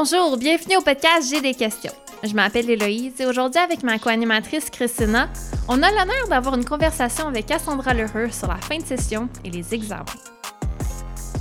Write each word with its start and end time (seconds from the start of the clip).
Bonjour, 0.00 0.36
bienvenue 0.36 0.76
au 0.76 0.80
podcast 0.80 1.28
J'ai 1.28 1.40
des 1.40 1.54
questions. 1.54 1.90
Je 2.22 2.32
m'appelle 2.32 2.70
Héloïse 2.70 3.20
et 3.20 3.26
aujourd'hui, 3.26 3.60
avec 3.60 3.82
ma 3.82 3.98
co-animatrice 3.98 4.70
Christina, 4.70 5.28
on 5.66 5.82
a 5.82 5.90
l'honneur 5.90 6.28
d'avoir 6.30 6.54
une 6.54 6.64
conversation 6.64 7.26
avec 7.26 7.46
Cassandra 7.46 7.94
Leheux 7.94 8.30
sur 8.30 8.46
la 8.46 8.58
fin 8.58 8.76
de 8.76 8.84
session 8.84 9.28
et 9.44 9.50
les 9.50 9.74
examens. 9.74 10.04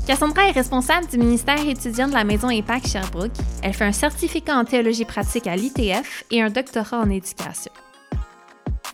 Cassandra 0.08 0.48
est 0.48 0.54
responsable 0.54 1.06
du 1.06 1.20
ministère 1.20 1.60
étudiant 1.68 2.08
de 2.08 2.14
la 2.14 2.24
Maison 2.24 2.50
Impact 2.50 2.88
Sherbrooke. 2.88 3.38
Elle 3.62 3.74
fait 3.74 3.86
un 3.86 3.92
certificat 3.92 4.56
en 4.56 4.66
théologie 4.66 5.06
pratique 5.06 5.46
à 5.46 5.56
l'ITF 5.56 6.24
et 6.32 6.42
un 6.42 6.50
doctorat 6.50 6.98
en 6.98 7.12
éducation. 7.12 7.72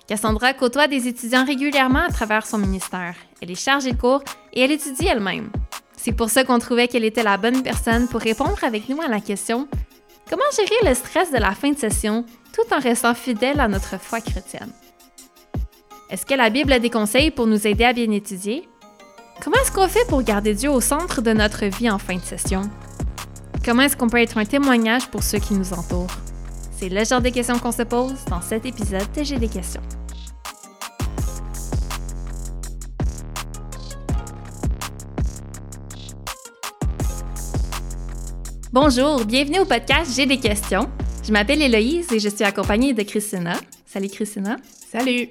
Cassandra 0.08 0.54
côtoie 0.54 0.90
des 0.90 1.08
étudiants 1.08 1.46
régulièrement 1.46 2.04
à 2.06 2.12
travers 2.12 2.46
son 2.46 2.58
ministère. 2.58 3.16
Elle 3.42 3.52
est 3.52 3.56
chargée 3.56 3.94
de 3.94 3.98
cours 3.98 4.26
et 4.52 4.60
elle 4.60 4.72
étudie 4.74 5.08
elle-même. 5.08 5.50
C'est 6.04 6.12
pour 6.12 6.30
ça 6.30 6.44
qu'on 6.44 6.60
trouvait 6.60 6.90
qu'elle 6.90 7.06
était 7.06 7.24
la 7.24 7.38
bonne 7.38 7.64
personne 7.64 8.10
pour 8.10 8.20
répondre 8.20 8.62
avec 8.64 8.90
nous 8.90 9.02
à 9.02 9.08
la 9.08 9.22
question 9.22 9.70
Comment 10.30 10.44
gérer 10.54 10.90
le 10.90 10.96
stress 10.96 11.32
de 11.32 11.38
la 11.38 11.52
fin 11.52 11.72
de 11.72 11.78
session 11.78 12.26
tout 12.52 12.76
en 12.76 12.80
restant 12.80 13.14
fidèle 13.14 13.62
à 13.62 13.70
notre 13.70 13.98
foi 13.98 14.20
chrétienne? 14.20 14.74
Est-ce 16.10 16.26
que 16.26 16.34
la 16.34 16.50
Bible 16.50 16.74
a 16.74 16.80
des 16.80 16.90
conseils 16.90 17.32
pour 17.32 17.48
nous 17.48 17.66
aider 17.66 17.86
à 17.86 17.94
bien 17.94 18.12
étudier? 18.12 18.68
Comment 19.42 19.56
est-ce 19.62 19.72
qu'on 19.72 19.88
fait 19.88 20.06
pour 20.10 20.22
garder 20.24 20.54
Dieu 20.54 20.70
au 20.70 20.82
centre 20.82 21.22
de 21.22 21.32
notre 21.32 21.68
vie 21.68 21.90
en 21.90 22.00
fin 22.00 22.18
de 22.18 22.22
session? 22.22 22.64
Comment 23.64 23.84
est-ce 23.84 23.96
qu'on 23.96 24.10
peut 24.10 24.22
être 24.22 24.38
un 24.38 24.46
témoignage 24.46 25.08
pour 25.08 25.24
ceux 25.24 25.40
qui 25.40 25.54
nous 25.54 25.72
entourent? 25.72 26.18
C'est 26.78 26.90
le 26.90 27.06
genre 27.06 27.22
de 27.22 27.30
questions 27.30 27.60
qu'on 27.60 27.72
se 27.72 27.84
pose 27.84 28.26
dans 28.30 28.42
cet 28.42 28.66
épisode 28.66 29.10
de 29.16 29.24
J'ai 29.24 29.40
des 29.40 29.48
questions. 29.48 29.82
Bonjour, 38.74 39.24
bienvenue 39.24 39.60
au 39.60 39.66
podcast 39.66 40.16
J'ai 40.16 40.26
des 40.26 40.40
questions. 40.40 40.90
Je 41.24 41.32
m'appelle 41.32 41.62
Héloïse 41.62 42.12
et 42.12 42.18
je 42.18 42.28
suis 42.28 42.44
accompagnée 42.44 42.92
de 42.92 43.04
Christina. 43.04 43.54
Salut 43.86 44.08
Christina. 44.08 44.56
Salut. 44.66 45.30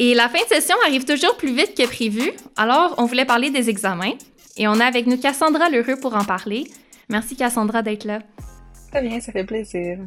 Et 0.00 0.14
la 0.14 0.28
fin 0.28 0.42
de 0.42 0.48
session 0.48 0.74
arrive 0.84 1.04
toujours 1.04 1.36
plus 1.36 1.54
vite 1.54 1.76
que 1.78 1.86
prévu, 1.86 2.32
alors 2.56 2.96
on 2.98 3.04
voulait 3.04 3.24
parler 3.24 3.50
des 3.50 3.70
examens. 3.70 4.14
Et 4.56 4.66
on 4.66 4.80
a 4.80 4.84
avec 4.84 5.06
nous 5.06 5.16
Cassandra 5.16 5.70
Lheureux 5.70 5.94
pour 6.02 6.16
en 6.16 6.24
parler. 6.24 6.64
Merci 7.08 7.36
Cassandra 7.36 7.82
d'être 7.82 8.04
là. 8.04 8.18
Très 8.90 9.00
bien, 9.00 9.20
ça 9.20 9.30
fait 9.30 9.44
plaisir. 9.44 9.98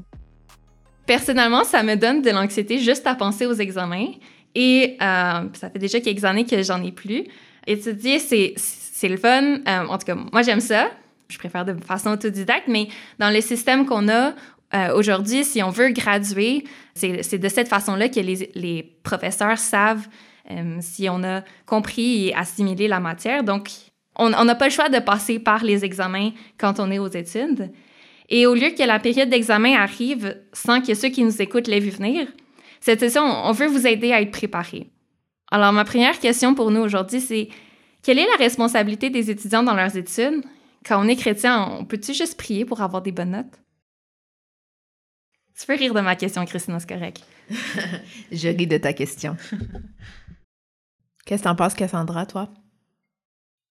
Personnellement, 1.05 1.63
ça 1.63 1.81
me 1.81 1.95
donne 1.95 2.21
de 2.21 2.29
l'anxiété 2.29 2.79
juste 2.79 3.07
à 3.07 3.15
penser 3.15 3.45
aux 3.45 3.53
examens. 3.53 4.11
Et 4.53 4.97
euh, 5.01 5.47
ça 5.53 5.69
fait 5.71 5.79
déjà 5.79 6.01
quelques 6.01 6.25
années 6.25 6.45
que 6.45 6.61
j'en 6.61 6.83
ai 6.83 6.91
plus. 6.91 7.23
Étudier, 7.65 8.19
c'est 8.19 9.07
le 9.07 9.15
fun. 9.15 9.59
Euh, 9.65 9.87
en 9.87 9.97
tout 9.97 10.05
cas, 10.05 10.15
moi, 10.15 10.41
j'aime 10.41 10.59
ça 10.59 10.89
je 11.29 11.37
préfère 11.37 11.65
de 11.65 11.73
façon 11.73 12.11
autodidacte, 12.11 12.67
mais 12.67 12.87
dans 13.19 13.29
le 13.29 13.41
système 13.41 13.85
qu'on 13.85 14.09
a 14.09 14.33
euh, 14.73 14.95
aujourd'hui, 14.95 15.43
si 15.43 15.63
on 15.63 15.69
veut 15.69 15.89
graduer, 15.89 16.63
c'est 16.93 17.37
de 17.37 17.49
cette 17.49 17.67
façon-là 17.67 18.09
que 18.09 18.19
les, 18.19 18.83
professeurs 19.03 19.57
savent 19.57 20.07
euh, 20.51 20.77
si 20.81 21.07
on 21.09 21.23
a 21.23 21.43
compris 21.65 22.27
et 22.27 22.35
assimilé 22.35 22.87
la 22.87 22.99
matière. 22.99 23.43
Donc, 23.43 23.69
on 24.15 24.29
n'a 24.29 24.55
pas 24.55 24.65
le 24.65 24.71
choix 24.71 24.89
de 24.89 24.99
passer 24.99 25.39
par 25.39 25.63
les 25.63 25.85
examens 25.85 26.31
quand 26.57 26.79
on 26.79 26.91
est 26.91 26.99
aux 26.99 27.07
études. 27.07 27.71
Et 28.27 28.45
au 28.45 28.53
lieu 28.53 28.69
que 28.71 28.83
la 28.83 28.99
période 28.99 29.29
d'examen 29.29 29.75
arrive 29.75 30.37
sans 30.51 30.81
que 30.81 30.93
ceux 30.93 31.09
qui 31.09 31.23
nous 31.23 31.41
écoutent 31.41 31.67
l'aient 31.67 31.79
vu 31.79 31.89
venir, 31.89 32.27
cette 32.79 32.99
session, 32.99 33.23
on 33.23 33.51
veut 33.53 33.67
vous 33.67 33.87
aider 33.87 34.11
à 34.11 34.21
être 34.21 34.31
préparés. 34.31 34.87
Alors, 35.51 35.73
ma 35.73 35.85
première 35.85 36.19
question 36.19 36.53
pour 36.53 36.69
nous 36.69 36.81
aujourd'hui, 36.81 37.21
c'est 37.21 37.49
quelle 38.03 38.19
est 38.19 38.27
la 38.27 38.43
responsabilité 38.43 39.09
des 39.09 39.31
étudiants 39.31 39.63
dans 39.63 39.73
leurs 39.73 39.97
études? 39.97 40.43
Quand 40.85 41.03
on 41.03 41.07
est 41.07 41.15
chrétien, 41.15 41.67
on 41.79 41.85
peut-tu 41.85 42.13
juste 42.13 42.37
prier 42.37 42.65
pour 42.65 42.81
avoir 42.81 43.01
des 43.01 43.11
bonnes 43.11 43.31
notes? 43.31 43.59
Tu 45.59 45.65
peux 45.65 45.75
rire 45.75 45.93
de 45.93 45.99
ma 45.99 46.15
question, 46.15 46.45
Christina, 46.45 46.79
c'est 46.79 46.87
correct. 46.87 47.21
je 48.31 48.47
ris 48.47 48.67
de 48.67 48.77
ta 48.77 48.93
question. 48.93 49.35
Qu'est-ce 51.25 51.43
que 51.43 51.47
t'en 51.47 51.55
penses, 51.55 51.73
Cassandra, 51.73 52.25
toi? 52.25 52.49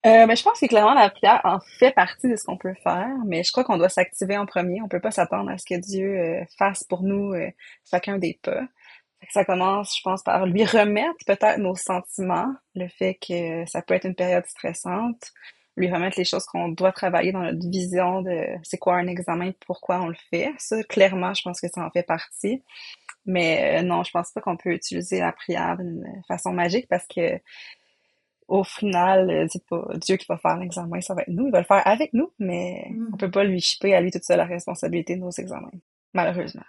Euh, 0.07 0.27
ben, 0.27 0.37
je 0.37 0.43
pense 0.43 0.61
que 0.61 0.67
clairement 0.67 0.95
la 0.95 1.11
prière 1.11 1.41
en 1.43 1.59
fait 1.79 1.91
partie 1.91 2.29
de 2.29 2.37
ce 2.37 2.45
qu'on 2.45 2.57
peut 2.57 2.75
faire, 2.85 3.17
mais 3.27 3.43
je 3.43 3.51
crois 3.51 3.65
qu'on 3.65 3.79
doit 3.79 3.89
s'activer 3.89 4.37
en 4.37 4.47
premier. 4.47 4.81
On 4.81 4.89
peut 4.89 5.01
pas 5.01 5.11
s'attendre 5.11 5.51
à 5.51 5.59
ce 5.59 5.65
que 5.65 5.81
Dieu 5.81 6.17
euh, 6.17 6.45
fasse 6.57 6.85
pour 6.85 7.03
nous 7.03 7.33
euh, 7.33 7.51
chacun 7.91 8.19
des 8.19 8.39
pas. 8.43 8.63
Ça 9.31 9.45
commence, 9.45 9.97
je 9.97 10.03
pense, 10.05 10.23
par 10.23 10.47
lui 10.47 10.65
remettre 10.65 11.25
peut-être 11.27 11.59
nos 11.59 11.75
sentiments, 11.75 12.55
le 12.77 12.87
fait 12.87 13.19
que 13.21 13.67
ça 13.67 13.83
peut 13.83 13.95
être 13.95 14.05
une 14.05 14.15
période 14.15 14.47
stressante, 14.47 15.33
lui 15.79 15.91
remettre 15.93 16.19
les 16.19 16.25
choses 16.25 16.45
qu'on 16.45 16.69
doit 16.69 16.93
travailler 16.93 17.33
dans 17.33 17.43
notre 17.43 17.69
vision 17.69 18.23
de 18.23 18.45
c'est 18.63 18.79
quoi 18.79 18.97
un 18.97 19.07
examen, 19.07 19.53
pourquoi 19.67 20.01
on 20.01 20.09
le 20.09 20.17
fait. 20.31 20.53
Ça, 20.59 20.83
clairement, 20.85 21.35
je 21.35 21.43
pense 21.43 21.61
que 21.61 21.69
ça 21.69 21.85
en 21.85 21.91
fait 21.91 22.03
partie. 22.03 22.63
Mais 23.27 23.81
euh, 23.81 23.83
non, 23.83 24.05
je 24.05 24.11
pense 24.11 24.33
pas 24.33 24.41
qu'on 24.41 24.57
peut 24.57 24.73
utiliser 24.73 25.21
la 25.21 25.33
prière 25.33 25.77
d'une 25.77 26.05
façon 26.27 26.53
magique 26.53 26.89
parce 26.89 27.07
que 27.07 27.41
au 28.49 28.65
final, 28.65 29.31
euh, 29.31 29.47
c'est 29.51 29.65
pas 29.67 29.87
Dieu 29.97 30.17
qui 30.17 30.27
va 30.27 30.39
faire 30.39 30.57
l'examen, 30.57 31.01
ça 31.03 31.15
va 31.15 31.23
être 31.23 31.29
nous. 31.29 31.47
Il 31.47 31.53
va 31.53 31.61
le 31.61 31.67
faire 31.67 31.87
avec 31.87 32.15
nous, 32.15 32.33
mais 32.39 32.87
mm. 32.91 33.11
on 33.13 33.17
peut 33.17 33.31
pas 33.31 33.45
lui 33.45 33.61
chipper 33.61 33.95
à 33.95 34.01
lui 34.01 34.11
toute 34.11 34.25
seule 34.25 34.39
la 34.39 34.47
responsabilité 34.47 35.17
de 35.17 35.21
nos 35.21 35.31
examens, 35.31 35.71
malheureusement. 36.15 36.65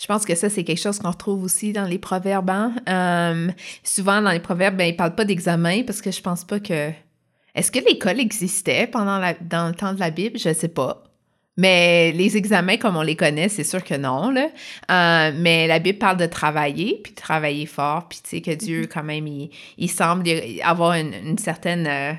Je 0.00 0.06
pense 0.06 0.24
que 0.24 0.34
ça, 0.34 0.48
c'est 0.48 0.62
quelque 0.62 0.80
chose 0.80 1.00
qu'on 1.00 1.10
retrouve 1.10 1.42
aussi 1.42 1.72
dans 1.72 1.84
les 1.84 1.98
proverbes. 1.98 2.50
Hein. 2.50 2.74
Euh, 2.88 3.50
souvent, 3.82 4.22
dans 4.22 4.30
les 4.30 4.40
proverbes, 4.40 4.76
ben, 4.76 4.84
ils 4.84 4.96
parlent 4.96 5.14
pas 5.14 5.24
d'examen 5.24 5.82
parce 5.82 6.00
que 6.00 6.12
je 6.12 6.22
pense 6.22 6.44
pas 6.44 6.60
que 6.60 6.92
est-ce 7.58 7.72
que 7.72 7.80
l'école 7.80 8.20
existait 8.20 8.86
pendant 8.86 9.18
la, 9.18 9.34
dans 9.34 9.68
le 9.68 9.74
temps 9.74 9.92
de 9.92 9.98
la 9.98 10.10
Bible? 10.10 10.38
Je 10.38 10.50
ne 10.50 10.54
sais 10.54 10.68
pas. 10.68 11.02
Mais 11.56 12.12
les 12.12 12.36
examens, 12.36 12.76
comme 12.76 12.96
on 12.96 13.02
les 13.02 13.16
connaît, 13.16 13.48
c'est 13.48 13.64
sûr 13.64 13.82
que 13.82 13.94
non. 13.94 14.30
Là. 14.30 14.46
Euh, 14.92 15.32
mais 15.36 15.66
la 15.66 15.80
Bible 15.80 15.98
parle 15.98 16.16
de 16.16 16.26
travailler, 16.26 17.00
puis 17.02 17.12
de 17.12 17.20
travailler 17.20 17.66
fort, 17.66 18.08
puis 18.08 18.20
tu 18.22 18.30
sais 18.30 18.40
que 18.40 18.52
Dieu, 18.52 18.82
mm-hmm. 18.82 18.88
quand 18.88 19.02
même, 19.02 19.26
il, 19.26 19.90
semble 19.90 20.30
avoir 20.62 20.92
une, 20.92 21.36
certaine... 21.36 21.86
Euh, 21.88 22.12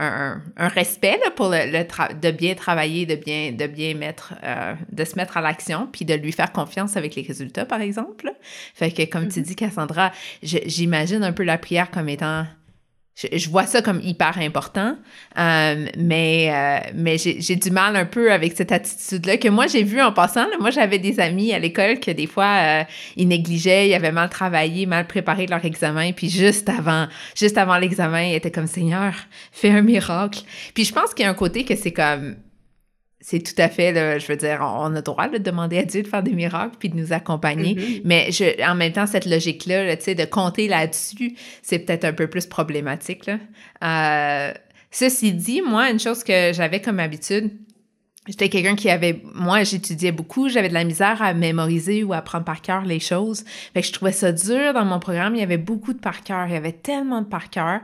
un, 0.00 0.40
respect 0.56 1.18
là, 1.24 1.32
pour 1.32 1.48
le, 1.50 2.14
de 2.20 2.30
bien 2.30 2.54
travailler, 2.54 3.04
de 3.04 3.16
bien, 3.16 3.50
de 3.50 3.66
bien 3.66 3.94
mettre, 3.94 4.34
euh, 4.44 4.74
de 4.92 5.04
se 5.04 5.16
mettre 5.16 5.36
à 5.36 5.40
l'action, 5.40 5.88
puis 5.90 6.04
de 6.04 6.14
lui 6.14 6.30
faire 6.30 6.52
confiance 6.52 6.96
avec 6.96 7.16
les 7.16 7.22
résultats, 7.22 7.64
par 7.64 7.80
exemple. 7.80 8.32
Fait 8.74 8.92
que, 8.92 9.04
comme 9.04 9.28
tu 9.28 9.40
mm-hmm. 9.40 9.44
dis, 9.44 9.56
Cassandra, 9.56 10.12
j'imagine 10.42 11.24
un 11.24 11.32
peu 11.32 11.42
la 11.42 11.58
prière 11.58 11.90
comme 11.90 12.08
étant 12.08 12.44
je, 13.32 13.48
vois 13.48 13.66
ça 13.66 13.82
comme 13.82 14.00
hyper 14.00 14.38
important, 14.38 14.96
euh, 15.38 15.86
mais, 15.96 16.50
euh, 16.52 16.90
mais 16.94 17.16
j'ai 17.18 17.56
du 17.56 17.70
mal 17.70 17.96
un 17.96 18.04
peu 18.04 18.30
avec 18.30 18.56
cette 18.56 18.70
attitude-là 18.70 19.38
que 19.38 19.48
moi 19.48 19.66
j'ai 19.66 19.82
vu 19.82 20.00
en 20.00 20.12
passant. 20.12 20.46
moi 20.60 20.70
j'avais 20.70 20.98
des 20.98 21.18
amis 21.18 21.52
à 21.52 21.58
l'école 21.58 21.98
que 21.98 22.12
des 22.12 22.28
fois 22.28 22.58
euh, 22.60 22.84
ils 23.16 23.26
négligeaient, 23.26 23.88
ils 23.88 23.94
avaient 23.94 24.12
mal 24.12 24.28
travaillé, 24.28 24.86
mal 24.86 25.06
préparé 25.06 25.46
leur 25.46 25.64
examen, 25.64 26.12
puis 26.12 26.30
juste 26.30 26.68
avant, 26.68 27.08
juste 27.34 27.58
avant 27.58 27.76
l'examen, 27.78 28.22
ils 28.22 28.34
étaient 28.34 28.52
comme 28.52 28.68
Seigneur, 28.68 29.14
fais 29.50 29.70
un 29.70 29.82
miracle. 29.82 30.40
Puis 30.74 30.84
je 30.84 30.92
pense 30.92 31.12
qu'il 31.12 31.24
y 31.24 31.26
a 31.26 31.30
un 31.30 31.34
côté 31.34 31.64
que 31.64 31.74
c'est 31.74 31.92
comme 31.92 32.36
c'est 33.30 33.40
tout 33.40 33.60
à 33.60 33.68
fait, 33.68 34.18
je 34.18 34.26
veux 34.26 34.38
dire, 34.38 34.60
on 34.62 34.86
a 34.86 34.88
le 34.88 35.02
droit 35.02 35.28
de 35.28 35.36
demander 35.36 35.76
à 35.76 35.84
Dieu 35.84 36.02
de 36.02 36.08
faire 36.08 36.22
des 36.22 36.32
miracles 36.32 36.76
puis 36.78 36.88
de 36.88 36.96
nous 36.96 37.12
accompagner. 37.12 37.74
Mm-hmm. 37.74 38.00
Mais 38.06 38.32
je, 38.32 38.66
en 38.66 38.74
même 38.74 38.90
temps, 38.90 39.06
cette 39.06 39.26
logique-là, 39.26 39.94
tu 39.98 40.04
sais, 40.04 40.14
de 40.14 40.24
compter 40.24 40.66
là-dessus, 40.66 41.36
c'est 41.60 41.80
peut-être 41.80 42.06
un 42.06 42.14
peu 42.14 42.28
plus 42.28 42.46
problématique. 42.46 43.26
Là. 43.26 43.38
Euh, 43.84 44.54
ceci 44.90 45.34
dit, 45.34 45.60
moi, 45.60 45.90
une 45.90 46.00
chose 46.00 46.24
que 46.24 46.52
j'avais 46.54 46.80
comme 46.80 47.00
habitude, 47.00 47.50
J'étais 48.26 48.50
quelqu'un 48.50 48.76
qui 48.76 48.90
avait, 48.90 49.22
moi, 49.34 49.62
j'étudiais 49.62 50.12
beaucoup, 50.12 50.50
j'avais 50.50 50.68
de 50.68 50.74
la 50.74 50.84
misère 50.84 51.22
à 51.22 51.32
mémoriser 51.32 52.04
ou 52.04 52.12
à 52.12 52.20
prendre 52.20 52.44
par 52.44 52.60
cœur 52.60 52.84
les 52.84 53.00
choses. 53.00 53.42
Fait 53.72 53.80
que 53.80 53.86
je 53.86 53.92
trouvais 53.92 54.12
ça 54.12 54.32
dur 54.32 54.74
dans 54.74 54.84
mon 54.84 54.98
programme. 54.98 55.34
Il 55.34 55.40
y 55.40 55.42
avait 55.42 55.56
beaucoup 55.56 55.94
de 55.94 55.98
par 55.98 56.22
cœur, 56.22 56.46
il 56.46 56.52
y 56.52 56.56
avait 56.56 56.72
tellement 56.72 57.22
de 57.22 57.26
par 57.26 57.48
cœur. 57.48 57.80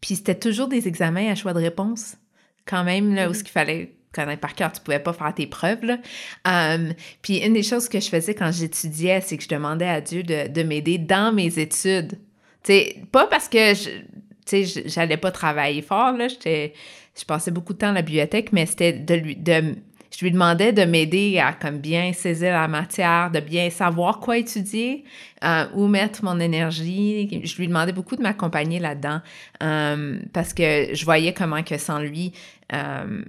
Puis 0.00 0.14
c'était 0.14 0.36
toujours 0.36 0.68
des 0.68 0.86
examens 0.86 1.28
à 1.32 1.34
choix 1.34 1.52
de 1.52 1.58
réponse, 1.58 2.16
quand 2.64 2.84
même, 2.84 3.12
là, 3.12 3.28
où 3.28 3.34
ce 3.34 3.40
mm-hmm. 3.40 3.42
qu'il 3.42 3.50
fallait 3.50 3.97
connaître 4.12 4.40
par 4.40 4.54
cœur, 4.54 4.72
tu 4.72 4.80
pouvais 4.80 4.98
pas 4.98 5.12
faire 5.12 5.34
tes 5.34 5.46
preuves. 5.46 5.84
Là. 5.84 5.98
Um, 6.44 6.94
puis 7.22 7.38
une 7.38 7.52
des 7.52 7.62
choses 7.62 7.88
que 7.88 8.00
je 8.00 8.08
faisais 8.08 8.34
quand 8.34 8.50
j'étudiais, 8.52 9.20
c'est 9.20 9.36
que 9.36 9.44
je 9.44 9.48
demandais 9.48 9.88
à 9.88 10.00
Dieu 10.00 10.22
de, 10.22 10.48
de 10.48 10.62
m'aider 10.62 10.98
dans 10.98 11.32
mes 11.32 11.58
études. 11.58 12.18
sais, 12.62 12.96
pas 13.12 13.26
parce 13.26 13.48
que 13.48 13.74
je, 13.74 14.82
j'allais 14.86 15.16
pas 15.16 15.30
travailler 15.30 15.82
fort, 15.82 16.12
là, 16.12 16.28
je 16.28 17.24
passais 17.26 17.50
beaucoup 17.50 17.72
de 17.72 17.78
temps 17.78 17.90
à 17.90 17.92
la 17.92 18.02
bibliothèque, 18.02 18.52
mais 18.52 18.66
c'était 18.66 18.92
de 18.92 19.14
lui, 19.14 19.36
de, 19.36 19.74
je 20.16 20.24
lui 20.24 20.32
demandais 20.32 20.72
de 20.72 20.84
m'aider 20.84 21.38
à 21.38 21.52
comme 21.52 21.78
bien 21.78 22.12
saisir 22.12 22.52
la 22.52 22.66
matière, 22.66 23.30
de 23.30 23.40
bien 23.40 23.70
savoir 23.70 24.20
quoi 24.20 24.38
étudier, 24.38 25.04
euh, 25.44 25.66
où 25.74 25.86
mettre 25.86 26.24
mon 26.24 26.40
énergie. 26.40 27.40
Je 27.44 27.56
lui 27.56 27.68
demandais 27.68 27.92
beaucoup 27.92 28.16
de 28.16 28.22
m'accompagner 28.22 28.78
là-dedans 28.78 29.20
um, 29.60 30.20
parce 30.32 30.54
que 30.54 30.88
je 30.92 31.04
voyais 31.04 31.32
comment 31.32 31.62
que 31.62 31.78
sans 31.78 31.98
lui, 31.98 32.32
um, 32.72 33.26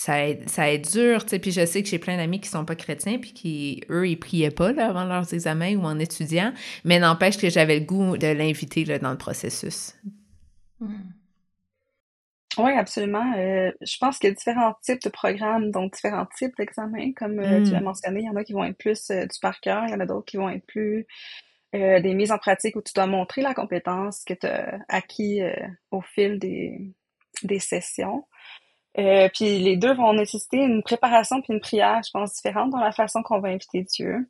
ça 0.00 0.62
va 0.62 0.70
être 0.70 0.92
dur, 0.92 1.24
tu 1.24 1.30
sais. 1.30 1.38
Puis 1.38 1.52
je 1.52 1.66
sais 1.66 1.82
que 1.82 1.88
j'ai 1.88 1.98
plein 1.98 2.16
d'amis 2.16 2.40
qui 2.40 2.48
sont 2.48 2.64
pas 2.64 2.74
chrétiens, 2.76 3.18
puis 3.18 3.32
qui, 3.34 3.82
eux, 3.90 4.08
ils 4.08 4.18
priaient 4.18 4.50
pas 4.50 4.72
là, 4.72 4.88
avant 4.88 5.04
leurs 5.04 5.32
examens 5.34 5.74
ou 5.76 5.84
en 5.84 5.98
étudiant, 5.98 6.52
mais 6.84 6.98
n'empêche 6.98 7.36
que 7.36 7.50
j'avais 7.50 7.80
le 7.80 7.84
goût 7.84 8.16
de 8.16 8.28
l'inviter 8.28 8.84
dans 8.98 9.10
le 9.10 9.18
processus. 9.18 9.94
Hmm. 10.80 11.10
Oui, 12.58 12.72
absolument. 12.72 13.32
Euh, 13.36 13.70
je 13.80 13.96
pense 13.98 14.18
qu'il 14.18 14.28
y 14.28 14.32
a 14.32 14.34
différents 14.34 14.74
types 14.82 15.02
de 15.02 15.08
programmes, 15.08 15.70
donc 15.70 15.94
différents 15.94 16.26
types 16.36 16.56
d'examens, 16.56 17.12
comme 17.14 17.38
euh, 17.38 17.60
tu 17.60 17.72
l'as 17.72 17.80
Mm. 17.80 17.84
mentionné. 17.84 18.20
Il 18.20 18.26
y 18.26 18.28
en 18.30 18.36
a 18.36 18.44
qui 18.44 18.52
vont 18.54 18.64
être 18.64 18.78
plus 18.78 19.10
euh, 19.10 19.26
du 19.26 19.38
par 19.40 19.60
cœur, 19.60 19.84
il 19.86 19.90
y 19.90 19.94
en 19.94 20.00
a 20.00 20.06
d'autres 20.06 20.26
qui 20.26 20.36
vont 20.36 20.48
être 20.48 20.66
plus 20.66 21.06
des 21.72 22.14
mises 22.14 22.32
en 22.32 22.38
pratique 22.38 22.74
où 22.74 22.82
tu 22.82 22.92
dois 22.96 23.06
montrer 23.06 23.42
la 23.42 23.54
compétence 23.54 24.24
que 24.24 24.34
tu 24.34 24.46
as 24.46 24.80
acquis 24.88 25.40
au 25.92 26.00
fil 26.02 26.40
des, 26.40 26.92
des 27.44 27.60
sessions. 27.60 28.24
Euh, 28.98 29.28
puis 29.32 29.58
les 29.58 29.76
deux 29.76 29.94
vont 29.94 30.12
nécessiter 30.12 30.58
une 30.58 30.82
préparation 30.82 31.40
puis 31.40 31.52
une 31.52 31.60
prière, 31.60 32.00
je 32.04 32.10
pense, 32.10 32.34
différente 32.34 32.70
dans 32.70 32.80
la 32.80 32.92
façon 32.92 33.22
qu'on 33.22 33.40
va 33.40 33.48
inviter 33.48 33.82
Dieu. 33.82 34.28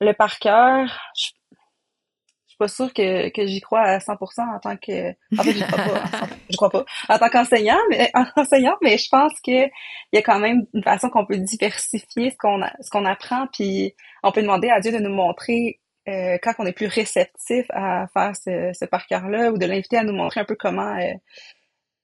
Le 0.00 0.12
par 0.12 0.38
cœur, 0.38 0.88
je, 1.16 1.28
je 1.52 2.48
suis 2.48 2.56
pas 2.58 2.68
sûre 2.68 2.92
que, 2.92 3.28
que 3.28 3.46
j'y 3.46 3.60
crois 3.60 3.82
à 3.82 3.98
100% 3.98 4.56
en 4.56 4.58
tant 4.58 4.76
que... 4.76 5.10
En 5.38 5.42
fait, 5.44 5.52
j'y 5.52 5.62
crois 5.62 5.84
pas. 5.84 5.96
à 5.98 6.26
100%, 6.26 6.28
je 6.50 6.56
crois 6.56 6.70
pas. 6.70 6.84
En 7.08 7.18
tant 7.18 7.28
qu'enseignant, 7.28 7.78
mais 7.88 8.10
enseignant, 8.36 8.76
mais 8.82 8.98
je 8.98 9.08
pense 9.08 9.34
que 9.46 9.66
il 9.66 10.14
y 10.14 10.18
a 10.18 10.22
quand 10.22 10.40
même 10.40 10.66
une 10.74 10.82
façon 10.82 11.08
qu'on 11.08 11.24
peut 11.24 11.38
diversifier 11.38 12.30
ce 12.30 12.36
qu'on 12.36 12.60
ce 12.80 12.90
qu'on 12.90 13.04
apprend, 13.04 13.46
puis 13.52 13.94
on 14.24 14.32
peut 14.32 14.42
demander 14.42 14.70
à 14.70 14.80
Dieu 14.80 14.90
de 14.90 14.98
nous 14.98 15.14
montrer 15.14 15.80
euh, 16.08 16.38
quand 16.42 16.54
on 16.58 16.66
est 16.66 16.72
plus 16.72 16.86
réceptif 16.86 17.66
à 17.70 18.08
faire 18.12 18.34
ce, 18.34 18.72
ce 18.72 18.84
par 18.84 19.06
cœur-là, 19.06 19.52
ou 19.52 19.58
de 19.58 19.66
l'inviter 19.66 19.98
à 19.98 20.02
nous 20.02 20.14
montrer 20.14 20.40
un 20.40 20.44
peu 20.44 20.56
comment 20.56 20.96
euh, 20.98 21.12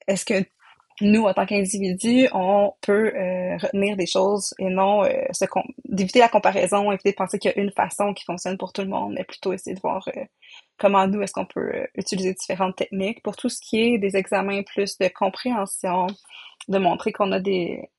est-ce 0.07 0.25
que 0.25 0.45
nous, 1.01 1.25
en 1.25 1.35
tant 1.35 1.45
qu'individus, 1.45 2.29
on 2.33 2.73
peut 2.81 3.13
euh, 3.15 3.57
retenir 3.59 3.97
des 3.97 4.07
choses 4.07 4.55
et 4.59 4.71
non 4.71 5.05
euh, 5.05 5.11
d'éviter 5.85 6.21
la 6.21 6.29
comparaison, 6.29 6.91
éviter 6.91 7.11
de 7.11 7.17
penser 7.17 7.39
qu'il 7.39 7.53
y 7.55 7.59
a 7.59 7.61
une 7.61 7.73
façon 7.73 8.15
qui 8.15 8.25
fonctionne 8.25 8.57
pour 8.57 8.73
tout 8.73 8.83
le 8.83 8.89
monde, 8.89 9.13
mais 9.15 9.25
plutôt 9.25 9.53
essayer 9.53 9.75
de 9.77 9.81
voir 9.81 10.09
euh, 10.17 10.25
comment 10.79 11.07
nous, 11.07 11.21
est-ce 11.21 11.33
qu'on 11.33 11.45
peut 11.47 11.71
euh, 11.75 11.87
utiliser 11.97 12.33
différentes 12.33 12.77
techniques. 12.77 13.23
Pour 13.23 13.37
tout 13.37 13.51
ce 13.51 13.61
qui 13.61 13.81
est 13.81 13.99
des 13.99 14.17
examens 14.17 14.63
plus 14.63 14.97
de 14.99 15.09
compréhension, 15.09 16.07
de 16.69 16.79
montrer 16.79 17.13
qu'on 17.13 17.31
a 17.33 17.41
des, 17.41 17.91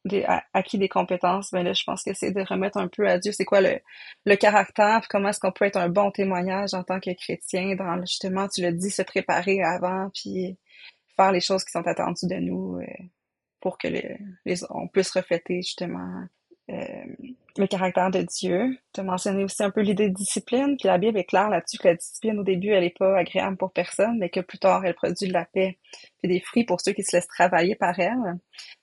acquis 0.54 0.80
des 0.80 0.90
compétences, 0.90 1.52
ben 1.52 1.64
là, 1.64 1.74
je 1.74 1.84
pense 1.86 2.04
que 2.04 2.14
c'est 2.14 2.32
de 2.32 2.42
remettre 2.42 2.78
un 2.78 2.88
peu 2.88 3.08
à 3.08 3.20
Dieu 3.20 3.32
c'est 3.32 3.46
quoi 3.46 3.62
le, 3.62 3.80
le 4.26 4.36
caractère, 4.36 5.02
puis 5.02 5.08
comment 5.10 5.30
est-ce 5.30 5.40
qu'on 5.40 5.52
peut 5.52 5.66
être 5.66 5.78
un 5.78 5.90
bon 5.90 6.10
témoignage 6.12 6.74
en 6.74 6.84
tant 6.84 7.00
que 7.00 7.12
chrétien, 7.14 7.76
dans 7.76 8.00
justement, 8.02 8.48
tu 8.48 8.62
l'as 8.62 8.72
dit, 8.72 8.90
se 8.90 9.04
préparer 9.04 9.62
avant, 9.64 10.10
puis 10.14 10.58
faire 11.18 11.32
les 11.32 11.42
choses 11.42 11.66
qui 11.66 11.72
sont 11.72 11.86
attendues 11.86 12.28
de 12.28 12.36
nous 12.36 12.78
euh, 12.78 12.86
pour 13.60 13.78
que 13.78 13.88
les, 13.90 14.18
on 14.70 14.88
puisse 14.88 15.12
refléter 15.12 15.58
justement 15.62 16.24
euh, 16.70 17.06
le 17.58 17.68
caractère 17.68 18.12
de 18.12 18.22
Dieu. 18.22 18.78
Tu 18.94 19.00
as 19.00 19.04
mentionné 19.04 19.44
aussi 19.44 19.64
un 19.64 19.72
peu 19.72 19.82
l'idée 19.82 20.10
de 20.10 20.14
discipline, 20.14 20.78
puis 20.78 20.88
la 20.88 20.98
Bible 20.98 21.18
est 21.18 21.24
claire 21.24 21.50
là-dessus 21.50 21.78
que 21.78 21.88
la 21.88 21.96
discipline 21.96 22.40
au 22.40 22.44
début, 22.44 22.70
elle 22.70 22.84
n'est 22.84 22.94
pas 22.98 23.18
agréable 23.18 23.58
pour 23.58 23.72
personne, 23.72 24.18
mais 24.20 24.30
que 24.30 24.42
plus 24.42 24.60
tard, 24.60 24.86
elle 24.86 24.94
produit 24.94 25.28
de 25.28 25.34
la 25.34 25.46
paix 25.46 25.78
et 26.24 26.28
des 26.28 26.40
fruits 26.40 26.66
pour 26.66 26.80
ceux 26.82 26.94
qui 26.94 27.04
se 27.04 27.16
laissent 27.16 27.28
travailler 27.28 27.76
par 27.76 28.00
elle. 28.00 28.38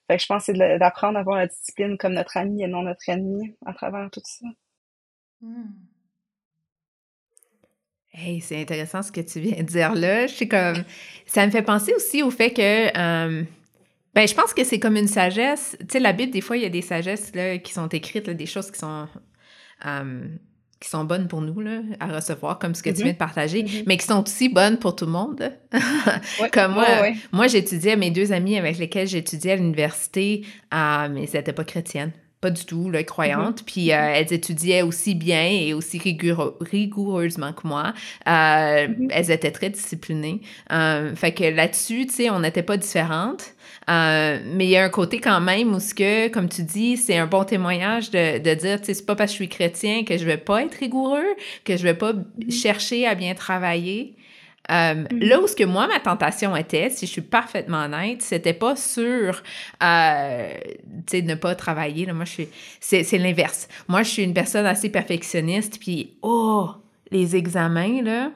Fait 0.07 0.17
que 0.17 0.21
je 0.21 0.27
pense 0.27 0.45
que 0.45 0.53
c'est 0.53 0.77
d'apprendre 0.79 1.17
à 1.17 1.23
voir 1.23 1.37
la 1.37 1.47
discipline 1.47 1.97
comme 1.97 2.13
notre 2.13 2.37
ami 2.37 2.63
et 2.63 2.67
non 2.67 2.83
notre 2.83 3.07
ennemi 3.07 3.55
à 3.65 3.73
travers 3.73 4.09
tout 4.11 4.21
ça. 4.23 4.47
Hey, 8.17 8.39
c'est 8.39 8.61
intéressant 8.61 9.01
ce 9.03 9.11
que 9.11 9.19
tu 9.21 9.39
viens 9.41 9.57
de 9.57 9.63
dire 9.63 9.93
là. 9.93 10.25
Je 10.27 10.33
suis 10.33 10.47
comme, 10.47 10.83
ça 11.25 11.45
me 11.45 11.51
fait 11.51 11.61
penser 11.61 11.93
aussi 11.93 12.23
au 12.23 12.31
fait 12.31 12.51
que, 12.51 12.87
euh, 12.97 13.43
ben, 14.13 14.27
je 14.27 14.33
pense 14.33 14.53
que 14.53 14.63
c'est 14.63 14.79
comme 14.79 14.95
une 14.95 15.07
sagesse. 15.09 15.75
Tu 15.81 15.85
sais, 15.91 15.99
la 15.99 16.13
Bible, 16.13 16.31
des 16.31 16.39
fois, 16.41 16.55
il 16.55 16.63
y 16.63 16.65
a 16.65 16.69
des 16.69 16.81
sagesses 16.81 17.31
là, 17.35 17.57
qui 17.57 17.73
sont 17.73 17.87
écrites, 17.89 18.27
là, 18.27 18.33
des 18.33 18.45
choses 18.45 18.71
qui 18.71 18.79
sont, 18.79 19.07
euh, 19.85 20.21
qui 20.79 20.89
sont 20.89 21.03
bonnes 21.03 21.27
pour 21.27 21.41
nous 21.41 21.59
là, 21.59 21.81
à 21.99 22.07
recevoir, 22.07 22.57
comme 22.57 22.73
ce 22.73 22.83
que 22.83 22.89
tu 22.91 22.97
Mhm. 22.99 23.03
viens 23.03 23.13
de 23.13 23.17
partager, 23.17 23.63
Mhm. 23.63 23.83
mais 23.85 23.97
qui 23.97 24.05
sont 24.05 24.23
aussi 24.23 24.47
bonnes 24.47 24.77
pour 24.79 24.95
tout 24.95 25.05
le 25.05 25.11
monde. 25.11 25.51
Ouais, 26.41 26.49
Comme 26.53 26.73
moi, 26.73 26.83
ouais, 26.85 27.01
ouais. 27.01 27.15
moi 27.33 27.47
j'étudiais, 27.47 27.97
mes 27.97 28.11
deux 28.11 28.31
amis 28.31 28.57
avec 28.57 28.77
lesquels 28.77 29.07
j'étudiais 29.07 29.53
à 29.53 29.55
l'université, 29.57 30.45
euh, 30.73 31.09
mais 31.11 31.23
elles 31.25 31.29
n'étaient 31.33 31.51
pas 31.53 31.65
chrétiennes. 31.65 32.13
Pas 32.45 32.51
du 32.51 32.63
tout, 32.65 32.91
là, 32.91 33.03
croyantes. 33.03 33.63
Puis 33.65 33.91
euh, 33.91 33.95
elles 34.13 34.31
étudiaient 34.31 34.83
aussi 34.83 35.15
bien 35.15 35.45
et 35.49 35.73
aussi 35.73 35.97
rigoureux- 35.97 36.55
rigoureusement 36.61 37.53
que 37.53 37.67
moi. 37.67 37.93
Euh, 38.27 38.87
Mhm. 38.87 39.07
Elles 39.09 39.31
étaient 39.31 39.51
très 39.51 39.71
disciplinées. 39.71 40.41
Euh, 40.71 41.15
fait 41.15 41.31
que 41.33 41.43
là-dessus, 41.43 42.05
tu 42.05 42.13
sais, 42.13 42.29
on 42.29 42.39
n'était 42.41 42.61
pas 42.61 42.77
différentes. 42.77 43.45
Euh, 43.89 44.39
mais 44.55 44.65
il 44.65 44.69
y 44.69 44.77
a 44.77 44.83
un 44.83 44.89
côté 44.89 45.19
quand 45.19 45.41
même 45.41 45.73
où 45.73 45.79
ce 45.79 45.93
que, 45.95 46.27
comme 46.27 46.49
tu 46.49 46.61
dis, 46.63 46.97
c'est 46.97 47.17
un 47.17 47.25
bon 47.27 47.43
témoignage 47.45 48.11
de, 48.11 48.37
de 48.39 48.53
dire, 48.53 48.79
tu 48.79 48.85
sais, 48.87 48.93
c'est 48.93 49.05
pas 49.05 49.15
parce 49.15 49.31
que 49.31 49.37
je 49.37 49.43
suis 49.43 49.49
chrétien 49.49 50.03
que 50.03 50.17
je 50.17 50.25
vais 50.25 50.37
pas 50.37 50.63
être 50.63 50.75
rigoureux, 50.75 51.25
que 51.63 51.77
je 51.77 51.83
vais 51.83 51.93
pas 51.95 52.13
chercher 52.49 53.07
à 53.07 53.15
bien 53.15 53.33
travailler. 53.33 54.15
Euh, 54.71 54.95
Mhm. 55.11 55.19
Là 55.21 55.39
où 55.41 55.47
ce 55.47 55.55
que 55.55 55.63
moi, 55.63 55.87
ma 55.87 55.99
tentation 55.99 56.55
était, 56.55 56.89
si 56.89 57.05
je 57.05 57.11
suis 57.11 57.21
parfaitement 57.21 57.83
honnête, 57.85 58.21
c'était 58.21 58.53
pas 58.53 58.75
sur, 58.75 59.43
euh, 59.83 60.49
tu 61.07 61.17
sais, 61.17 61.21
ne 61.21 61.35
pas 61.35 61.55
travailler. 61.55 62.05
Là. 62.05 62.13
Moi, 62.13 62.25
je 62.25 62.31
suis, 62.31 62.47
c'est, 62.79 63.03
c'est 63.03 63.17
l'inverse. 63.17 63.67
Moi, 63.87 64.03
je 64.03 64.09
suis 64.09 64.23
une 64.23 64.33
personne 64.33 64.65
assez 64.65 64.89
perfectionniste, 64.89 65.79
puis, 65.79 66.13
oh, 66.21 66.69
les 67.11 67.35
examens, 67.35 68.01
là, 68.01 68.31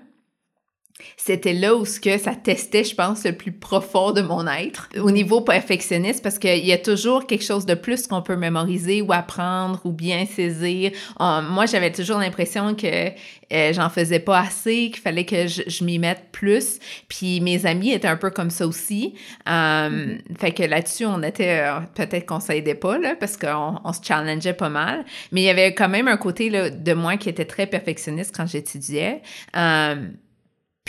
c'était 1.18 1.54
là 1.54 1.76
où 1.76 1.86
ce 1.86 2.00
que 2.00 2.18
ça 2.18 2.36
testait, 2.36 2.84
je 2.84 2.96
pense, 2.96 3.24
le 3.26 3.34
plus 3.34 3.52
profond 3.52 4.12
de 4.12 4.22
mon 4.22 4.48
être 4.48 4.90
au 4.98 5.12
niveau 5.12 5.42
perfectionniste 5.42 6.24
parce 6.24 6.40
qu'il 6.40 6.66
y 6.66 6.72
a 6.72 6.78
toujours 6.78 7.28
quelque 7.28 7.44
chose 7.44 7.66
de 7.66 7.74
plus 7.74 8.08
qu'on 8.08 8.22
peut 8.22 8.36
mémoriser 8.36 9.02
ou 9.02 9.12
apprendre 9.12 9.82
ou 9.86 9.92
bien 9.92 10.26
saisir. 10.26 10.92
Euh, 11.20 11.42
moi, 11.42 11.66
j'avais 11.66 11.92
toujours 11.92 12.20
l'impression 12.20 12.76
que 12.76 13.10
euh, 13.52 13.74
j'en 13.74 13.90
faisais 13.90 14.20
pas 14.20 14.40
assez, 14.40 14.92
qu'il 14.92 15.02
fallait 15.02 15.26
que 15.26 15.48
je, 15.48 15.84
m'y 15.84 16.00
mette 16.00 16.32
plus. 16.32 16.80
Puis 17.08 17.42
mes 17.42 17.66
amis 17.66 17.92
étaient 17.92 18.08
un 18.08 18.18
peu 18.18 18.30
comme 18.30 18.50
ça 18.50 18.68
aussi. 18.68 19.16
Euh, 19.48 20.16
Fait 20.40 20.52
que 20.52 20.64
là-dessus, 20.64 21.06
on 21.06 21.22
était, 21.24 21.64
peut-être 21.96 22.26
qu'on 22.26 22.40
s'aidait 22.40 22.76
pas, 22.76 22.98
là, 22.98 23.16
parce 23.20 23.38
qu'on 23.38 23.80
on 23.84 23.94
se 23.94 24.00
challengeait 24.04 24.54
pas 24.54 24.70
mal. 24.70 25.06
Mais 25.32 25.42
il 25.42 25.46
y 25.46 25.50
avait 25.50 25.74
quand 25.74 25.90
même 25.90 26.08
un 26.08 26.18
côté 26.18 26.50
là, 26.50 26.70
de 26.70 26.94
moi 26.94 27.18
qui 27.18 27.30
était 27.30 27.46
très 27.46 27.68
perfectionniste 27.68 28.36
quand 28.36 28.48
j'étudiais. 28.48 29.22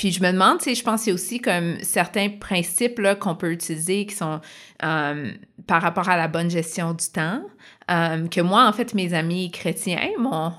Puis 0.00 0.12
je 0.12 0.22
me 0.22 0.32
demande, 0.32 0.60
tu 0.60 0.64
sais, 0.64 0.74
je 0.74 0.82
pense 0.82 1.02
qu'il 1.02 1.10
y 1.10 1.12
a 1.12 1.14
aussi 1.14 1.40
comme 1.42 1.76
certains 1.82 2.30
principes 2.30 2.98
qu'on 3.20 3.34
peut 3.34 3.52
utiliser 3.52 4.06
qui 4.06 4.14
sont 4.14 4.40
euh, 4.82 5.30
par 5.66 5.82
rapport 5.82 6.08
à 6.08 6.16
la 6.16 6.26
bonne 6.26 6.48
gestion 6.48 6.94
du 6.94 7.04
temps, 7.12 7.42
euh, 7.90 8.26
que 8.28 8.40
moi, 8.40 8.66
en 8.66 8.72
fait, 8.72 8.94
mes 8.94 9.12
amis 9.12 9.50
chrétiens 9.50 10.08
m'ont 10.18 10.54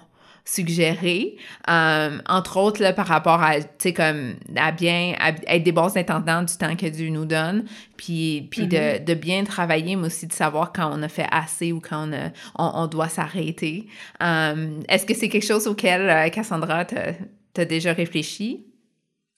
suggéré, 0.46 1.38
euh, 1.72 2.20
entre 2.30 2.58
autres, 2.58 2.84
là, 2.84 2.94
par 2.94 3.08
rapport 3.08 3.42
à, 3.42 3.60
tu 3.62 3.66
sais, 3.80 3.94
comme, 3.94 4.36
à 4.56 4.72
bien, 4.72 5.16
à 5.18 5.30
être 5.48 5.64
des 5.64 5.72
bons 5.72 5.98
intendants 5.98 6.44
du 6.44 6.56
temps 6.56 6.76
que 6.76 6.86
Dieu 6.86 7.10
nous 7.10 7.26
donne, 7.26 7.66
puis, 7.98 8.48
puis 8.52 8.68
de, 8.68 9.04
de 9.04 9.14
bien 9.16 9.44
travailler, 9.44 9.96
mais 9.96 10.06
aussi 10.06 10.28
de 10.28 10.34
savoir 10.34 10.72
quand 10.72 10.96
on 10.96 11.02
a 11.02 11.08
fait 11.10 11.28
assez 11.32 11.72
ou 11.72 11.80
quand 11.80 12.08
on, 12.08 12.14
a- 12.14 12.30
on, 12.60 12.84
on 12.84 12.86
doit 12.86 13.10
s'arrêter. 13.10 13.88
Est-ce 14.20 15.04
que 15.08 15.16
c'est 15.16 15.30
quelque 15.30 15.48
chose 15.48 15.66
auquel, 15.66 16.30
Cassandra, 16.30 16.86
t'as 16.86 17.14
as 17.58 17.66
déjà 17.66 17.92
réfléchi? 17.94 18.68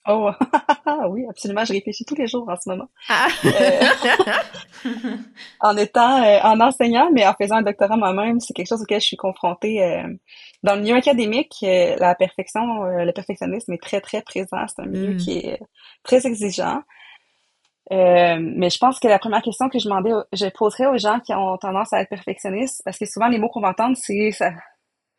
Oh, 0.06 0.30
oui, 1.08 1.24
absolument. 1.28 1.64
Je 1.64 1.72
réfléchis 1.72 2.04
tous 2.04 2.14
les 2.14 2.26
jours 2.26 2.46
en 2.48 2.56
ce 2.56 2.68
moment. 2.68 2.88
Ah! 3.08 3.28
En 5.60 5.76
étant, 5.78 6.22
euh, 6.22 6.40
en 6.42 6.60
enseignant, 6.60 7.08
mais 7.12 7.26
en 7.26 7.32
faisant 7.34 7.56
un 7.56 7.62
doctorat 7.62 7.96
moi-même, 7.96 8.38
c'est 8.40 8.52
quelque 8.52 8.68
chose 8.68 8.82
auquel 8.82 9.00
je 9.00 9.06
suis 9.06 9.16
confrontée. 9.16 9.82
euh, 9.82 10.06
dans 10.62 10.74
le 10.74 10.82
milieu 10.82 10.96
académique, 10.96 11.54
euh, 11.62 11.96
la 11.98 12.14
perfection, 12.14 12.84
euh, 12.84 13.04
le 13.04 13.12
perfectionnisme 13.12 13.72
est 13.72 13.82
très, 13.82 14.00
très 14.02 14.20
présent. 14.22 14.58
C'est 14.68 14.82
un 14.82 14.86
milieu 14.86 15.14
Mm. 15.14 15.16
qui 15.16 15.38
est 15.38 15.58
très 16.02 16.26
exigeant. 16.26 16.82
Euh, 17.92 18.36
mais 18.40 18.70
je 18.70 18.78
pense 18.78 18.98
que 18.98 19.08
la 19.08 19.18
première 19.18 19.42
question 19.42 19.68
que 19.68 19.78
je 19.78 19.84
demandais, 19.84 20.10
je 20.32 20.46
poserais 20.48 20.86
aux 20.86 20.98
gens 20.98 21.20
qui 21.20 21.32
ont 21.34 21.56
tendance 21.58 21.92
à 21.92 22.00
être 22.00 22.08
perfectionnistes, 22.08 22.82
parce 22.84 22.98
que 22.98 23.04
souvent 23.06 23.28
les 23.28 23.38
mots 23.38 23.48
qu'on 23.48 23.60
va 23.60 23.68
entendre, 23.70 23.96
c'est 23.98 24.30
ça, 24.32 24.52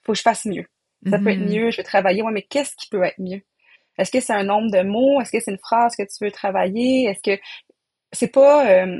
faut 0.04 0.12
que 0.14 0.18
je 0.18 0.24
fasse 0.24 0.46
mieux. 0.46 0.66
Ça 1.10 1.20
peut 1.20 1.30
être 1.30 1.40
Mhm. 1.40 1.50
mieux, 1.50 1.72
je 1.72 1.78
veux 1.78 1.84
travailler. 1.84 2.24
Ouais, 2.24 2.32
mais 2.32 2.42
qu'est-ce 2.44 2.76
qui 2.76 2.88
peut 2.90 3.04
être 3.04 3.20
mieux? 3.20 3.42
Est-ce 3.98 4.12
que 4.12 4.20
c'est 4.20 4.34
un 4.34 4.44
nombre 4.44 4.72
de 4.72 4.82
mots? 4.84 5.22
Est-ce 5.22 5.32
que 5.32 5.40
c'est 5.40 5.52
une 5.52 5.60
phrase 5.60 5.96
que 5.96 6.04
tu 6.04 6.24
veux 6.24 6.32
travailler? 6.32 7.06
Est-ce 7.06 7.22
que 7.22 7.42
c'est 8.12 8.32
pas... 8.32 8.68
euh, 8.70 9.00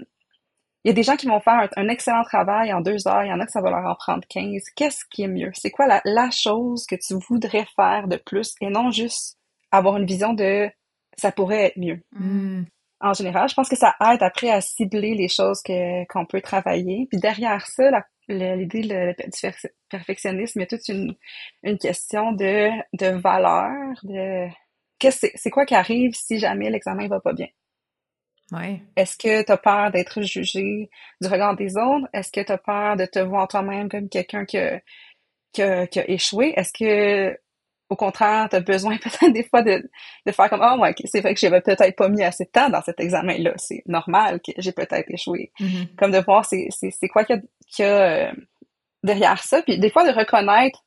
Il 0.84 0.90
y 0.90 0.92
a 0.92 0.94
des 0.94 1.04
gens 1.04 1.16
qui 1.16 1.28
vont 1.28 1.40
faire 1.40 1.54
un, 1.56 1.70
un 1.78 1.88
excellent 1.90 2.24
travail 2.24 2.72
en 2.74 2.82
deux 2.82 3.08
heures, 3.08 3.24
il 3.24 3.30
y 3.30 3.34
en 3.34 3.40
a 3.40 3.46
que 3.46 3.52
ça 3.52 3.62
va 3.62 3.72
leur 3.72 3.86
en 3.90 3.96
prendre 3.96 4.24
15. 4.30 4.62
Qu'est-ce 4.76 5.04
qui 5.10 5.24
est 5.24 5.28
mieux? 5.28 5.52
C'est 5.54 5.72
quoi 5.72 5.88
la, 5.88 6.02
la 6.06 6.30
chose 6.32 6.86
que 6.86 6.96
tu 6.96 7.16
voudrais 7.28 7.66
faire 7.76 8.08
de 8.08 8.18
plus 8.18 8.54
et 8.62 8.70
non 8.70 8.92
juste 8.92 9.38
avoir 9.72 9.98
une 9.98 10.06
vision 10.06 10.34
de 10.34 10.70
ça 11.18 11.32
pourrait 11.32 11.66
être 11.66 11.78
mieux? 11.78 12.02
Mm. 12.12 12.64
En 13.02 13.14
général, 13.14 13.50
je 13.50 13.54
pense 13.56 13.70
que 13.70 13.76
ça 13.76 13.96
aide 14.12 14.24
après 14.24 14.50
à 14.50 14.62
cibler 14.62 15.16
les 15.16 15.28
choses 15.28 15.62
que 15.64 16.06
qu'on 16.08 16.26
peut 16.26 16.42
travailler. 16.42 17.08
Puis 17.10 17.20
derrière 17.20 17.66
ça, 17.68 17.90
la- 17.92 18.56
l'idée 18.56 18.82
du 18.82 18.88
perfe- 19.42 19.70
perfectionnisme, 19.90 20.60
il 20.60 20.64
y 20.64 20.66
a 20.66 20.68
toute 20.68 20.88
une, 20.88 21.14
une 21.64 21.78
question 21.78 22.32
de, 22.32 22.70
de 22.94 23.08
valeur, 23.20 23.94
de 24.04 24.48
qu'est-ce 25.00 25.28
c'est 25.36 25.50
quoi 25.50 25.66
qui 25.66 25.76
arrive 25.76 26.14
si 26.14 26.40
jamais 26.40 26.70
l'examen 26.70 27.08
va 27.08 27.20
pas 27.20 27.34
bien? 27.34 27.48
Ouais. 28.52 28.82
Est-ce 28.96 29.18
que 29.18 29.44
tu 29.44 29.52
as 29.52 29.58
peur 29.58 29.92
d'être 29.92 30.22
jugé 30.22 30.90
du 31.22 31.28
regard 31.28 31.56
des 31.56 31.78
autres? 31.78 32.08
Est-ce 32.14 32.32
que 32.32 32.42
tu 32.42 32.52
as 32.52 32.58
peur 32.58 32.96
de 32.96 33.06
te 33.06 33.20
voir 33.20 33.48
toi-même 33.48 33.90
comme 33.90 34.08
quelqu'un 34.08 34.46
qui 34.46 34.58
a, 34.60 34.80
qui 35.52 35.64
a, 35.64 35.88
qui 35.88 36.00
a 36.00 36.10
échoué? 36.10 36.54
Est-ce 36.56 36.72
que 36.72 37.38
au 37.90 37.96
contraire, 37.96 38.48
tu 38.50 38.56
as 38.56 38.62
besoin 38.62 38.98
peut-être 39.04 39.32
des 39.32 39.44
fois 39.44 39.62
de, 39.62 39.90
de 40.26 40.32
faire 40.32 40.50
comme 40.50 40.62
oh 40.64 40.80
ouais, 40.82 40.94
c'est 41.06 41.22
vrai 41.22 41.34
que 41.34 41.40
j'avais 41.40 41.62
peut-être 41.62 41.96
pas 41.96 42.10
mis 42.10 42.24
assez 42.24 42.46
de 42.46 42.50
temps 42.50 42.70
dans 42.70 42.82
cet 42.82 43.00
examen-là. 43.00 43.54
C'est 43.58 43.84
normal 43.88 44.40
que 44.42 44.52
j'ai 44.58 44.72
peut-être 44.72 45.10
échoué. 45.10 45.52
Mm-hmm. 45.60 45.96
Comme 45.96 46.12
de 46.12 46.20
voir 46.20 46.46
c'est, 46.46 46.68
c'est, 46.70 46.92
c'est 46.92 47.08
quoi 47.08 47.26
qu'il 47.26 47.42
y 47.80 47.84
a, 47.84 48.30
euh, 48.30 48.32
derrière 49.04 49.42
ça. 49.42 49.62
Puis 49.64 49.80
des 49.80 49.90
fois 49.90 50.10
de 50.10 50.16
reconnaître 50.16 50.84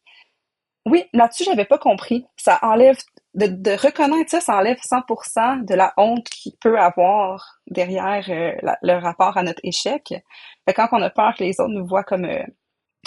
oui, 0.88 1.04
là-dessus, 1.12 1.44
j'avais 1.44 1.64
pas 1.64 1.78
compris. 1.78 2.24
Ça 2.36 2.58
enlève, 2.62 2.96
de, 3.34 3.70
reconnaître 3.82 4.30
ça, 4.30 4.40
ça 4.40 4.56
enlève 4.56 4.78
100% 4.78 5.64
de 5.64 5.74
la 5.74 5.92
honte 5.96 6.28
qu'il 6.28 6.52
peut 6.60 6.78
avoir 6.78 7.60
derrière 7.66 8.24
euh, 8.30 8.52
le 8.82 8.94
rapport 8.98 9.36
à 9.36 9.42
notre 9.42 9.60
échec. 9.62 10.14
Fait 10.66 10.74
quand 10.74 10.88
on 10.92 11.02
a 11.02 11.10
peur 11.10 11.34
que 11.36 11.44
les 11.44 11.60
autres 11.60 11.72
nous 11.72 11.86
voient 11.86 12.04
comme 12.04 12.24
euh, 12.24 12.42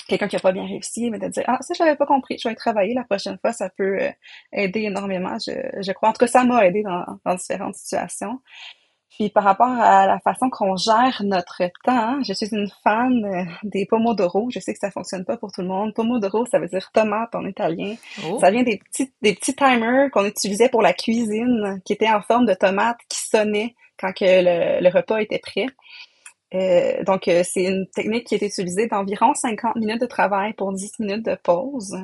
quelqu'un 0.07 0.27
qui 0.27 0.35
a 0.35 0.39
pas 0.39 0.51
bien 0.51 0.65
réussi, 0.65 1.09
mais 1.09 1.19
de 1.19 1.27
dire 1.27 1.43
ah 1.47 1.57
ça 1.61 1.73
j'avais 1.73 1.95
pas 1.95 2.05
compris, 2.05 2.37
je 2.41 2.47
vais 2.47 2.55
travailler 2.55 2.93
la 2.93 3.03
prochaine 3.03 3.37
fois, 3.41 3.51
ça 3.51 3.69
peut 3.69 3.99
euh, 3.99 4.11
aider 4.53 4.81
énormément. 4.81 5.37
Je, 5.45 5.51
je 5.81 5.91
crois 5.91 6.09
en 6.09 6.13
tout 6.13 6.19
cas 6.19 6.27
ça 6.27 6.43
m'a 6.43 6.65
aidé 6.65 6.83
dans, 6.83 7.05
dans 7.25 7.35
différentes 7.35 7.75
situations. 7.75 8.39
Puis 9.11 9.29
par 9.29 9.43
rapport 9.43 9.67
à 9.67 10.07
la 10.07 10.19
façon 10.19 10.49
qu'on 10.49 10.75
gère 10.77 11.21
notre 11.23 11.63
temps, 11.83 11.91
hein, 11.91 12.21
je 12.25 12.33
suis 12.33 12.47
une 12.51 12.69
fan 12.83 13.25
euh, 13.25 13.43
des 13.63 13.85
pomodoro. 13.85 14.49
Je 14.49 14.59
sais 14.59 14.73
que 14.73 14.79
ça 14.79 14.89
fonctionne 14.89 15.25
pas 15.25 15.37
pour 15.37 15.51
tout 15.51 15.61
le 15.61 15.67
monde. 15.67 15.93
Pomodoro, 15.93 16.45
ça 16.45 16.59
veut 16.59 16.67
dire 16.67 16.89
tomate 16.93 17.35
en 17.35 17.45
italien. 17.45 17.95
Oh. 18.25 18.39
Ça 18.39 18.49
vient 18.51 18.63
des 18.63 18.77
petits 18.77 19.11
des 19.21 19.35
petits 19.35 19.55
timers 19.55 20.09
qu'on 20.11 20.25
utilisait 20.25 20.69
pour 20.69 20.81
la 20.81 20.93
cuisine, 20.93 21.81
qui 21.85 21.93
étaient 21.93 22.09
en 22.09 22.21
forme 22.21 22.45
de 22.45 22.53
tomate 22.53 22.97
qui 23.09 23.19
sonnaient 23.19 23.75
quand 23.99 24.13
que 24.13 24.25
le, 24.25 24.81
le 24.81 24.89
repas 24.89 25.19
était 25.19 25.39
prêt. 25.39 25.67
Euh, 26.53 27.03
donc, 27.03 27.27
euh, 27.27 27.43
c'est 27.43 27.63
une 27.63 27.87
technique 27.87 28.27
qui 28.27 28.35
est 28.35 28.41
utilisée 28.41 28.87
d'environ 28.87 29.33
50 29.33 29.75
minutes 29.75 30.01
de 30.01 30.05
travail 30.05 30.53
pour 30.53 30.73
10 30.73 30.99
minutes 30.99 31.25
de 31.25 31.35
pause. 31.35 31.97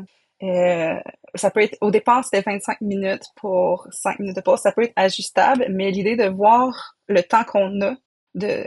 Euh, 0.44 1.00
ça 1.36 1.52
peut 1.52 1.62
être, 1.62 1.78
au 1.82 1.92
départ, 1.92 2.24
c'était 2.24 2.42
25 2.42 2.82
minutes 2.82 3.26
pour 3.36 3.88
5 3.92 4.20
minutes 4.20 4.36
de 4.36 4.42
pause. 4.42 4.60
Ça 4.60 4.72
peut 4.72 4.84
être 4.84 4.94
ajustable, 4.96 5.68
mais 5.70 5.92
l'idée 5.92 6.16
de 6.16 6.28
voir 6.28 6.96
le 7.08 7.22
temps 7.24 7.44
qu'on 7.44 7.82
a, 7.82 7.96
de, 8.36 8.64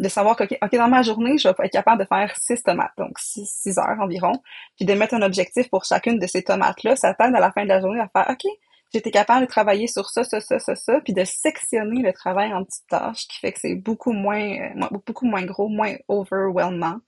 de 0.00 0.08
savoir 0.08 0.36
que, 0.36 0.44
OK, 0.44 0.72
dans 0.72 0.88
ma 0.88 1.02
journée, 1.02 1.38
je 1.38 1.48
vais 1.48 1.54
être 1.64 1.72
capable 1.72 2.02
de 2.02 2.06
faire 2.06 2.34
6 2.36 2.62
tomates, 2.62 2.92
donc 2.98 3.18
6, 3.18 3.48
6 3.48 3.78
heures 3.78 4.00
environ, 4.00 4.32
puis 4.76 4.86
de 4.86 4.94
mettre 4.94 5.14
un 5.14 5.22
objectif 5.22 5.68
pour 5.70 5.84
chacune 5.84 6.18
de 6.18 6.26
ces 6.26 6.42
tomates-là, 6.42 6.96
ça 6.96 7.14
t'aide 7.14 7.34
à 7.34 7.40
la 7.40 7.52
fin 7.52 7.62
de 7.62 7.68
la 7.68 7.80
journée 7.80 8.00
à 8.00 8.08
faire, 8.08 8.28
OK, 8.30 8.50
j'étais 8.92 9.10
capable 9.10 9.46
de 9.46 9.50
travailler 9.50 9.86
sur 9.86 10.10
ça, 10.10 10.24
ça, 10.24 10.40
ça, 10.40 10.58
ça, 10.58 10.74
ça, 10.74 11.00
puis 11.00 11.12
de 11.12 11.24
sectionner 11.24 12.02
le 12.02 12.12
travail 12.12 12.52
en 12.52 12.64
petites 12.64 12.86
tâches, 12.88 13.28
qui 13.28 13.38
fait 13.38 13.52
que 13.52 13.60
c'est 13.60 13.76
beaucoup 13.76 14.12
moins, 14.12 14.40
euh, 14.40 14.98
beaucoup 15.06 15.26
moins 15.26 15.44
gros, 15.44 15.68
moins 15.68 15.94
overwhelmant. 16.08 16.98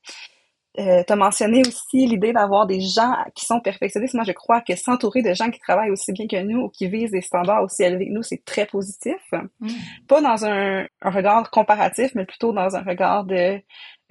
Euh, 0.78 1.02
tu 1.06 1.12
as 1.12 1.16
mentionné 1.16 1.62
aussi 1.66 2.06
l'idée 2.06 2.33
d'avoir 2.33 2.66
des 2.66 2.80
gens 2.80 3.14
qui 3.35 3.47
sont 3.47 3.61
perfectionnistes. 3.61 4.14
Moi, 4.14 4.25
je 4.26 4.33
crois 4.33 4.61
que 4.61 4.76
s'entourer 4.76 5.23
de 5.23 5.33
gens 5.33 5.50
qui 5.50 5.59
travaillent 5.59 5.90
aussi 5.90 6.12
bien 6.12 6.26
que 6.26 6.42
nous 6.42 6.64
ou 6.64 6.68
qui 6.68 6.87
visent 6.88 7.12
des 7.12 7.23
standards 7.23 7.62
aussi 7.62 7.83
élevés 7.83 8.09
que 8.09 8.12
nous, 8.12 8.23
c'est 8.23 8.45
très 8.45 8.66
positif. 8.66 9.16
Mm. 9.33 9.68
Pas 10.06 10.21
dans 10.21 10.45
un, 10.45 10.87
un, 11.02 11.11
regard 11.11 11.50
comparatif, 11.50 12.12
mais 12.14 12.26
plutôt 12.26 12.52
dans 12.52 12.76
un 12.76 12.83
regard 12.83 13.25
de 13.25 13.61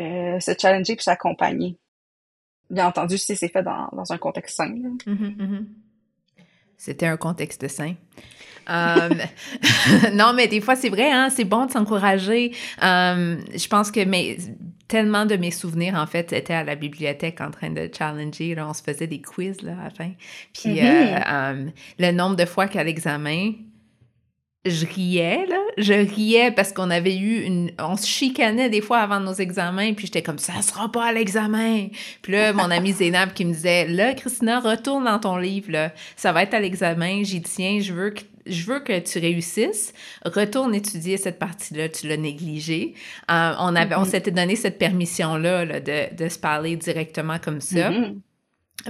euh, 0.02 0.40
se 0.40 0.52
challenger 0.60 0.96
puis 0.96 1.04
s'accompagner. 1.04 1.78
Bien 2.70 2.88
entendu, 2.88 3.18
si 3.18 3.36
c'est 3.36 3.50
fait 3.50 3.64
dans, 3.64 3.88
dans 3.92 4.12
un 4.12 4.18
contexte 4.18 4.58
sain. 4.58 4.70
Mm 4.70 4.98
-hmm, 5.06 5.36
mm 5.36 5.36
-hmm. 5.38 5.66
C'était 6.78 7.08
un 7.08 7.18
contexte 7.18 7.68
sain. 7.68 7.96
Euh, 8.68 9.10
non, 10.14 10.34
mais 10.34 10.48
des 10.48 10.60
fois, 10.60 10.76
c'est 10.76 10.90
vrai, 10.90 11.12
hein, 11.12 11.30
c'est 11.30 11.44
bon 11.44 11.68
de 11.68 11.72
s'encourager. 11.72 12.52
Euh, 12.82 13.38
je 13.56 13.68
pense 13.68 13.92
que 13.92 14.04
mes, 14.04 14.38
tellement 14.88 15.26
de 15.26 15.36
mes 15.36 15.52
souvenirs, 15.52 15.96
en 15.96 16.06
fait, 16.06 16.32
étaient 16.34 16.54
à 16.54 16.64
la 16.64 16.76
bibliothèque 16.76 17.42
en 17.42 17.52
train 17.52 17.70
de 17.70 17.90
challenger. 17.92 18.56
Là, 18.56 18.68
on 18.68 18.74
se 18.74 18.84
faisait 18.84 19.08
des 19.08 19.22
quiz 19.22 19.62
là, 19.62 19.74
à 19.80 19.84
la 19.86 19.90
fin. 19.90 20.12
Puis 20.54 20.74
mm 20.74 20.86
-hmm. 20.86 21.24
euh, 21.34 21.70
le 22.00 22.12
nombre 22.12 22.36
de 22.36 22.46
fois 22.46 22.68
qu'à 22.68 22.84
l'examen, 22.84 23.54
je 24.66 24.86
riais, 24.86 25.46
là. 25.48 25.60
Je 25.78 25.94
riais 25.94 26.52
parce 26.52 26.74
qu'on 26.74 26.90
avait 26.90 27.16
eu 27.16 27.44
une... 27.44 27.72
On 27.80 27.96
se 27.96 28.08
chicanait 28.08 28.70
des 28.70 28.82
fois 28.82 29.00
avant 29.00 29.20
nos 29.20 29.34
examens, 29.34 29.94
puis 29.94 30.08
j'étais 30.08 30.24
comme, 30.24 30.40
ça 30.40 30.62
sera 30.62 30.92
pas 30.92 31.06
à 31.06 31.14
l'examen. 31.14 31.88
Puis 32.22 32.34
là, 32.34 32.54
mon 32.54 32.72
ami 32.72 32.92
Zénab 33.00 33.34
qui 33.34 33.46
me 33.46 33.54
disait, 33.54 33.88
là, 33.88 34.14
Christina, 34.14 34.60
retourne 34.60 35.06
dans 35.06 35.20
ton 35.20 35.38
livre, 35.38 35.72
là. 35.72 35.92
Ça 36.16 36.32
va 36.32 36.44
être 36.44 36.54
à 36.54 36.60
l'examen, 36.60 37.24
j'y 37.24 37.42
tiens, 37.42 37.80
je 37.80 37.94
veux 37.94 38.10
que 38.12 38.22
je 38.48 38.64
veux 38.66 38.80
que 38.80 39.00
tu 39.00 39.18
réussisses. 39.18 39.92
Retourne 40.24 40.76
étudier 40.76 41.18
cette 41.18 41.40
partie-là, 41.40 41.90
tu 41.90 42.08
l'as 42.08 42.16
négligée. 42.18 42.94
Euh, 43.32 43.54
on 43.60 43.76
avait, 43.76 43.96
mm 43.96 43.98
-hmm. 43.98 44.02
on 44.02 44.06
s'était 44.06 44.30
donné 44.30 44.56
cette 44.56 44.78
permission-là 44.78 45.66
là, 45.66 45.80
de, 45.80 46.16
de 46.16 46.30
se 46.30 46.38
parler 46.38 46.76
directement 46.76 47.40
comme 47.40 47.60
ça. 47.60 47.90
Mm 47.90 47.96
-hmm 47.96 48.16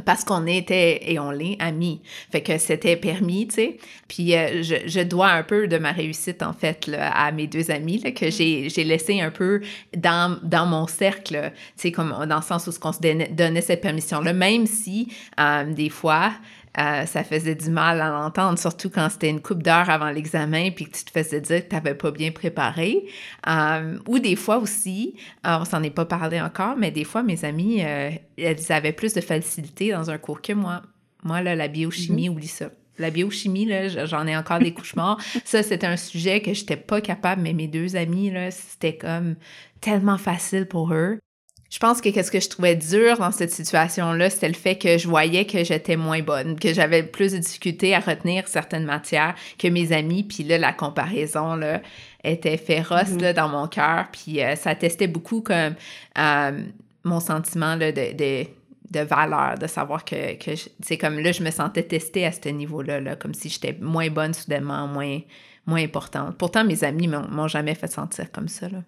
parce 0.03 0.23
qu'on 0.25 0.45
était 0.45 0.99
et 1.11 1.19
on 1.19 1.31
l'est 1.31 1.57
amis. 1.59 2.01
Fait 2.31 2.41
que 2.41 2.57
c'était 2.57 2.97
permis, 2.97 3.47
tu 3.47 3.55
sais. 3.55 3.77
Puis 4.07 4.35
euh, 4.35 4.61
je, 4.61 4.75
je, 4.87 4.99
dois 5.01 5.29
un 5.29 5.43
peu 5.43 5.67
de 5.67 5.77
ma 5.77 5.91
réussite, 5.91 6.43
en 6.43 6.53
fait, 6.53 6.87
là, 6.87 7.11
à 7.11 7.31
mes 7.31 7.47
deux 7.47 7.71
amis, 7.71 7.99
là, 7.99 8.11
que 8.11 8.29
j'ai 8.29 8.69
laissé 8.83 9.21
un 9.21 9.31
peu 9.31 9.61
dans, 9.95 10.37
dans 10.43 10.65
mon 10.65 10.87
cercle, 10.87 11.51
tu 11.53 11.61
sais, 11.75 11.91
comme 11.91 12.09
dans 12.27 12.35
le 12.35 12.41
sens 12.41 12.67
où 12.67 12.71
on 12.83 12.91
se 12.91 12.99
donnait, 12.99 13.29
donnait 13.29 13.61
cette 13.61 13.81
permission-là, 13.81 14.33
même 14.33 14.65
si, 14.65 15.07
euh, 15.39 15.63
des 15.71 15.89
fois, 15.89 16.33
euh, 16.77 17.05
ça 17.05 17.23
faisait 17.23 17.55
du 17.55 17.69
mal 17.69 18.01
à 18.01 18.09
l'entendre, 18.09 18.59
surtout 18.59 18.89
quand 18.89 19.09
c'était 19.09 19.29
une 19.29 19.41
coupe 19.41 19.63
d'heure 19.63 19.89
avant 19.89 20.09
l'examen 20.09 20.71
puis 20.71 20.85
que 20.85 20.97
tu 20.97 21.05
te 21.05 21.11
faisais 21.11 21.39
dire 21.41 21.63
que 21.63 21.69
tu 21.69 21.75
n'avais 21.75 21.95
pas 21.95 22.11
bien 22.11 22.31
préparé. 22.31 23.05
Euh, 23.47 23.97
ou 24.07 24.19
des 24.19 24.35
fois 24.35 24.57
aussi, 24.57 25.15
on 25.43 25.65
s'en 25.65 25.83
est 25.83 25.89
pas 25.89 26.05
parlé 26.05 26.41
encore, 26.41 26.75
mais 26.77 26.91
des 26.91 27.05
fois, 27.05 27.23
mes 27.23 27.45
amis, 27.45 27.83
euh, 27.83 28.11
elles 28.37 28.71
avaient 28.71 28.91
plus 28.93 29.13
de 29.13 29.21
facilité 29.21 29.91
dans 29.91 30.09
un 30.09 30.17
cours 30.17 30.41
que 30.41 30.53
moi. 30.53 30.81
Moi, 31.23 31.41
là, 31.41 31.55
la 31.55 31.67
biochimie, 31.67 32.29
mm 32.29 32.31
-hmm. 32.31 32.35
oublie 32.35 32.47
ça. 32.47 32.69
La 32.97 33.09
biochimie, 33.09 33.65
là, 33.65 34.05
j'en 34.05 34.25
ai 34.27 34.37
encore 34.37 34.59
des 34.59 34.73
cauchemars. 34.73 35.19
ça, 35.45 35.63
c'était 35.63 35.87
un 35.87 35.97
sujet 35.97 36.41
que 36.41 36.53
j'étais 36.53 36.77
pas 36.77 37.01
capable, 37.01 37.41
mais 37.41 37.53
mes 37.53 37.67
deux 37.67 37.95
amis, 37.95 38.31
là, 38.31 38.51
c'était 38.51 38.97
comme 38.97 39.35
tellement 39.81 40.17
facile 40.17 40.65
pour 40.65 40.93
eux. 40.93 41.19
Je 41.69 41.79
pense 41.79 41.99
que 41.99 42.09
qu'est-ce 42.09 42.31
que 42.31 42.39
je 42.39 42.47
trouvais 42.47 42.75
dur 42.75 43.17
dans 43.17 43.31
cette 43.31 43.51
situation-là, 43.51 44.29
c'était 44.29 44.47
le 44.47 44.53
fait 44.53 44.77
que 44.77 44.97
je 44.97 45.07
voyais 45.07 45.45
que 45.45 45.63
j'étais 45.63 45.95
moins 45.95 46.21
bonne, 46.21 46.59
que 46.59 46.73
j'avais 46.73 47.01
plus 47.01 47.33
de 47.33 47.39
difficultés 47.39 47.95
à 47.95 47.99
retenir 47.99 48.47
certaines 48.47 48.85
matières 48.85 49.33
que 49.57 49.67
mes 49.67 49.91
amis. 49.91 50.23
Puis 50.23 50.43
là, 50.43 50.59
la 50.59 50.73
comparaison 50.73 51.55
là, 51.55 51.81
était 52.23 52.57
féroce 52.57 53.19
là, 53.19 53.33
dans 53.33 53.49
mon 53.49 53.67
cœur. 53.67 54.05
Puis 54.11 54.43
euh, 54.43 54.55
ça 54.55 54.75
testait 54.75 55.07
beaucoup 55.07 55.41
comme 55.41 55.73
euh, 56.19 56.59
mon 57.03 57.19
sentiment 57.19 57.75
là, 57.75 57.91
de, 57.91 58.13
de, 58.13 58.45
de, 58.91 58.99
valeur, 58.99 59.57
de 59.57 59.65
savoir 59.65 60.05
que, 60.05 60.35
que 60.35 60.51
c'est 60.81 60.97
comme 60.99 61.19
là, 61.19 61.31
je 61.31 61.43
me 61.43 61.49
sentais 61.49 61.83
testée 61.83 62.27
à 62.27 62.31
ce 62.31 62.47
niveau-là, 62.47 62.99
là, 62.99 63.15
comme 63.15 63.33
si 63.33 63.49
j'étais 63.49 63.75
moins 63.81 64.09
bonne 64.11 64.35
soudainement, 64.35 64.87
moins, 64.87 65.19
moins 65.65 65.81
importante. 65.81 66.37
Pourtant, 66.37 66.63
mes 66.63 66.83
amis 66.83 67.07
m'ont 67.07 67.47
jamais 67.47 67.73
fait 67.73 67.91
sentir 67.91 68.31
comme 68.31 68.49
ça. 68.49 68.69
Là. 68.69 68.79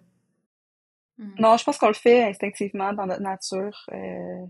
Non, 1.17 1.57
je 1.57 1.63
pense 1.63 1.77
qu'on 1.77 1.87
le 1.87 1.93
fait 1.93 2.23
instinctivement 2.23 2.93
dans 2.93 3.07
notre 3.07 3.21
nature. 3.21 3.85
Euh, 3.91 4.45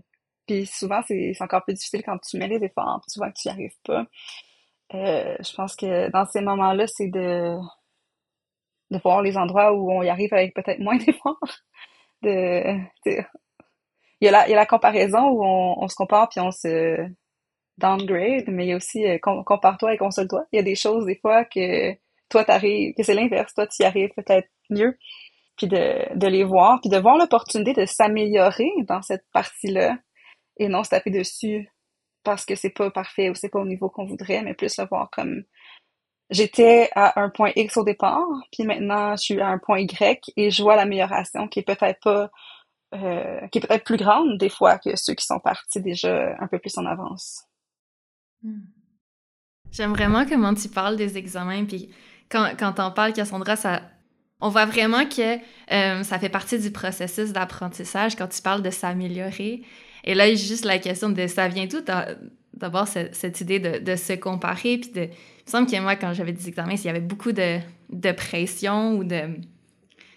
puis 0.46 0.66
souvent, 0.66 1.00
c'est 1.06 1.32
encore 1.40 1.64
plus 1.64 1.74
difficile 1.74 2.02
quand 2.02 2.18
tu 2.18 2.38
mets 2.38 2.48
les 2.48 2.62
efforts, 2.64 3.00
puis 3.06 3.12
tu 3.12 3.20
que 3.20 3.40
tu 3.40 3.48
n'y 3.48 3.52
arrives 3.52 3.76
pas. 3.84 4.06
Euh, 4.94 5.36
je 5.40 5.54
pense 5.54 5.76
que 5.76 6.10
dans 6.10 6.26
ces 6.26 6.40
moments-là, 6.40 6.86
c'est 6.86 7.08
de, 7.08 7.56
de 8.90 8.98
voir 8.98 9.22
les 9.22 9.36
endroits 9.36 9.72
où 9.72 9.92
on 9.92 10.02
y 10.02 10.08
arrive 10.08 10.32
avec 10.32 10.54
peut-être 10.54 10.80
moins 10.80 10.96
d'efforts. 11.04 11.38
De, 12.22 12.78
de, 13.06 13.22
il, 14.20 14.24
y 14.24 14.28
a 14.28 14.30
la, 14.32 14.48
il 14.48 14.50
y 14.50 14.54
a 14.54 14.56
la 14.56 14.66
comparaison 14.66 15.28
où 15.28 15.44
on, 15.44 15.82
on 15.82 15.88
se 15.88 15.94
compare 15.94 16.28
puis 16.28 16.40
on 16.40 16.50
se 16.50 17.06
downgrade, 17.78 18.44
mais 18.48 18.66
il 18.66 18.68
y 18.70 18.72
a 18.72 18.76
aussi 18.76 19.06
euh, 19.06 19.18
compare-toi 19.18 19.94
et 19.94 19.98
console-toi. 19.98 20.44
Il 20.52 20.56
y 20.56 20.60
a 20.60 20.62
des 20.62 20.74
choses 20.74 21.06
des 21.06 21.16
fois 21.16 21.44
que 21.44 21.94
toi 22.28 22.44
t'arrives, 22.44 22.94
que 22.94 23.02
c'est 23.02 23.14
l'inverse, 23.14 23.54
toi 23.54 23.66
tu 23.66 23.82
y 23.82 23.86
arrives 23.86 24.10
peut-être 24.16 24.48
mieux 24.70 24.98
puis 25.58 25.66
de, 25.66 26.16
de 26.16 26.26
les 26.26 26.44
voir, 26.44 26.80
puis 26.80 26.88
de 26.88 26.96
voir 26.96 27.18
l'opportunité 27.18 27.74
de 27.74 27.84
s'améliorer 27.84 28.70
dans 28.86 29.02
cette 29.02 29.24
partie-là 29.32 29.98
et 30.56 30.68
non 30.68 30.84
se 30.84 30.90
taper 30.90 31.10
dessus 31.10 31.68
parce 32.24 32.44
que 32.44 32.54
c'est 32.54 32.70
pas 32.70 32.90
parfait 32.90 33.28
ou 33.30 33.34
c'est 33.34 33.48
pas 33.48 33.60
au 33.60 33.66
niveau 33.66 33.90
qu'on 33.90 34.06
voudrait, 34.06 34.42
mais 34.42 34.54
plus 34.54 34.78
le 34.78 34.86
voir 34.86 35.10
comme 35.10 35.42
j'étais 36.30 36.90
à 36.94 37.20
un 37.20 37.30
point 37.30 37.52
X 37.56 37.76
au 37.76 37.84
départ, 37.84 38.26
puis 38.52 38.64
maintenant 38.64 39.16
je 39.16 39.22
suis 39.22 39.40
à 39.40 39.48
un 39.48 39.58
point 39.58 39.80
Y 39.80 40.32
et 40.36 40.50
je 40.50 40.62
vois 40.62 40.76
l'amélioration 40.76 41.48
qui 41.48 41.60
est 41.60 41.62
peut-être 41.62 42.00
pas 42.02 42.30
euh, 42.94 43.46
qui 43.48 43.58
est 43.58 43.66
peut-être 43.66 43.84
plus 43.84 43.98
grande 43.98 44.38
des 44.38 44.48
fois 44.48 44.78
que 44.78 44.96
ceux 44.96 45.14
qui 45.14 45.24
sont 45.24 45.40
partis 45.40 45.82
déjà 45.82 46.34
un 46.40 46.46
peu 46.48 46.58
plus 46.58 46.76
en 46.78 46.86
avance. 46.86 47.44
J'aime 49.70 49.92
vraiment 49.92 50.24
comment 50.24 50.54
tu 50.54 50.68
parles 50.68 50.96
des 50.96 51.18
examens, 51.18 51.66
puis 51.66 51.94
quand, 52.30 52.52
quand 52.58 52.72
t'en 52.74 52.90
parles, 52.90 53.12
Cassandra, 53.12 53.56
ça, 53.56 53.82
on 54.40 54.48
voit 54.50 54.66
vraiment 54.66 55.04
que 55.04 55.36
euh, 55.72 56.02
ça 56.02 56.18
fait 56.18 56.28
partie 56.28 56.58
du 56.58 56.70
processus 56.70 57.32
d'apprentissage 57.32 58.16
quand 58.16 58.28
tu 58.28 58.40
parles 58.40 58.62
de 58.62 58.70
s'améliorer. 58.70 59.62
Et 60.04 60.14
là, 60.14 60.32
juste 60.34 60.64
la 60.64 60.78
question 60.78 61.10
de 61.10 61.26
ça 61.26 61.48
vient 61.48 61.66
tout 61.66 61.84
d'avoir 62.54 62.86
cette, 62.86 63.14
cette, 63.14 63.40
idée 63.40 63.58
de, 63.58 63.96
se 63.96 64.12
comparer. 64.12 64.78
Puis 64.78 64.90
de, 64.90 65.02
il 65.02 65.08
me 65.08 65.50
semble 65.50 65.70
que 65.70 65.80
moi, 65.80 65.96
quand 65.96 66.12
j'avais 66.12 66.32
des 66.32 66.48
examens, 66.48 66.74
il 66.74 66.84
y 66.84 66.88
avait 66.88 67.00
beaucoup 67.00 67.32
de, 67.32 67.58
de 67.90 68.12
pression 68.12 68.96
ou 68.96 69.04
de. 69.04 69.20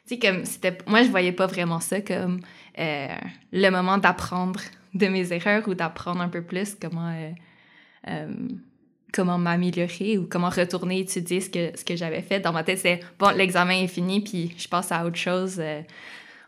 Tu 0.05 0.15
sais, 0.15 0.19
comme 0.19 0.45
c'était. 0.45 0.77
Moi, 0.85 1.03
je 1.03 1.09
voyais 1.09 1.31
pas 1.31 1.47
vraiment 1.47 1.79
ça 1.79 2.01
comme 2.01 2.41
euh, 2.77 3.07
le 3.51 3.69
moment 3.69 3.97
d'apprendre 3.97 4.61
de 4.93 5.07
mes 5.07 5.33
erreurs 5.33 5.67
ou 5.67 5.73
d'apprendre 5.73 6.21
un 6.21 6.29
peu 6.29 6.43
plus 6.43 6.75
comment. 6.79 7.11
Euh, 8.07 8.27
comment 9.11 9.37
m'améliorer 9.37 10.17
ou 10.17 10.27
comment 10.27 10.49
retourner 10.49 10.99
étudier 10.99 11.41
ce 11.41 11.49
que, 11.49 11.77
ce 11.77 11.83
que 11.83 11.95
j'avais 11.95 12.21
fait. 12.21 12.39
Dans 12.39 12.53
ma 12.53 12.63
tête, 12.63 12.79
c'est 12.79 13.01
bon, 13.19 13.29
l'examen 13.35 13.83
est 13.83 13.87
fini, 13.87 14.21
puis 14.21 14.53
je 14.57 14.67
passe 14.67 14.91
à 14.91 15.05
autre 15.05 15.17
chose. 15.17 15.57
Euh, 15.59 15.81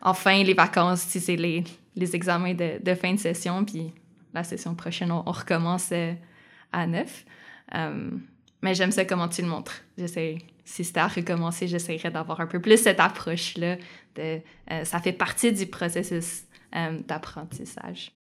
enfin, 0.02 0.42
les 0.42 0.54
vacances, 0.54 1.00
si 1.00 1.20
c'est 1.20 1.36
les, 1.36 1.64
les 1.96 2.16
examens 2.16 2.54
de, 2.54 2.94
fin 2.94 3.12
de 3.12 3.18
session, 3.18 3.64
puis 3.64 3.92
la 4.32 4.44
session 4.44 4.74
prochaine, 4.74 5.12
on, 5.12 5.22
recommence 5.22 5.90
euh, 5.92 6.12
à 6.72 6.86
neuf. 6.86 7.24
Euh, 7.74 8.10
mais 8.62 8.74
j'aime 8.74 8.92
ça 8.92 9.04
comment 9.04 9.28
tu 9.28 9.42
le 9.42 9.48
montres. 9.48 9.82
J'essaie, 9.98 10.38
si 10.64 10.84
c'était 10.84 11.00
à 11.00 11.08
recommencer, 11.08 11.68
j'essaierais 11.68 12.10
d'avoir 12.10 12.40
un 12.40 12.46
peu 12.46 12.60
plus 12.60 12.82
cette 12.82 13.00
approche-là. 13.00 13.76
Ça 14.84 15.00
fait 15.00 15.12
partie 15.12 15.52
du 15.52 15.66
processus 15.66 16.44
d'apprentissage. 17.06 18.12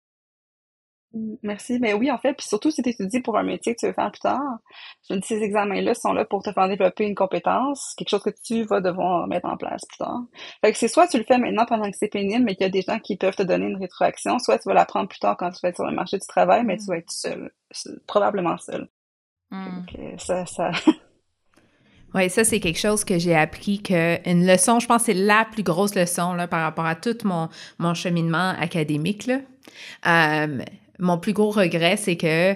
Merci. 1.44 1.78
Mais 1.80 1.94
oui, 1.94 2.10
en 2.10 2.18
fait, 2.18 2.34
puis 2.34 2.48
surtout 2.48 2.72
si 2.72 2.82
tu 2.82 2.90
étudies 2.90 3.20
pour 3.22 3.38
un 3.38 3.44
métier 3.44 3.76
que 3.76 3.80
tu 3.80 3.86
veux 3.86 3.94
faire 3.94 4.12
plus 4.12 4.22
tard, 4.22 4.60
je 5.08 5.14
me 5.14 5.20
dis, 5.20 5.28
ces 5.28 5.44
examens-là 5.44 5.94
sont 5.94 6.12
là 6.12 6.26
pour 6.26 6.42
te 6.42 6.52
faire 6.52 6.68
développer 6.68 7.06
une 7.06 7.14
compétence, 7.14 7.94
quelque 7.96 8.10
chose 8.10 8.24
que 8.24 8.32
tu 8.44 8.64
vas 8.64 8.82
devoir 8.82 9.28
mettre 9.28 9.48
en 9.48 9.56
place 9.56 9.86
plus 9.88 9.98
tard. 9.98 10.24
Fait 10.62 10.72
que 10.72 10.78
c'est 10.78 10.88
soit 10.88 11.08
tu 11.08 11.20
le 11.20 11.24
fais 11.24 11.38
maintenant 11.38 11.66
pendant 11.66 11.90
que 11.90 11.98
c'est 11.98 12.08
pénible, 12.08 12.44
mais 12.44 12.56
qu'il 12.56 12.64
y 12.64 12.68
a 12.68 12.70
des 12.70 12.82
gens 12.82 13.00
qui 13.00 13.16
peuvent 13.16 13.36
te 13.36 13.44
donner 13.44 13.68
une 13.68 13.78
rétroaction, 13.78 14.40
soit 14.40 14.58
tu 14.58 14.68
vas 14.68 14.74
l'apprendre 14.74 15.08
plus 15.08 15.20
tard 15.20 15.38
quand 15.38 15.52
tu 15.52 15.60
vas 15.62 15.70
être 15.70 15.76
sur 15.76 15.86
le 15.86 15.96
marché 15.96 16.18
du 16.18 16.26
travail, 16.26 16.64
mais 16.64 16.78
tu 16.78 16.86
vas 16.86 16.98
être 16.98 17.12
seul, 17.12 17.52
probablement 18.08 18.58
seul. 18.58 18.90
Donc, 19.52 19.96
euh, 20.00 20.18
ça, 20.18 20.46
ça... 20.48 20.72
Oui, 22.16 22.30
ça, 22.30 22.44
c'est 22.44 22.60
quelque 22.60 22.80
chose 22.80 23.04
que 23.04 23.18
j'ai 23.18 23.36
appris 23.36 23.82
que 23.82 24.18
une 24.30 24.46
leçon, 24.46 24.80
je 24.80 24.88
pense 24.88 25.04
c'est 25.04 25.14
la 25.14 25.46
plus 25.52 25.64
grosse 25.64 25.96
leçon 25.96 26.34
là, 26.34 26.48
par 26.48 26.62
rapport 26.62 26.86
à 26.86 26.96
tout 26.96 27.18
mon, 27.24 27.50
mon 27.80 27.94
cheminement 27.94 28.54
académique. 28.60 29.26
Là. 29.26 29.40
Euh, 30.08 30.60
mon 31.00 31.18
plus 31.18 31.34
gros 31.34 31.50
regret, 31.50 31.98
c'est 31.98 32.18
que 32.18 32.56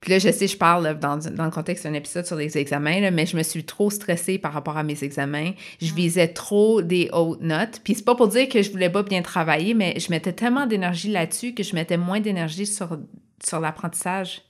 puis 0.00 0.12
là, 0.12 0.18
je 0.18 0.30
sais, 0.30 0.46
je 0.46 0.56
parle 0.56 0.98
dans, 1.00 1.16
le 1.16 1.50
contexte 1.50 1.84
d'un 1.84 1.94
épisode 1.94 2.26
sur 2.26 2.36
les 2.36 2.58
examens, 2.58 3.10
mais 3.10 3.26
je 3.26 3.36
me 3.36 3.42
suis 3.42 3.64
trop 3.64 3.90
stressée 3.90 4.38
par 4.38 4.52
rapport 4.52 4.76
à 4.76 4.82
mes 4.82 5.02
examens. 5.02 5.52
Je 5.80 5.90
mm. 5.90 5.96
visais 5.96 6.28
trop 6.28 6.82
des 6.82 7.08
hautes 7.12 7.40
notes. 7.40 7.80
Puis 7.82 7.94
c'est 7.96 8.04
pas 8.04 8.14
pour 8.14 8.28
dire 8.28 8.48
que 8.48 8.62
je 8.62 8.70
voulais 8.70 8.90
pas 8.90 9.02
bien 9.02 9.22
travailler, 9.22 9.74
mais 9.74 9.98
je 9.98 10.10
mettais 10.10 10.32
tellement 10.32 10.66
d'énergie 10.66 11.10
là-dessus 11.10 11.54
que 11.54 11.62
je 11.62 11.74
mettais 11.74 11.96
moins 11.96 12.20
d'énergie 12.20 12.66
sur, 12.66 12.98
sur 13.44 13.58
l'apprentissage 13.58 14.42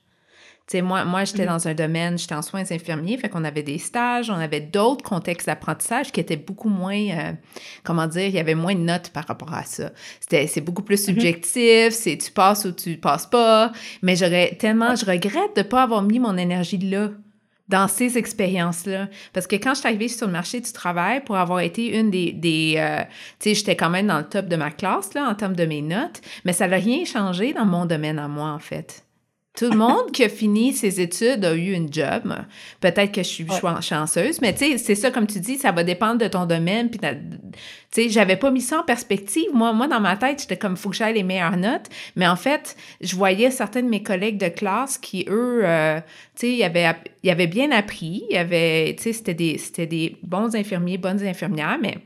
sais, 0.68 0.82
moi, 0.82 1.04
moi 1.04 1.25
j'étais 1.25 1.44
mm. 1.44 1.49
dans 1.49 1.68
un 1.68 1.75
domaine, 1.75 2.18
j'étais 2.18 2.35
en 2.35 2.42
soins 2.42 2.64
infirmiers, 2.70 3.18
fait 3.18 3.28
qu'on 3.28 3.44
avait 3.44 3.62
des 3.62 3.78
stages, 3.78 4.30
on 4.30 4.35
avait 4.35 4.61
d'autres 4.61 5.04
contextes 5.04 5.46
d'apprentissage 5.46 6.12
qui 6.12 6.20
étaient 6.20 6.37
beaucoup 6.37 6.68
moins, 6.68 6.96
euh, 6.96 7.32
comment 7.85 8.06
dire, 8.06 8.26
il 8.26 8.35
y 8.35 8.38
avait 8.38 8.54
moins 8.54 8.75
de 8.75 8.80
notes 8.80 9.11
par 9.11 9.26
rapport 9.26 9.54
à 9.54 9.64
ça. 9.64 9.90
C'était, 10.20 10.46
c'est 10.46 10.61
beaucoup 10.61 10.82
plus 10.82 10.96
mm-hmm. 10.96 11.04
subjectif, 11.04 11.90
c'est 11.90 12.18
tu 12.18 12.30
passes 12.32 12.64
ou 12.64 12.73
tu 12.73 12.96
passes 12.96 13.26
pas, 13.26 13.73
mais 14.02 14.16
j'aurais 14.16 14.56
tellement, 14.58 14.96
je 14.96 15.06
regrette 15.06 15.56
de 15.56 15.62
pas 15.62 15.82
avoir 15.82 16.02
mis 16.02 16.18
mon 16.18 16.37
énergie 16.37 16.78
là 16.78 17.11
dans 17.68 17.88
ces 17.88 18.16
expériences-là. 18.16 19.08
Parce 19.32 19.46
que 19.46 19.56
quand 19.56 19.75
je 19.75 19.80
suis 19.80 19.88
arrivée 19.88 20.08
sur 20.08 20.26
le 20.26 20.32
marché 20.32 20.61
du 20.61 20.73
travail, 20.73 21.23
pour 21.25 21.37
avoir 21.37 21.61
été 21.61 21.99
une 21.99 22.11
des... 22.11 22.32
des 22.32 22.75
euh, 22.78 23.02
tu 23.40 23.50
sais, 23.50 23.54
j'étais 23.54 23.76
quand 23.76 23.90
même 23.90 24.06
dans 24.06 24.18
le 24.18 24.28
top 24.28 24.46
de 24.46 24.56
ma 24.56 24.70
classe, 24.70 25.14
là, 25.14 25.28
en 25.28 25.35
termes 25.35 25.56
de 25.56 25.66
mes 25.66 25.82
notes, 25.82 26.20
mais 26.44 26.52
ça 26.52 26.68
n'a 26.68 26.76
rien 26.76 27.04
changé 27.04 27.52
dans 27.52 27.66
mon 27.66 27.87
domaine 27.87 28.18
à 28.18 28.28
moi, 28.28 28.50
en 28.50 28.58
fait. 28.58 29.06
Tout 29.57 29.71
le 29.71 29.77
monde 29.77 30.13
qui 30.13 30.23
a 30.23 30.29
fini 30.29 30.75
ses 30.75 31.01
études 31.01 31.45
a 31.45 31.55
eu 31.55 31.73
une 31.73 31.91
job. 31.93 32.35
Peut-être 32.81 33.11
que 33.11 33.23
je 33.23 33.29
suis 33.29 33.47
chanceuse, 33.81 34.41
mais 34.43 34.53
tu 34.53 34.73
sais, 34.73 34.79
c'est 34.79 34.95
ça, 34.95 35.11
comme 35.11 35.27
tu 35.27 35.41
dis, 35.41 35.57
ça 35.57 35.73
va 35.73 35.83
dépendre 35.83 36.19
de 36.19 36.29
ton 36.29 36.45
domaine. 36.45 36.91
Puis, 36.91 37.01
tu 37.01 37.09
sais, 37.91 38.09
j'avais 38.11 38.37
pas 38.37 38.51
mis 38.51 38.61
ça 38.61 38.81
en 38.81 38.83
perspective. 38.83 39.49
Moi, 39.55 39.73
moi 39.73 39.89
dans 39.89 40.01
ma 40.01 40.17
tête, 40.17 40.43
j'étais 40.43 40.59
comme, 40.59 40.77
faut 40.77 40.91
que 40.91 40.97
j'aille 40.97 41.15
les 41.15 41.23
meilleures 41.23 41.57
notes. 41.57 41.87
Mais 42.17 42.29
en 42.29 42.37
fait, 42.37 42.77
je 43.01 43.17
voyais 43.17 43.51
certains 43.51 43.83
de 43.83 43.89
mes 43.89 44.03
collègues 44.03 44.39
de 44.39 44.49
classe 44.49 44.99
qui, 44.99 45.25
eux, 45.29 45.63
euh, 45.65 46.01
tu 46.35 46.41
sais, 46.41 46.53
ils 46.53 46.63
avaient, 46.63 46.95
ils 47.23 47.31
avaient 47.31 47.47
bien 47.47 47.71
appris. 47.73 48.25
Ils 48.31 48.37
avaient, 48.37 48.95
tu 48.97 49.05
sais, 49.05 49.13
c'était 49.15 49.35
des, 49.35 49.57
c'était 49.57 49.87
des 49.87 50.17
bons 50.23 50.55
infirmiers, 50.55 50.99
bonnes 50.99 51.23
infirmières, 51.23 51.79
mais 51.81 51.97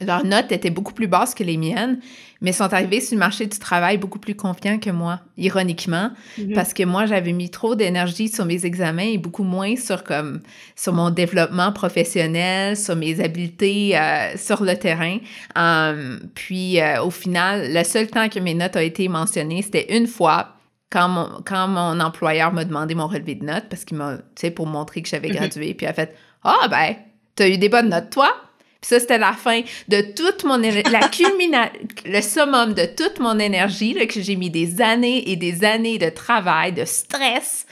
leurs 0.00 0.24
notes 0.24 0.52
étaient 0.52 0.70
beaucoup 0.70 0.94
plus 0.94 1.08
basses 1.08 1.34
que 1.34 1.42
les 1.42 1.56
miennes, 1.56 1.98
mais 2.40 2.52
sont 2.52 2.72
arrivés 2.72 3.00
sur 3.00 3.16
le 3.16 3.18
marché 3.18 3.46
du 3.46 3.58
travail 3.58 3.98
beaucoup 3.98 4.20
plus 4.20 4.36
confiants 4.36 4.78
que 4.78 4.90
moi, 4.90 5.20
ironiquement, 5.36 6.10
mhm. 6.38 6.52
parce 6.54 6.72
que 6.72 6.84
moi, 6.84 7.06
j'avais 7.06 7.32
mis 7.32 7.50
trop 7.50 7.74
d'énergie 7.74 8.28
sur 8.28 8.44
mes 8.44 8.64
examens 8.64 9.02
et 9.02 9.18
beaucoup 9.18 9.42
moins 9.42 9.74
sur, 9.76 10.04
comme, 10.04 10.42
sur 10.76 10.92
mon 10.92 11.10
développement 11.10 11.72
professionnel, 11.72 12.76
sur 12.76 12.94
mes 12.94 13.20
habiletés 13.20 13.98
euh, 13.98 14.36
sur 14.36 14.62
le 14.62 14.76
terrain. 14.76 15.18
Um, 15.56 16.20
puis, 16.34 16.80
euh, 16.80 17.02
au 17.02 17.10
final, 17.10 17.72
le 17.72 17.84
seul 17.84 18.06
temps 18.06 18.28
que 18.28 18.38
mes 18.38 18.54
notes 18.54 18.76
ont 18.76 18.80
été 18.80 19.08
mentionnées, 19.08 19.62
c'était 19.62 19.96
une 19.96 20.06
fois, 20.06 20.54
quand 20.90 21.08
mon, 21.08 21.28
quand 21.44 21.66
mon 21.66 21.98
employeur 22.00 22.52
m'a 22.52 22.64
demandé 22.64 22.94
mon 22.94 23.08
relevé 23.08 23.34
de 23.34 23.44
notes, 23.44 23.66
parce 23.68 23.84
qu'il 23.84 23.96
m'a, 23.96 24.18
tu 24.18 24.22
sais, 24.36 24.50
pour 24.52 24.66
montrer 24.66 25.02
que 25.02 25.08
j'avais 25.08 25.28
mhm. 25.28 25.34
gradué, 25.34 25.74
puis 25.74 25.86
il 25.86 25.90
a 25.90 25.92
fait 25.92 26.14
«Ah, 26.44 26.68
ben, 26.70 26.94
t'as 27.34 27.48
eu 27.48 27.58
des 27.58 27.68
bonnes 27.68 27.88
notes, 27.88 28.10
toi?» 28.10 28.32
Puis 28.80 28.88
ça, 28.88 29.00
c'était 29.00 29.18
la 29.18 29.32
fin 29.32 29.60
de 29.88 30.00
toute 30.00 30.44
mon... 30.44 30.56
la 30.56 31.08
culmination, 31.08 31.72
le 32.06 32.20
summum 32.20 32.74
de 32.74 32.86
toute 32.86 33.18
mon 33.20 33.38
énergie, 33.38 33.94
là, 33.94 34.06
que 34.06 34.20
j'ai 34.20 34.36
mis 34.36 34.50
des 34.50 34.80
années 34.80 35.30
et 35.30 35.36
des 35.36 35.64
années 35.64 35.98
de 35.98 36.08
travail, 36.08 36.72
de 36.72 36.84
stress 36.84 37.66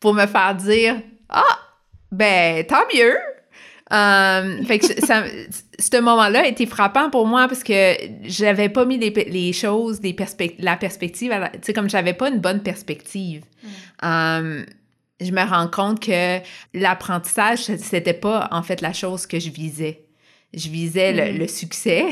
pour 0.00 0.14
me 0.14 0.26
faire 0.26 0.54
dire 0.54 0.96
«Ah, 1.28 1.58
ben, 2.10 2.64
tant 2.64 2.84
mieux! 2.94 3.16
Um, 3.90 4.64
fait 4.64 4.78
que 4.78 4.86
ça, 4.86 5.24
ce 5.78 6.00
moment-là 6.00 6.40
a 6.40 6.46
été 6.46 6.64
frappant 6.64 7.10
pour 7.10 7.26
moi 7.26 7.46
parce 7.48 7.62
que 7.62 7.94
j'avais 8.22 8.70
pas 8.70 8.86
mis 8.86 8.96
les, 8.96 9.10
les 9.10 9.52
choses, 9.52 10.00
les 10.02 10.16
la 10.58 10.76
perspective, 10.76 11.32
tu 11.52 11.58
sais, 11.62 11.72
comme 11.74 11.90
j'avais 11.90 12.14
pas 12.14 12.30
une 12.30 12.40
bonne 12.40 12.62
perspective. 12.62 13.42
Um, 14.02 14.64
je 15.20 15.30
me 15.30 15.42
rends 15.42 15.68
compte 15.68 16.00
que 16.00 16.38
l'apprentissage, 16.72 17.58
c'était 17.58 18.14
pas 18.14 18.48
en 18.50 18.62
fait 18.62 18.80
la 18.80 18.92
chose 18.92 19.26
que 19.26 19.38
je 19.38 19.50
visais. 19.50 20.03
Je 20.56 20.68
visais 20.68 21.32
le, 21.32 21.44
mm. 21.44 21.48
succès, 21.48 22.04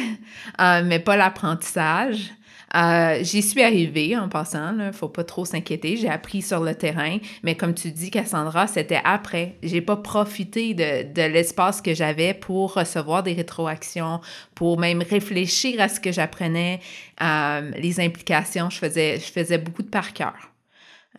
euh, 0.61 0.83
mais 0.85 0.98
pas 0.98 1.16
l'apprentissage. 1.16 2.33
Euh, 2.74 3.18
j'y 3.22 3.42
suis 3.42 3.62
arrivée 3.62 4.16
en 4.16 4.31
passant, 4.31 4.72
ne 4.72 4.92
faut 4.92 5.09
pas 5.09 5.24
trop 5.24 5.44
s'inquiéter. 5.44 5.98
J'ai 5.98 6.09
appris 6.09 6.40
sur 6.40 6.61
le 6.61 6.74
terrain, 6.74 7.18
mais 7.42 7.55
comme 7.55 7.74
tu 7.74 7.90
dis, 7.90 8.11
Cassandra, 8.11 8.66
c'était 8.66 9.00
après. 9.05 9.57
J'ai 9.62 9.83
pas 9.83 9.96
profité 9.96 10.72
de, 10.72 11.12
de 11.12 11.22
l'espace 11.22 11.83
que 11.83 11.92
j'avais 11.92 12.33
pour 12.33 12.74
recevoir 12.74 13.22
des 13.22 13.35
rétroactions, 13.35 14.20
pour 14.55 14.78
même 14.78 15.02
réfléchir 15.02 15.81
à 15.83 15.88
ce 15.88 16.00
que 16.00 16.12
j'apprenais, 16.12 16.81
euh, 17.22 17.70
les 17.76 18.00
implications. 18.00 18.70
Je 18.70 18.78
faisais, 18.78 19.16
je 19.16 19.31
faisais 19.31 19.59
beaucoup 19.59 19.83
de 19.83 19.90
par 19.90 20.14
cœur. 20.14 20.35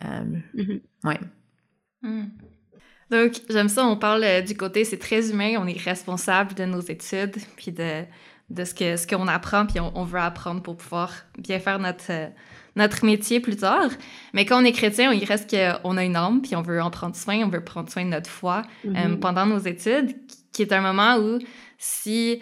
Mm-hmm. 0.02 0.80
Ouais. 1.04 1.20
Mm. 2.02 2.24
Donc, 3.10 3.32
j'aime 3.48 3.68
ça, 3.68 3.86
on 3.86 3.96
parle 3.96 4.24
euh, 4.24 4.40
du 4.40 4.56
côté, 4.56 4.84
c'est 4.84 4.98
très 4.98 5.30
humain, 5.30 5.56
on 5.58 5.66
est 5.66 5.78
responsable 5.78 6.54
de 6.54 6.64
nos 6.64 6.80
études, 6.80 7.36
puis 7.56 7.72
de, 7.72 8.02
de 8.50 8.64
ce 8.64 8.74
qu'on 8.74 8.96
ce 8.96 9.06
qu'on 9.06 9.28
apprend, 9.28 9.66
puis 9.66 9.80
on, 9.80 10.04
veut 10.04 10.20
apprendre 10.20 10.62
pour 10.62 10.76
pouvoir 10.76 11.12
bien 11.38 11.58
faire 11.58 11.78
notre, 11.78 12.10
euh, 12.10 12.28
notre 12.76 13.04
métier 13.04 13.40
plus 13.40 13.56
tard. 13.56 13.90
Mais 14.32 14.44
quand 14.46 14.60
on 14.60 14.64
est 14.64 14.72
chrétien, 14.72 15.12
il 15.12 15.24
reste 15.24 15.50
qu'on 15.50 15.96
a 15.96 16.04
une 16.04 16.16
âme, 16.16 16.42
puis 16.42 16.56
on 16.56 16.62
veut 16.62 16.80
en 16.80 16.90
prendre 16.90 17.14
soin, 17.14 17.44
on 17.44 17.48
veut 17.48 17.62
prendre 17.62 17.90
soin 17.90 18.04
de 18.04 18.10
notre 18.10 18.30
foi 18.30 18.62
euh, 18.84 18.90
mm-hmm. 18.90 19.18
pendant 19.20 19.46
nos 19.46 19.58
études, 19.58 20.14
qui 20.52 20.62
est 20.62 20.72
un 20.72 20.80
moment 20.80 21.16
où 21.18 21.38
si... 21.78 22.40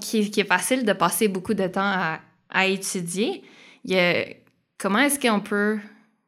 qui, 0.00 0.30
qui, 0.30 0.40
est 0.40 0.44
facile 0.44 0.84
de 0.84 0.92
passer 0.92 1.28
beaucoup 1.28 1.54
de 1.54 1.66
temps 1.66 1.80
à, 1.82 2.20
à 2.50 2.66
étudier, 2.66 3.42
il 3.84 3.92
y 3.92 3.98
a, 3.98 4.26
comment 4.78 4.98
est-ce 4.98 5.18
qu'on 5.18 5.40
peut 5.40 5.78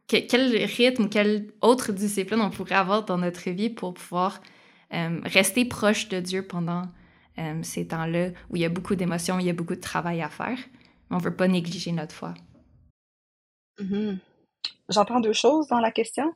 quel 0.06 0.64
rythme, 0.64 1.08
quelle 1.08 1.48
autre 1.60 1.92
discipline 1.92 2.40
on 2.40 2.50
pourrait 2.50 2.74
avoir 2.74 3.04
dans 3.04 3.18
notre 3.18 3.50
vie 3.50 3.70
pour 3.70 3.94
pouvoir 3.94 4.40
euh, 4.92 5.20
rester 5.24 5.64
proche 5.64 6.08
de 6.08 6.20
Dieu 6.20 6.46
pendant 6.46 6.82
euh, 7.38 7.62
ces 7.62 7.88
temps-là 7.88 8.28
où 8.50 8.56
il 8.56 8.62
y 8.62 8.64
a 8.64 8.68
beaucoup 8.68 8.94
d'émotions, 8.94 9.38
il 9.38 9.46
y 9.46 9.50
a 9.50 9.54
beaucoup 9.54 9.74
de 9.74 9.80
travail 9.80 10.22
à 10.22 10.28
faire. 10.28 10.58
On 11.10 11.16
ne 11.16 11.22
veut 11.22 11.34
pas 11.34 11.48
négliger 11.48 11.92
notre 11.92 12.14
foi. 12.14 12.34
Mm-hmm. 13.80 14.18
J'entends 14.90 15.20
deux 15.20 15.32
choses 15.32 15.68
dans 15.68 15.80
la 15.80 15.90
question. 15.90 16.32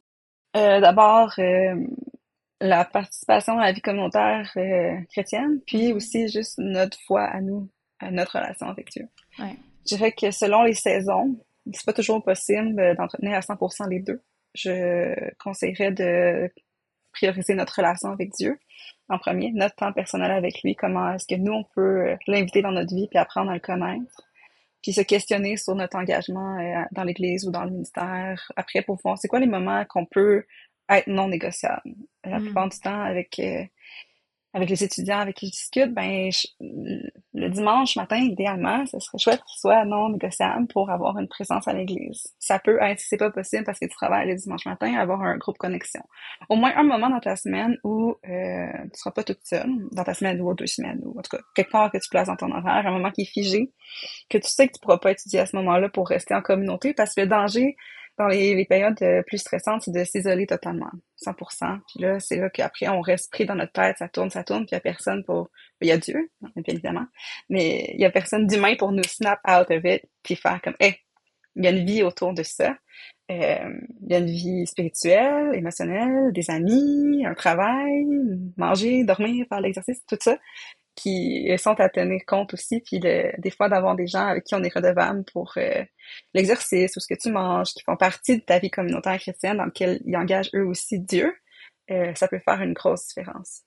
Euh, 0.57 0.81
d'abord, 0.81 1.35
la 2.61 2.85
participation 2.85 3.59
à 3.59 3.67
la 3.67 3.73
vie 3.73 3.83
communautaire 3.83 4.51
chrétienne, 5.11 5.61
puis 5.67 5.93
aussi 5.93 6.29
juste 6.29 6.55
notre 6.59 6.99
foi 7.07 7.23
à 7.23 7.41
nous, 7.41 7.69
à 8.01 8.11
notre 8.11 8.39
relation 8.39 8.67
avec 8.67 8.91
Dieu. 8.91 9.09
Ouais. 9.39 9.57
Je 9.89 9.97
dirais 9.97 10.13
que 10.13 10.31
selon 10.31 10.63
les 10.63 10.75
saisons, 10.75 11.39
c'est 11.73 11.87
pas 11.87 11.93
toujours 11.93 12.23
possible 12.23 12.97
d'entretenir 12.97 13.35
à 13.35 13.41
100% 13.41 13.89
les 13.89 14.01
deux. 14.01 14.23
Je 14.55 15.15
conseillerais 15.39 15.93
de 15.93 16.51
prioriser 17.13 17.55
notre 17.55 17.77
relation 17.77 18.11
avec 18.11 18.31
Dieu 18.39 18.59
en 19.09 19.19
premier, 19.19 19.51
notre 19.53 19.75
temps 19.75 19.93
personnel 19.93 20.31
avec 20.31 20.63
lui, 20.63 20.75
comment 20.75 21.15
est-ce 21.15 21.27
que 21.27 21.41
nous, 21.41 21.53
on 21.53 21.65
peut 21.75 22.17
l'inviter 22.27 22.63
dans 22.63 22.73
notre 22.73 22.95
vie 22.95 23.09
puis 23.09 23.19
apprendre 23.19 23.51
à 23.51 23.55
le 23.55 23.61
connaître, 23.61 24.23
puis 24.83 24.93
se 24.93 25.01
questionner 25.01 25.57
sur 25.57 25.75
notre 25.75 25.97
engagement 25.97 26.59
euh, 26.59 26.83
dans 26.93 27.05
l'Église 27.05 27.47
ou 27.47 27.51
dans 27.51 27.65
le 27.65 27.71
ministère. 27.71 28.53
Après, 28.57 28.83
pour 28.83 28.99
voir 29.03 29.19
c'est 29.19 29.29
quoi 29.29 29.41
les 29.41 29.47
moments 29.47 29.85
qu'on 29.87 30.07
peut 30.07 30.45
être 30.89 31.07
non 31.07 31.29
négociables. 31.29 31.95
La 32.25 32.39
mm. 32.39 32.45
plupart 32.45 32.69
du 32.69 32.79
temps, 32.79 33.03
avec 33.03 33.39
euh, 33.39 33.65
avec 34.55 34.71
les 34.71 34.83
étudiants 34.83 35.19
avec 35.19 35.37
qui 35.37 35.47
je 35.47 35.53
discute, 35.53 35.95
ben, 35.95 36.31
le 36.61 37.49
dimanche 37.51 37.97
matin, 37.97 38.17
idéalement, 38.17 38.87
ce 38.87 38.99
serait 38.99 39.19
chouette 39.19 39.43
qu'il 39.45 39.59
soit 39.59 39.85
non 39.85 40.09
négociable 40.09 40.67
pour 40.69 40.91
avoir 40.91 41.19
une 41.19 41.29
présence 41.29 41.69
à 41.69 41.75
l'église. 41.75 42.29
Ça 42.39 42.59
peut 42.59 42.79
être, 42.81 42.99
si 42.99 43.09
c'est 43.09 43.19
pas 43.19 43.31
possible 43.31 43.65
parce 43.65 43.79
que 43.79 43.85
tu 43.85 43.95
travailles 43.95 44.29
le 44.29 44.37
dimanche 44.37 44.65
matin, 44.65 44.95
avoir 44.95 45.23
un 45.23 45.37
groupe 45.37 45.59
connexion. 45.59 46.01
Au 46.49 46.57
moins 46.57 46.73
un 46.77 46.83
moment 46.83 47.11
dans 47.11 47.21
ta 47.21 47.37
semaine 47.37 47.77
où 47.85 48.17
euh, 48.27 48.67
tu 48.85 48.99
seras 48.99 49.11
pas 49.11 49.23
toute 49.23 49.45
seule, 49.45 49.71
dans 49.93 50.05
ta 50.05 50.15
semaine 50.15 50.41
ou 50.41 50.55
deux 50.55 50.67
semaines, 50.67 51.01
ou 51.05 51.19
en 51.19 51.23
tout 51.23 51.37
cas, 51.37 51.43
quelque 51.55 51.71
part 51.71 51.93
que 51.93 51.99
tu 51.99 52.09
places 52.09 52.29
dans 52.29 52.37
ton 52.37 52.51
horaire, 52.51 52.87
un 52.87 52.91
moment 52.91 53.11
qui 53.11 53.23
est 53.23 53.31
figé, 53.31 53.73
que 54.31 54.39
tu 54.39 54.49
sais 54.49 54.67
que 54.67 54.73
tu 54.73 54.81
pourras 54.81 54.99
pas 54.99 55.13
étudier 55.13 55.41
à 55.41 55.47
ce 55.47 55.57
moment-là 55.57 55.91
pour 55.91 56.09
rester 56.09 56.35
en 56.35 56.41
communauté, 56.41 56.95
parce 56.95 57.15
que 57.15 57.21
le 57.21 57.27
danger 57.27 57.77
dans 58.19 58.27
les, 58.27 58.65
périodes 58.65 59.01
euh, 59.03 59.23
plus 59.23 59.39
stressantes, 59.39 59.83
c'est 59.83 59.93
de 59.93 60.05
s'isoler 60.05 60.47
totalement, 60.47 60.91
100%. 61.25 61.81
Puis 61.89 62.01
là, 62.01 62.21
c'est 62.21 62.37
là 62.37 62.51
qu'après, 62.51 62.89
on 62.89 63.01
reste 63.01 63.31
pris 63.31 63.47
dans 63.47 63.55
notre 63.55 63.73
tête, 63.73 63.97
ça 63.99 64.09
tourne, 64.09 64.31
ça 64.31 64.45
tourne, 64.45 64.67
puis 64.67 64.73
il 64.73 64.75
y 64.75 64.79
a 64.79 64.81
personne 64.81 65.25
pour... 65.25 65.51
Il 65.81 65.89
y 65.89 65.93
a 65.93 65.99
Dieu, 65.99 66.31
bien 66.41 66.63
évidemment, 66.67 67.07
mais 67.49 67.93
il 67.95 68.01
y 68.01 68.05
a 68.05 68.11
personne 68.11 68.47
d'humain 68.47 68.75
pour 68.77 68.91
nous 68.91 69.05
snap 69.05 69.39
out 69.49 69.71
of 69.71 69.85
it, 69.85 70.03
puis 70.25 70.35
faire 70.35 70.61
comme, 70.61 70.75
hey, 70.81 70.97
il 71.55 71.65
y 71.65 71.69
a 71.69 71.71
une 71.71 71.85
vie 71.85 72.03
autour 72.03 72.35
de 72.35 72.43
ça. 72.43 72.77
Euh, 73.31 73.71
il 74.03 74.11
y 74.11 74.15
a 74.15 74.19
une 74.19 74.27
vie 74.27 74.67
spirituelle, 74.67 75.55
émotionnelle, 75.55 76.33
des 76.33 76.51
amis, 76.51 77.25
un 77.27 77.35
travail, 77.35 78.07
manger, 78.57 79.05
dormir, 79.05 79.47
faire 79.49 79.61
l'exercice, 79.61 80.05
tout 80.07 80.17
ça 80.21 80.39
qui 80.99 81.49
sont 81.59 81.79
à 81.79 81.89
tenir 81.89 82.23
compte 82.27 82.55
aussi, 82.55 82.81
puis 82.81 82.99
des 82.99 83.51
fois 83.57 83.69
d'avoir 83.69 83.95
des 83.95 84.09
gens 84.09 84.27
avec 84.27 84.45
qui 84.45 84.55
on 84.57 84.63
est 84.65 84.75
redevable 84.75 85.25
pour 85.33 85.53
euh, 85.57 85.85
l'exercice 86.35 86.97
ou 86.97 87.01
ce 87.01 87.07
que 87.07 87.19
tu 87.19 87.31
manges, 87.31 87.73
qui 87.73 87.85
font 87.85 87.97
partie 87.97 88.39
de 88.39 88.43
ta 88.43 88.59
vie 88.59 88.71
communautaire 88.71 89.19
chrétienne 89.19 89.59
dans 89.59 89.67
laquelle 89.67 90.01
ils 90.05 90.17
engagent 90.17 90.51
eux 90.55 90.67
aussi 90.67 90.99
Dieu, 90.99 91.33
euh, 91.91 92.13
ça 92.17 92.27
peut 92.27 92.41
faire 92.45 92.61
une 92.63 92.73
grosse 92.73 93.07
différence. 93.07 93.63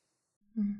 Mm. 0.57 0.73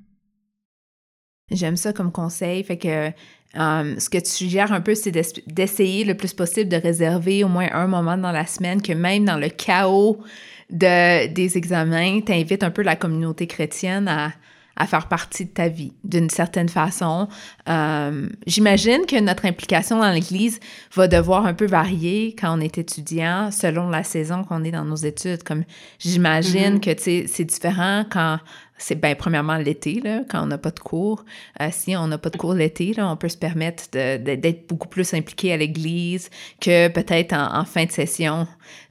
J'aime 1.51 1.77
ça 1.77 1.93
comme 1.93 2.11
conseil, 2.11 2.63
fait 2.63 2.77
que 2.77 3.07
euh, 3.07 3.99
ce 3.99 4.09
que 4.09 4.17
tu 4.17 4.29
suggères 4.29 4.73
un 4.73 4.81
peu, 4.81 4.95
c'est 4.95 5.11
d'essayer 5.47 6.03
le 6.03 6.15
plus 6.15 6.33
possible 6.33 6.69
de 6.69 6.77
réserver 6.77 7.43
au 7.43 7.49
moins 7.49 7.67
un 7.71 7.87
moment 7.87 8.17
dans 8.17 8.31
la 8.31 8.45
semaine 8.45 8.81
que 8.81 8.93
même 8.93 9.25
dans 9.25 9.37
le 9.37 9.49
chaos 9.49 10.21
de, 10.69 11.27
des 11.27 11.57
examens, 11.57 12.21
t'invites 12.21 12.63
un 12.63 12.71
peu 12.71 12.81
la 12.81 12.95
communauté 12.95 13.47
chrétienne 13.47 14.07
à, 14.07 14.31
à 14.77 14.87
faire 14.87 15.07
partie 15.07 15.45
de 15.45 15.49
ta 15.49 15.67
vie 15.67 15.93
d'une 16.03 16.29
certaine 16.29 16.69
façon. 16.69 17.27
Euh, 17.69 18.27
j'imagine 18.47 19.05
que 19.07 19.19
notre 19.19 19.45
implication 19.45 19.99
dans 19.99 20.11
l'Église 20.11 20.59
va 20.93 21.07
devoir 21.07 21.45
un 21.45 21.53
peu 21.53 21.65
varier 21.65 22.35
quand 22.39 22.57
on 22.57 22.61
est 22.61 22.77
étudiant 22.77 23.51
selon 23.51 23.89
la 23.89 24.03
saison 24.03 24.43
qu'on 24.43 24.63
est 24.63 24.71
dans 24.71 24.85
nos 24.85 24.95
études. 24.95 25.43
Comme 25.43 25.63
j'imagine 25.99 26.77
mm-hmm. 26.77 27.25
que 27.25 27.27
c'est 27.27 27.45
différent 27.45 28.05
quand 28.09 28.39
c'est 28.81 28.99
bien 28.99 29.15
premièrement 29.15 29.57
l'été, 29.57 30.01
quand 30.29 30.43
on 30.43 30.47
n'a 30.47 30.57
pas 30.57 30.71
de 30.71 30.79
cours. 30.79 31.23
Euh, 31.61 31.69
si 31.71 31.95
on 31.95 32.07
n'a 32.07 32.17
pas 32.17 32.29
de 32.29 32.37
cours 32.37 32.53
l'été, 32.53 32.93
on 32.97 33.15
peut 33.15 33.29
se 33.29 33.37
permettre 33.37 33.83
d'être 33.91 34.67
beaucoup 34.67 34.87
plus 34.87 35.13
impliqué 35.13 35.53
à 35.53 35.57
l'église 35.57 36.29
que 36.59 36.87
peut-être 36.87 37.33
en, 37.33 37.63
fin 37.65 37.85
de 37.85 37.91
session, 37.91 38.47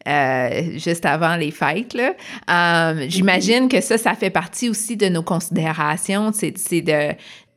euh, 0.06 0.78
juste 0.78 1.04
avant 1.04 1.36
les 1.36 1.50
fêtes. 1.50 1.96
Euh, 1.96 3.06
j'imagine 3.08 3.68
que 3.68 3.80
ça, 3.80 3.98
ça 3.98 4.14
fait 4.14 4.30
partie 4.30 4.68
aussi 4.68 4.96
de 4.96 5.08
nos 5.08 5.22
considérations, 5.22 6.30
c'est 6.32 6.80
de 6.82 7.14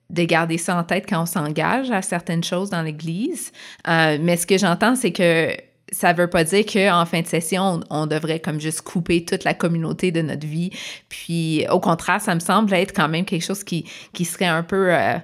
de 0.09 0.23
garder 0.25 0.59
ça 0.59 0.77
en 0.77 0.83
tête 0.83 1.05
quand 1.09 1.23
on 1.23 1.25
s'engage 1.25 1.89
à 1.89 2.03
certaines 2.03 2.43
choses 2.43 2.69
dans 2.69 2.83
l'Église. 2.83 3.51
mais 3.87 4.37
ce 4.37 4.45
que 4.45 4.59
j'entends, 4.59 4.95
c'est 4.95 5.11
que 5.11 5.55
ça 5.93 6.11
veut 6.11 6.29
pas 6.29 6.43
dire 6.43 6.65
qu'en 6.65 7.05
fin 7.05 7.21
de 7.21 7.27
session, 7.27 7.81
on, 7.89 8.07
devrait 8.07 8.39
comme 8.39 8.59
juste 8.59 8.81
couper 8.81 9.23
toute 9.23 9.43
la 9.43 9.53
communauté 9.53 10.11
de 10.11 10.21
notre 10.21 10.45
vie. 10.45 10.71
Puis 11.07 11.65
au 11.69 11.79
contraire, 11.79 12.19
ça 12.19 12.35
me 12.35 12.39
semble 12.39 12.73
être 12.73 12.93
quand 12.93 13.07
même 13.07 13.25
quelque 13.25 13.45
chose 13.45 13.63
qui, 13.63 13.85
qui 14.13 14.25
serait 14.25 14.45
un 14.45 14.63
peu... 14.63 14.93
Euh, 14.93 15.17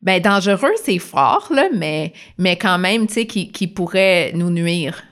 ben 0.00 0.22
dangereux, 0.22 0.74
c'est 0.84 0.98
fort, 0.98 1.48
là, 1.50 1.68
mais, 1.74 2.12
mais 2.36 2.56
quand 2.56 2.78
même, 2.78 3.08
tu 3.08 3.14
sais, 3.14 3.26
qui, 3.26 3.50
qui 3.50 3.66
pourrait 3.66 4.30
nous 4.32 4.50
nuire. 4.50 5.02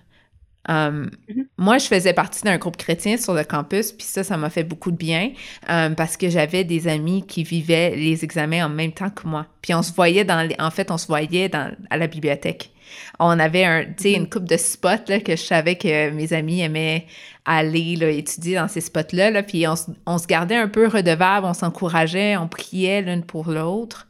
Um, 0.69 1.11
mm-hmm. 1.29 1.47
Moi, 1.59 1.79
je 1.79 1.87
faisais 1.87 2.13
partie 2.13 2.43
d'un 2.43 2.57
groupe 2.57 2.77
chrétien 2.77 3.17
sur 3.17 3.35
le 3.35 3.45
campus, 3.45 3.93
puis 3.93 4.07
ça, 4.07 4.23
ça 4.23 4.37
m'a 4.37 4.51
fait 4.51 4.65
beaucoup 4.65 4.91
de 4.91 4.97
bien 4.97 5.33
um, 5.69 5.95
parce 5.97 6.17
que 6.17 6.29
j'avais 6.29 6.65
des 6.65 6.87
amis 6.89 7.25
qui 7.27 7.43
vivaient 7.43 7.97
les 7.97 8.25
examens 8.25 8.67
en 8.67 8.69
même 8.69 8.93
temps 8.93 9.11
que 9.11 9.27
moi. 9.27 9.47
Puis 9.61 9.75
on 9.75 9.83
se 9.83 9.93
voyait 9.93 10.25
dans, 10.25 10.49
en 10.59 10.71
fait, 10.71 10.91
on 10.91 10.99
se 10.99 11.07
voyait 11.07 11.49
dans, 11.49 11.73
à 11.91 11.97
la 11.97 12.07
bibliothèque. 12.07 12.73
On 13.19 13.39
avait 13.39 13.65
un, 13.65 13.81
une 13.83 13.93
mm-hmm. 13.93 14.29
coupe 14.29 14.45
de 14.45 14.57
spots 14.57 15.09
là, 15.09 15.21
que 15.21 15.33
je 15.33 15.43
savais 15.43 15.77
que 15.77 16.11
mes 16.11 16.33
amis 16.33 16.61
aimaient 16.61 17.07
aller 17.45 17.97
là, 17.97 18.11
étudier 18.11 18.57
dans 18.57 18.69
ces 18.69 18.81
spots-là. 18.81 19.31
Là, 19.31 19.43
puis 19.43 19.67
on, 19.67 19.75
on, 20.07 20.19
se 20.19 20.27
gardait 20.27 20.57
un 20.57 20.69
peu 20.69 20.89
redevable, 20.89 21.47
on 21.47 21.55
s'encourageait, 21.55 22.37
on 22.37 22.49
priait 22.49 23.03
l'une 23.03 23.25
pour 23.25 23.51
l'autre. 23.51 24.07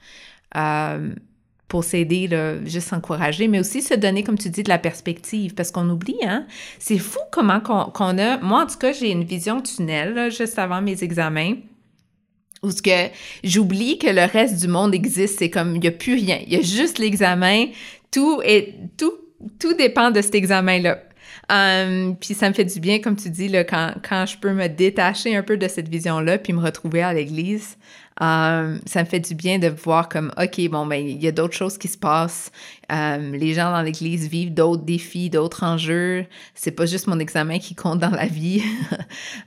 Um, 0.55 1.17
pour 1.69 1.83
s'aider, 1.83 2.29
juste 2.65 2.89
s'encourager, 2.89 3.49
mais 3.49 3.59
aussi 3.59 3.83
se 3.83 3.95
donner, 3.95 4.23
comme 4.23 4.39
tu 4.39 4.51
dis, 4.51 4.62
de 4.62 4.69
la 4.69 4.79
perspective, 4.79 5.55
parce 5.55 5.73
qu'on 5.73 5.89
oublie, 5.91 6.19
hein? 6.25 6.47
C'est 6.79 6.99
fou 6.99 7.19
comment 7.33 7.61
qu'on 7.61 8.19
a... 8.19 8.39
Moi, 8.39 8.62
en 8.62 8.67
tout 8.67 8.79
cas, 8.79 8.93
j'ai 8.93 9.11
une 9.11 9.25
vision 9.25 9.61
tunnel, 9.61 10.31
juste 10.31 10.59
avant 10.61 10.81
mes 10.81 11.03
examens, 11.03 11.55
où 12.62 12.71
ce 12.71 12.83
que 12.83 13.11
j'oublie 13.43 13.99
que 13.99 14.07
le 14.07 14.25
reste 14.25 14.61
du 14.61 14.69
monde 14.69 14.95
existe, 14.95 15.41
c'est 15.41 15.51
comme, 15.51 15.75
il 15.75 15.81
n'y 15.81 15.89
a 15.89 15.93
plus 15.93 16.15
rien, 16.15 16.39
il 16.47 16.53
y 16.53 16.57
a 16.57 16.62
juste 16.62 16.99
l'examen, 16.99 17.67
tout 18.11 18.40
est... 18.45 18.75
Tout, 18.97 19.12
tout 19.59 19.75
dépend 19.75 20.11
de 20.11 20.21
cet 20.23 20.35
examen-là. 20.35 20.99
Um, 21.49 22.16
puis 22.16 22.35
ça 22.35 22.49
me 22.49 22.55
fait 22.55 22.64
du 22.64 22.81
bien, 22.81 23.01
comme 23.01 23.16
tu 23.16 23.31
dis, 23.31 23.49
là, 23.49 23.64
quand, 23.64 23.95
quand 24.07 24.27
je 24.27 24.37
peux 24.38 24.53
me 24.53 24.69
détacher 24.69 25.37
un 25.37 25.42
peu 25.42 25.57
de 25.57 25.69
cette 25.69 25.88
vision-là, 25.88 26.38
puis 26.38 26.53
me 26.53 26.61
retrouver 26.61 27.03
à 27.03 27.12
l'église. 27.12 27.77
Um, 28.19 28.81
ça 28.87 29.03
me 29.03 29.05
fait 29.05 29.21
du 29.21 29.35
bien 29.35 29.59
de 29.59 29.69
voir 29.69 30.09
comme, 30.09 30.33
OK, 30.40 30.69
bon, 30.71 30.87
ben, 30.87 30.97
il 30.97 31.23
y 31.23 31.29
a 31.29 31.33
d'autres 31.33 31.55
choses 31.55 31.77
qui 31.77 31.88
se 31.88 31.99
passent. 31.99 32.51
Um, 32.88 33.35
les 33.35 33.53
gens 33.53 33.71
dans 33.71 33.83
l'Église 33.83 34.29
vivent 34.29 34.55
d'autres 34.55 34.85
défis, 34.85 35.29
d'autres 35.29 35.64
enjeux. 35.64 36.27
C'est 36.55 36.71
pas 36.71 36.87
juste 36.87 37.07
mon 37.09 37.19
examen 37.19 37.59
qui 37.59 37.75
compte 37.75 37.99
dans 37.99 38.11
la 38.11 38.27
vie. 38.27 38.62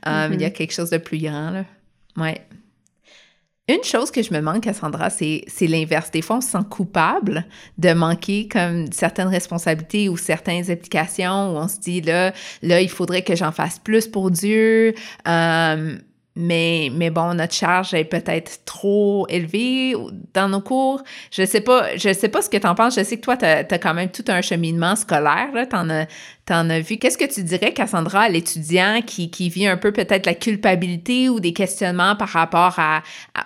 um, 0.05 0.33
Il 0.33 0.41
y 0.41 0.45
a 0.45 0.49
mm-hmm. 0.49 0.51
quelque 0.53 0.73
chose 0.73 0.91
de 0.91 0.97
plus 0.99 1.17
grand, 1.17 1.49
là. 1.49 1.65
Ouais. 2.15 2.41
Une 3.69 3.83
chose 3.83 4.09
que 4.09 4.23
je 4.23 4.33
me 4.33 4.41
manque, 4.41 4.63
Cassandra, 4.63 5.11
c'est, 5.11 5.43
c'est 5.45 5.67
l'inverse. 5.67 6.09
Des 6.09 6.23
fois, 6.23 6.37
on 6.37 6.41
se 6.41 6.49
sent 6.49 6.65
coupable 6.71 7.45
de 7.77 7.93
manquer 7.93 8.47
comme 8.47 8.91
certaines 8.91 9.27
responsabilités 9.27 10.09
ou 10.09 10.17
certaines 10.17 10.71
applications 10.71 11.53
où 11.53 11.57
on 11.57 11.67
se 11.67 11.79
dit, 11.79 12.01
là, 12.01 12.33
là, 12.63 12.81
il 12.81 12.89
faudrait 12.89 13.21
que 13.21 13.35
j'en 13.35 13.51
fasse 13.51 13.77
plus 13.77 14.07
pour 14.07 14.31
Dieu. 14.31 14.95
Um, 15.23 15.99
mais, 16.35 16.89
mais 16.93 17.09
bon, 17.09 17.33
notre 17.33 17.53
charge 17.53 17.93
est 17.93 18.05
peut-être 18.05 18.63
trop 18.63 19.27
élevée 19.29 19.93
dans 20.33 20.47
nos 20.47 20.61
cours. 20.61 21.03
Je 21.31 21.43
sais 21.43 21.59
pas, 21.59 21.97
je 21.97 22.13
sais 22.13 22.29
pas 22.29 22.41
ce 22.41 22.49
que 22.49 22.57
tu 22.57 22.67
en 22.67 22.75
penses. 22.75 22.95
Je 22.95 23.03
sais 23.03 23.17
que 23.17 23.21
toi, 23.21 23.35
tu 23.35 23.45
as, 23.45 23.63
quand 23.63 23.93
même 23.93 24.09
tout 24.09 24.23
un 24.27 24.41
cheminement 24.41 24.95
scolaire, 24.95 25.49
tu 25.69 25.75
en 25.75 25.89
as, 25.89 26.07
as 26.47 26.79
vu. 26.79 26.97
Qu'est-ce 26.97 27.17
que 27.17 27.31
tu 27.31 27.43
dirais, 27.43 27.73
Cassandra, 27.73 28.21
à 28.21 28.29
l'étudiant 28.29 29.01
qui, 29.05 29.31
qui 29.31 29.49
vit 29.49 29.67
un 29.67 29.75
peu 29.75 29.91
peut-être 29.91 30.27
la 30.27 30.35
culpabilité 30.35 31.29
ou 31.29 31.39
des 31.39 31.51
questionnements 31.51 32.15
par 32.15 32.29
rapport 32.29 32.79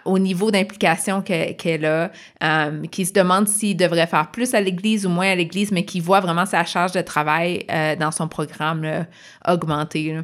au 0.05 0.19
niveau 0.19 0.51
d'implication 0.51 1.21
qu'elle 1.21 1.85
a, 1.85 2.11
euh, 2.43 2.85
qui 2.87 3.05
se 3.05 3.13
demande 3.13 3.47
s'il 3.47 3.77
devrait 3.77 4.07
faire 4.07 4.29
plus 4.29 4.53
à 4.53 4.61
l'Église 4.61 5.05
ou 5.05 5.09
moins 5.09 5.31
à 5.31 5.35
l'Église, 5.35 5.71
mais 5.71 5.85
qui 5.85 5.99
voit 5.99 6.19
vraiment 6.19 6.45
sa 6.45 6.65
charge 6.65 6.91
de 6.91 7.01
travail 7.01 7.65
euh, 7.71 7.95
dans 7.95 8.11
son 8.11 8.27
programme 8.27 9.07
augmenter? 9.47 10.19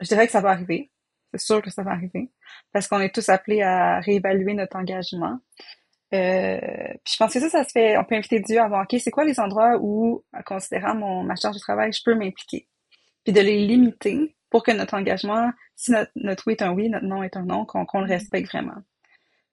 Je 0.00 0.06
dirais 0.06 0.26
que 0.26 0.32
ça 0.32 0.40
va 0.40 0.50
arriver 0.50 0.89
c'est 1.32 1.46
sûr 1.46 1.62
que 1.62 1.70
ça 1.70 1.82
va 1.82 1.92
arriver 1.92 2.30
parce 2.72 2.88
qu'on 2.88 3.00
est 3.00 3.14
tous 3.14 3.28
appelés 3.28 3.62
à 3.62 4.00
réévaluer 4.00 4.54
notre 4.54 4.76
engagement. 4.76 5.38
Euh, 6.12 6.58
puis 7.04 7.12
je 7.12 7.16
pense 7.18 7.32
que 7.32 7.40
ça, 7.40 7.48
ça 7.48 7.64
se 7.64 7.70
fait. 7.70 7.96
On 7.96 8.04
peut 8.04 8.16
inviter 8.16 8.40
Dieu 8.40 8.60
à 8.60 8.68
voir, 8.68 8.82
ok, 8.82 9.00
c'est 9.00 9.10
quoi 9.10 9.24
les 9.24 9.38
endroits 9.38 9.78
où, 9.80 10.24
en 10.32 10.42
considérant 10.42 10.94
mon 10.94 11.22
ma 11.22 11.36
charge 11.36 11.54
de 11.56 11.60
travail, 11.60 11.92
je 11.92 12.02
peux 12.04 12.14
m'impliquer, 12.14 12.66
puis 13.24 13.32
de 13.32 13.40
les 13.40 13.64
limiter 13.66 14.36
pour 14.50 14.64
que 14.64 14.72
notre 14.72 14.94
engagement, 14.94 15.52
si 15.76 15.92
notre, 15.92 16.10
notre 16.16 16.44
oui 16.46 16.54
est 16.54 16.62
un 16.62 16.72
oui, 16.72 16.88
notre 16.90 17.06
non 17.06 17.22
est 17.22 17.36
un 17.36 17.44
non, 17.44 17.64
qu'on 17.64 18.00
le 18.00 18.08
respecte 18.08 18.48
vraiment. 18.48 18.82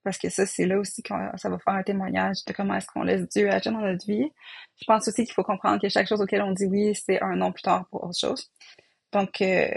Parce 0.03 0.17
que 0.17 0.29
ça, 0.29 0.45
c'est 0.45 0.65
là 0.65 0.79
aussi 0.79 1.03
que 1.03 1.13
ça 1.35 1.49
va 1.49 1.59
faire 1.59 1.73
un 1.73 1.83
témoignage 1.83 2.37
de 2.47 2.53
comment 2.53 2.75
est-ce 2.75 2.87
qu'on 2.87 3.03
laisse 3.03 3.27
Dieu 3.29 3.51
agir 3.51 3.73
dans 3.73 3.81
notre 3.81 4.05
vie. 4.05 4.31
Je 4.79 4.85
pense 4.85 5.07
aussi 5.07 5.25
qu'il 5.25 5.33
faut 5.33 5.43
comprendre 5.43 5.81
que 5.81 5.89
chaque 5.89 6.07
chose 6.07 6.21
auquel 6.21 6.41
on 6.41 6.53
dit 6.53 6.65
oui, 6.65 6.95
c'est 6.95 7.21
un 7.21 7.35
non 7.35 7.51
plus 7.51 7.61
tard 7.61 7.87
pour 7.91 8.05
autre 8.05 8.17
chose. 8.17 8.49
Donc, 9.11 9.41
euh, 9.41 9.67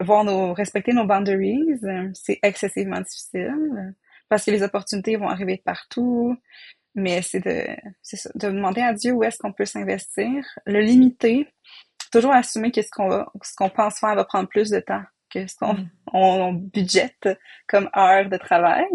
voir 0.00 0.24
nos, 0.24 0.52
respecter 0.52 0.92
nos 0.92 1.06
boundaries, 1.06 1.78
euh, 1.84 2.10
c'est 2.14 2.38
excessivement 2.42 3.00
difficile 3.00 3.94
parce 4.28 4.44
que 4.44 4.50
les 4.50 4.62
opportunités 4.62 5.16
vont 5.16 5.28
arriver 5.28 5.62
partout. 5.64 6.36
Mais 6.94 7.22
c'est 7.22 7.40
de, 7.40 7.66
c'est 8.02 8.16
ça, 8.16 8.30
de 8.34 8.48
demander 8.48 8.80
à 8.80 8.92
Dieu 8.92 9.12
où 9.12 9.24
est-ce 9.24 9.38
qu'on 9.38 9.52
peut 9.52 9.64
s'investir, 9.64 10.44
le 10.64 10.80
limiter, 10.80 11.48
toujours 12.12 12.32
assumer 12.32 12.70
que 12.70 12.82
ce 12.82 12.90
qu'on 12.90 13.08
va, 13.08 13.32
ce 13.42 13.54
qu'on 13.56 13.68
pense 13.68 13.98
faire 13.98 14.14
va 14.14 14.24
prendre 14.24 14.48
plus 14.48 14.70
de 14.70 14.78
temps 14.78 15.02
que 15.28 15.46
ce 15.48 15.56
qu'on 15.56 15.74
mm. 15.74 15.90
on, 16.12 16.52
budgète 16.52 17.28
comme 17.66 17.90
heure 17.96 18.28
de 18.28 18.36
travail. 18.36 18.86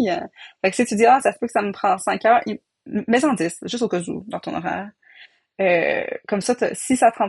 Fait 0.64 0.72
que 0.72 0.76
si 0.76 0.86
tu 0.86 0.96
dis, 0.96 1.06
ah, 1.06 1.20
ça 1.20 1.34
se 1.34 1.40
peut 1.40 1.48
que 1.48 1.52
ça 1.52 1.62
me 1.62 1.74
prend 1.74 1.98
cinq 1.98 2.24
heures, 2.26 2.42
mets-en 2.86 3.34
10, 3.34 3.60
juste 3.64 3.84
au 3.84 3.90
cas 3.90 4.00
où, 4.08 4.24
dans 4.28 4.40
ton 4.40 4.56
horaire. 4.56 4.90
Euh, 5.62 6.06
comme 6.28 6.42
ça, 6.42 6.56
si 6.74 6.96
ça 6.96 7.12
te 7.12 7.16
prend 7.18 7.28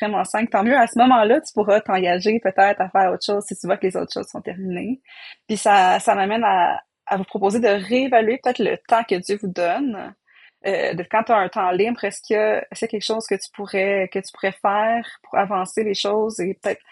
vraiment 0.00 0.24
cinq, 0.24 0.50
tant 0.50 0.62
mieux. 0.64 0.76
À 0.76 0.86
ce 0.86 0.98
moment-là, 0.98 1.40
tu 1.40 1.52
pourras 1.54 1.80
t'engager 1.80 2.38
peut-être 2.40 2.80
à 2.80 2.90
faire 2.90 3.12
autre 3.12 3.24
chose 3.24 3.44
si 3.46 3.56
tu 3.56 3.66
vois 3.66 3.78
que 3.78 3.86
les 3.86 3.96
autres 3.96 4.12
choses 4.12 4.28
sont 4.28 4.42
terminées. 4.42 5.00
Puis 5.48 5.56
ça, 5.56 5.98
ça 6.00 6.14
m'amène 6.14 6.44
à, 6.44 6.80
à 7.06 7.16
vous 7.16 7.24
proposer 7.24 7.58
de 7.60 7.68
réévaluer 7.68 8.38
peut-être 8.42 8.58
le 8.60 8.76
temps 8.86 9.02
que 9.04 9.14
Dieu 9.16 9.38
vous 9.40 9.48
donne. 9.48 10.14
euh, 10.66 10.94
de 10.94 11.02
quand 11.10 11.24
tu 11.24 11.32
as 11.32 11.36
un 11.38 11.48
temps 11.48 11.70
libre, 11.70 12.04
est-ce 12.04 12.20
que 12.28 12.64
c'est 12.72 12.88
quelque 12.88 13.04
chose 13.04 13.26
que 13.26 13.34
tu 13.36 13.50
pourrais 13.54 14.08
que 14.12 14.18
tu 14.18 14.30
pourrais 14.32 14.52
faire 14.52 15.06
pour 15.22 15.38
avancer 15.38 15.84
les 15.84 15.94
choses 15.94 16.38
et 16.40 16.58
peut-être 16.62 16.82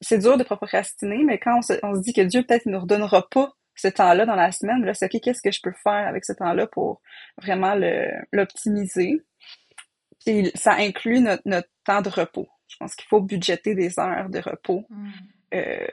c'est 0.00 0.18
dur 0.18 0.36
de 0.36 0.42
procrastiner, 0.44 1.22
mais 1.24 1.38
quand 1.38 1.58
on 1.58 1.62
se, 1.62 1.74
on 1.82 1.94
se 1.94 2.00
dit 2.00 2.12
que 2.12 2.22
Dieu 2.22 2.42
peut-être 2.42 2.66
ne 2.66 2.72
nous 2.72 2.80
redonnera 2.80 3.26
pas 3.30 3.52
ce 3.74 3.88
temps-là 3.88 4.26
dans 4.26 4.34
la 4.34 4.52
semaine, 4.52 4.84
là, 4.84 4.94
c'est 4.94 5.06
OK, 5.06 5.20
qu'est-ce 5.20 5.42
que 5.42 5.50
je 5.50 5.60
peux 5.62 5.72
faire 5.82 6.06
avec 6.06 6.24
ce 6.24 6.32
temps-là 6.32 6.66
pour 6.66 7.00
vraiment 7.40 7.74
l'optimiser? 8.32 9.20
Puis 10.24 10.52
ça 10.54 10.74
inclut 10.74 11.20
notre, 11.20 11.42
notre 11.46 11.68
temps 11.84 12.02
de 12.02 12.08
repos. 12.08 12.48
Je 12.68 12.76
pense 12.76 12.94
qu'il 12.94 13.08
faut 13.08 13.20
budgéter 13.20 13.74
des 13.74 13.98
heures 13.98 14.28
de 14.28 14.38
repos. 14.38 14.84
Mm. 14.88 15.10
Euh, 15.54 15.86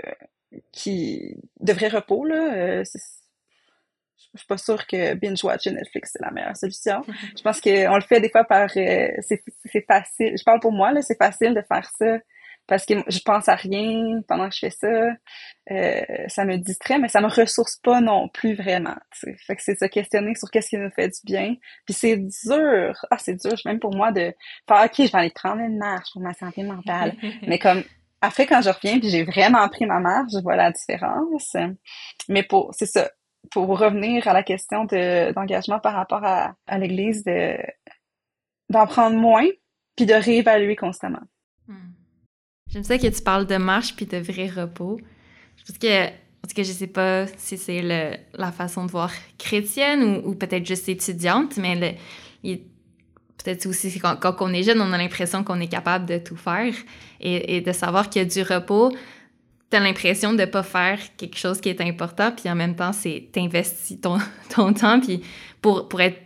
qui 0.71 1.35
de 1.59 1.73
vrai 1.73 1.89
repos, 1.89 2.25
là, 2.25 2.53
euh, 2.53 2.83
je 4.33 4.37
suis 4.37 4.47
pas 4.47 4.57
sûre 4.57 4.85
que 4.87 5.13
binge 5.15 5.43
watcher 5.43 5.71
Netflix 5.71 6.11
c'est 6.13 6.21
la 6.23 6.31
meilleure 6.31 6.57
solution. 6.57 7.03
Je 7.37 7.41
pense 7.41 7.61
qu'on 7.61 7.95
le 7.95 8.01
fait 8.01 8.19
des 8.19 8.29
fois 8.29 8.43
par 8.43 8.69
euh, 8.75 9.09
c'est 9.21 9.85
facile. 9.87 10.35
Je 10.37 10.43
parle 10.43 10.59
pour 10.59 10.71
moi 10.71 10.91
là, 10.91 11.01
c'est 11.01 11.17
facile 11.17 11.53
de 11.53 11.61
faire 11.61 11.89
ça 11.97 12.17
parce 12.69 12.85
que 12.85 12.93
je 13.07 13.19
pense 13.19 13.49
à 13.49 13.55
rien 13.55 14.21
pendant 14.27 14.47
que 14.47 14.53
je 14.53 14.59
fais 14.59 14.69
ça. 14.69 14.87
Euh, 15.71 16.27
ça 16.27 16.45
me 16.45 16.57
distrait, 16.57 16.99
mais 16.99 17.09
ça 17.09 17.19
me 17.19 17.27
ressource 17.27 17.77
pas 17.77 17.99
non 17.99 18.29
plus 18.29 18.53
vraiment. 18.53 18.95
Fait 19.11 19.55
que 19.55 19.63
c'est 19.63 19.77
se 19.77 19.85
questionner 19.85 20.35
sur 20.35 20.51
qu'est-ce 20.51 20.69
qui 20.69 20.77
nous 20.77 20.91
fait 20.91 21.07
du 21.07 21.19
bien. 21.25 21.55
Puis 21.85 21.95
c'est 21.95 22.17
dur. 22.17 22.93
Ah, 23.09 23.17
c'est 23.17 23.35
dur, 23.35 23.55
même 23.65 23.79
pour 23.79 23.95
moi 23.95 24.11
de 24.11 24.33
faire 24.67 24.85
OK, 24.85 24.93
je 24.97 25.11
vais 25.11 25.17
aller 25.17 25.31
prendre 25.31 25.61
une 25.61 25.77
marche 25.79 26.09
pour 26.13 26.21
ma 26.21 26.33
santé 26.33 26.61
mentale. 26.63 27.15
mais 27.47 27.57
comme 27.57 27.83
après 28.21 28.45
quand 28.45 28.61
je 28.61 28.69
reviens 28.69 28.99
puis 28.99 29.09
j'ai 29.09 29.23
vraiment 29.23 29.67
pris 29.69 29.87
ma 29.87 29.99
marche, 29.99 30.31
je 30.31 30.39
vois 30.39 30.55
la 30.55 30.71
différence. 30.71 31.57
Mais 32.27 32.43
pour 32.43 32.71
c'est 32.73 32.85
ça, 32.85 33.09
pour 33.51 33.67
revenir 33.67 34.27
à 34.27 34.33
la 34.33 34.43
question 34.43 34.85
de, 34.85 35.31
d'engagement 35.33 35.79
par 35.79 35.95
rapport 35.95 36.23
à, 36.23 36.53
à 36.67 36.77
l'Église, 36.77 37.23
de, 37.23 37.57
d'en 38.69 38.85
prendre 38.85 39.17
moins, 39.17 39.47
puis 39.95 40.05
de 40.05 40.13
réévaluer 40.13 40.75
constamment. 40.75 41.23
Hmm. 41.67 41.98
J'aime 42.71 42.83
ça 42.83 42.97
que 42.97 43.07
tu 43.07 43.21
parles 43.21 43.47
de 43.47 43.57
marche 43.57 43.95
puis 43.95 44.05
de 44.05 44.17
vrai 44.17 44.47
repos. 44.47 44.99
Parce 45.67 45.79
que, 45.79 46.07
parce 46.41 46.53
que 46.53 46.63
je 46.63 46.71
sais 46.71 46.87
pas 46.87 47.25
si 47.37 47.57
c'est 47.57 47.81
la 47.81 48.51
façon 48.51 48.85
de 48.85 48.91
voir 48.91 49.11
chrétienne 49.37 50.21
ou, 50.25 50.35
peut-être 50.35 50.65
juste 50.65 50.87
étudiante, 50.89 51.57
mais 51.57 51.97
peut-être 52.43 53.65
aussi 53.65 53.99
quand, 53.99 54.17
quand, 54.17 54.35
on 54.41 54.53
est 54.53 54.63
jeune, 54.63 54.81
on 54.81 54.91
a 54.93 54.97
l'impression 54.97 55.43
qu'on 55.43 55.59
est 55.59 55.67
capable 55.67 56.05
de 56.05 56.17
tout 56.17 56.35
faire 56.35 56.73
et, 57.19 57.61
de 57.61 57.71
savoir 57.71 58.09
qu'il 58.09 58.21
y 58.21 58.25
a 58.25 58.27
du 58.27 58.41
repos 58.41 58.91
t'as 59.69 59.79
l'impression 59.79 60.33
de 60.33 60.45
pas 60.45 60.63
faire 60.63 60.99
quelque 61.15 61.37
chose 61.37 61.61
qui 61.61 61.69
est 61.69 61.79
important, 61.81 62.31
puis 62.31 62.49
en 62.49 62.55
même 62.55 62.75
temps, 62.75 62.91
c'est 62.91 63.29
t'investis 63.31 64.01
ton, 64.01 64.17
ton 64.55 64.73
temps 64.73 64.99
puis 64.99 65.21
pour, 65.61 65.87
pour 65.87 66.01
être 66.01 66.19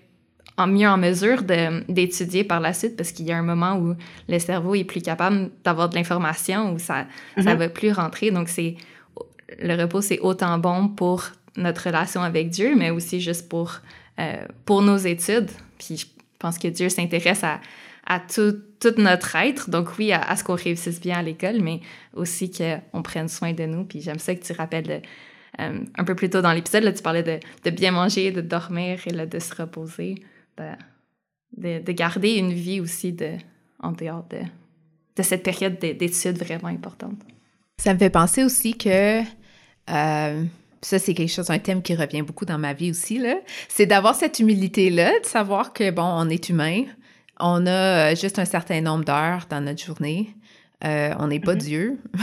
en 0.57 0.67
mieux 0.67 0.87
en 0.87 0.97
mesure 0.97 1.43
d'étudier 1.89 2.43
par 2.43 2.59
la 2.59 2.73
suite, 2.73 2.95
parce 2.95 3.11
qu'il 3.11 3.25
y 3.25 3.31
a 3.31 3.37
un 3.37 3.43
moment 3.43 3.77
où 3.77 3.95
le 4.29 4.39
cerveau 4.39 4.75
est 4.75 4.83
plus 4.83 5.01
capable 5.01 5.49
d'avoir 5.63 5.89
de 5.89 5.95
l'information, 5.95 6.73
où 6.73 6.79
ça 6.79 7.07
ne 7.37 7.43
ça 7.43 7.53
mm-hmm. 7.53 7.57
va 7.57 7.69
plus 7.69 7.91
rentrer. 7.91 8.31
Donc, 8.31 8.49
c'est 8.49 8.75
le 9.61 9.75
repos, 9.75 10.01
c'est 10.01 10.19
autant 10.19 10.57
bon 10.57 10.87
pour 10.89 11.25
notre 11.57 11.85
relation 11.85 12.21
avec 12.21 12.49
Dieu, 12.49 12.75
mais 12.75 12.89
aussi 12.89 13.21
juste 13.21 13.49
pour, 13.49 13.79
euh, 14.19 14.45
pour 14.65 14.81
nos 14.81 14.97
études. 14.97 15.49
Puis 15.77 15.97
je 15.97 16.05
pense 16.39 16.57
que 16.57 16.67
Dieu 16.67 16.89
s'intéresse 16.89 17.43
à, 17.43 17.59
à 18.05 18.19
tout, 18.19 18.55
tout, 18.79 18.93
notre 18.97 19.35
être. 19.35 19.69
Donc 19.69 19.97
oui, 19.97 20.11
à, 20.11 20.35
ce 20.35 20.43
qu'on 20.43 20.55
réussisse 20.55 20.99
bien 20.99 21.17
à 21.17 21.23
l'école, 21.23 21.61
mais 21.61 21.81
aussi 22.13 22.51
qu'on 22.51 23.01
prenne 23.01 23.27
soin 23.27 23.53
de 23.53 23.65
nous. 23.65 23.83
Puis 23.83 24.01
j'aime 24.01 24.19
ça 24.19 24.33
que 24.35 24.43
tu 24.43 24.53
rappelles 24.53 25.01
euh, 25.59 25.79
un 25.95 26.03
peu 26.03 26.15
plus 26.15 26.29
tôt 26.29 26.41
dans 26.41 26.51
l'épisode, 26.51 26.91
tu 26.93 27.03
parlais 27.03 27.23
de, 27.23 27.39
de, 27.63 27.69
bien 27.69 27.91
manger, 27.91 28.31
de 28.31 28.41
dormir 28.41 28.99
et 29.05 29.11
de 29.11 29.39
se 29.39 29.53
reposer, 29.53 30.15
de, 30.57 31.79
de, 31.79 31.91
garder 31.91 32.35
une 32.35 32.53
vie 32.53 32.79
aussi 32.79 33.15
en 33.79 33.91
dehors 33.91 34.25
de, 34.29 35.23
cette 35.23 35.43
période 35.43 35.79
d'études 35.79 36.37
vraiment 36.37 36.69
importante. 36.69 37.19
Ça 37.77 37.93
me 37.93 37.99
fait 37.99 38.09
penser 38.09 38.43
aussi 38.43 38.77
que... 38.77 39.21
Euh, 39.89 40.43
ça, 40.81 40.99
c'est 40.99 41.13
quelque 41.13 41.31
chose, 41.31 41.49
un 41.49 41.59
thème 41.59 41.81
qui 41.81 41.95
revient 41.95 42.21
beaucoup 42.21 42.45
dans 42.45 42.57
ma 42.57 42.73
vie 42.73 42.91
aussi. 42.91 43.21
C'est 43.69 43.85
d'avoir 43.85 44.15
cette 44.15 44.39
humilité-là, 44.39 45.19
de 45.19 45.25
savoir 45.25 45.71
que, 45.71 45.91
bon, 45.91 46.03
on 46.03 46.29
est 46.29 46.49
humain, 46.49 46.83
on 47.39 47.65
a 47.65 48.11
euh, 48.11 48.15
juste 48.15 48.39
un 48.39 48.45
certain 48.45 48.81
nombre 48.81 49.05
d'heures 49.05 49.47
dans 49.49 49.61
notre 49.61 49.83
journée. 49.83 50.35
Euh, 50.85 51.13
on 51.19 51.27
n'est 51.27 51.39
pas 51.39 51.55
mm-hmm. 51.55 51.57
Dieu. 51.57 51.99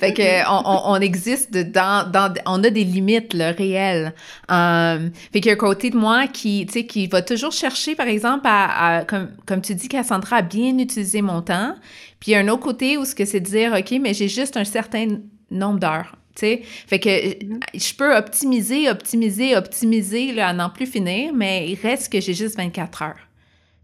fait 0.00 0.12
que 0.12 0.88
on, 0.88 0.96
existe 1.00 1.52
dans, 1.52 2.10
dans, 2.10 2.32
on 2.44 2.62
a 2.64 2.70
des 2.70 2.82
limites 2.82 3.34
là, 3.34 3.52
réelles. 3.52 4.14
Euh, 4.50 5.08
fait 5.32 5.40
qu'il 5.40 5.46
y 5.46 5.50
a 5.50 5.52
un 5.52 5.56
côté 5.56 5.90
de 5.90 5.96
moi 5.96 6.26
qui, 6.26 6.66
tu 6.66 6.72
sais, 6.72 6.86
qui 6.86 7.06
va 7.06 7.22
toujours 7.22 7.52
chercher, 7.52 7.94
par 7.94 8.08
exemple, 8.08 8.46
à, 8.48 9.04
comme, 9.06 9.30
comme 9.46 9.60
tu 9.60 9.74
dis, 9.76 9.88
Cassandra, 9.88 10.38
à 10.38 10.42
bien 10.42 10.76
utiliser 10.78 11.22
mon 11.22 11.40
temps. 11.40 11.74
Puis 12.18 12.32
il 12.32 12.34
y 12.34 12.36
a 12.36 12.40
un 12.40 12.48
autre 12.48 12.62
côté 12.62 12.96
où 12.98 13.04
ce 13.04 13.14
que 13.14 13.24
c'est 13.24 13.40
de 13.40 13.46
dire, 13.46 13.72
OK, 13.78 13.94
mais 14.00 14.12
j'ai 14.12 14.28
juste 14.28 14.56
un 14.56 14.64
certain 14.64 15.18
nombre 15.50 15.78
d'heures. 15.78 16.16
sais. 16.34 16.62
Fait 16.64 16.98
que 16.98 17.08
mm-hmm. 17.08 17.60
je 17.74 17.94
peux 17.94 18.16
optimiser, 18.16 18.90
optimiser, 18.90 19.56
optimiser 19.56 20.32
là, 20.32 20.48
à 20.48 20.52
n'en 20.52 20.70
plus 20.70 20.86
finir, 20.86 21.32
mais 21.32 21.70
il 21.70 21.76
reste 21.76 22.12
que 22.12 22.20
j'ai 22.20 22.34
juste 22.34 22.56
24 22.56 23.02
heures. 23.02 23.28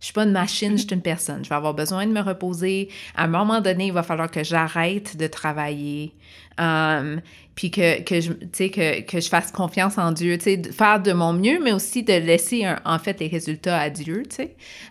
Je 0.01 0.07
suis 0.07 0.13
pas 0.13 0.25
une 0.25 0.33
machine, 0.33 0.73
je 0.73 0.83
suis 0.83 0.95
une 0.95 1.03
personne. 1.03 1.45
Je 1.45 1.49
vais 1.49 1.57
avoir 1.57 1.75
besoin 1.75 2.07
de 2.07 2.13
me 2.13 2.21
reposer. 2.21 2.89
À 3.17 3.25
un 3.25 3.29
moment 3.29 3.61
donné, 3.61 3.87
il 3.87 3.93
va 3.93 4.03
falloir 4.03 4.31
que 4.31 4.45
j'arrête 4.45 5.17
de 5.17 5.27
travailler. 5.27 6.15
Um, 6.61 7.21
puis 7.55 7.71
que, 7.71 8.03
que, 8.03 8.21
je, 8.21 8.33
que, 8.33 9.01
que 9.01 9.21
je 9.21 9.29
fasse 9.29 9.51
confiance 9.51 9.99
en 9.99 10.13
Dieu, 10.13 10.37
de 10.37 10.73
faire 10.73 11.01
de 11.01 11.13
mon 11.13 11.33
mieux, 11.33 11.59
mais 11.63 11.73
aussi 11.73 12.05
de 12.05 12.13
laisser 12.13 12.65
en 12.85 12.99
fait 13.01 13.19
les 13.19 13.27
résultats 13.27 13.79
à 13.79 13.91
Dieu. 13.91 14.23
Um, 14.39 14.47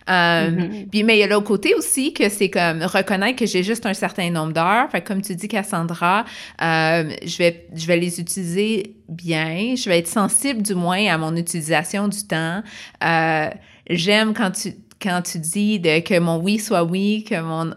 mm-hmm. 0.06 0.88
Puis, 0.90 1.02
mais 1.02 1.16
il 1.16 1.20
y 1.20 1.22
a 1.22 1.26
l'autre 1.26 1.46
côté 1.46 1.74
aussi 1.74 2.12
que 2.12 2.28
c'est 2.28 2.50
comme 2.50 2.82
reconnaître 2.82 3.38
que 3.38 3.46
j'ai 3.46 3.62
juste 3.62 3.86
un 3.86 3.94
certain 3.94 4.30
nombre 4.30 4.52
d'heures. 4.52 4.88
Comme 5.06 5.22
tu 5.22 5.34
dis, 5.34 5.48
Cassandra, 5.48 6.26
euh, 6.62 7.10
je, 7.24 7.38
vais, 7.38 7.66
je 7.74 7.86
vais 7.86 7.96
les 7.96 8.20
utiliser 8.20 8.94
bien. 9.08 9.74
Je 9.74 9.88
vais 9.88 9.98
être 9.98 10.08
sensible 10.08 10.60
du 10.60 10.74
moins 10.74 11.06
à 11.06 11.16
mon 11.16 11.34
utilisation 11.36 12.08
du 12.08 12.26
temps. 12.26 12.62
Euh, 13.02 13.48
J'aime 13.90 14.34
quand 14.34 14.50
tu 14.50 14.74
quand 15.00 15.22
tu 15.22 15.38
dis 15.38 15.80
de, 15.80 16.00
que 16.00 16.18
mon 16.18 16.38
oui 16.38 16.58
soit 16.58 16.84
oui, 16.84 17.24
que 17.28 17.40
mon 17.40 17.74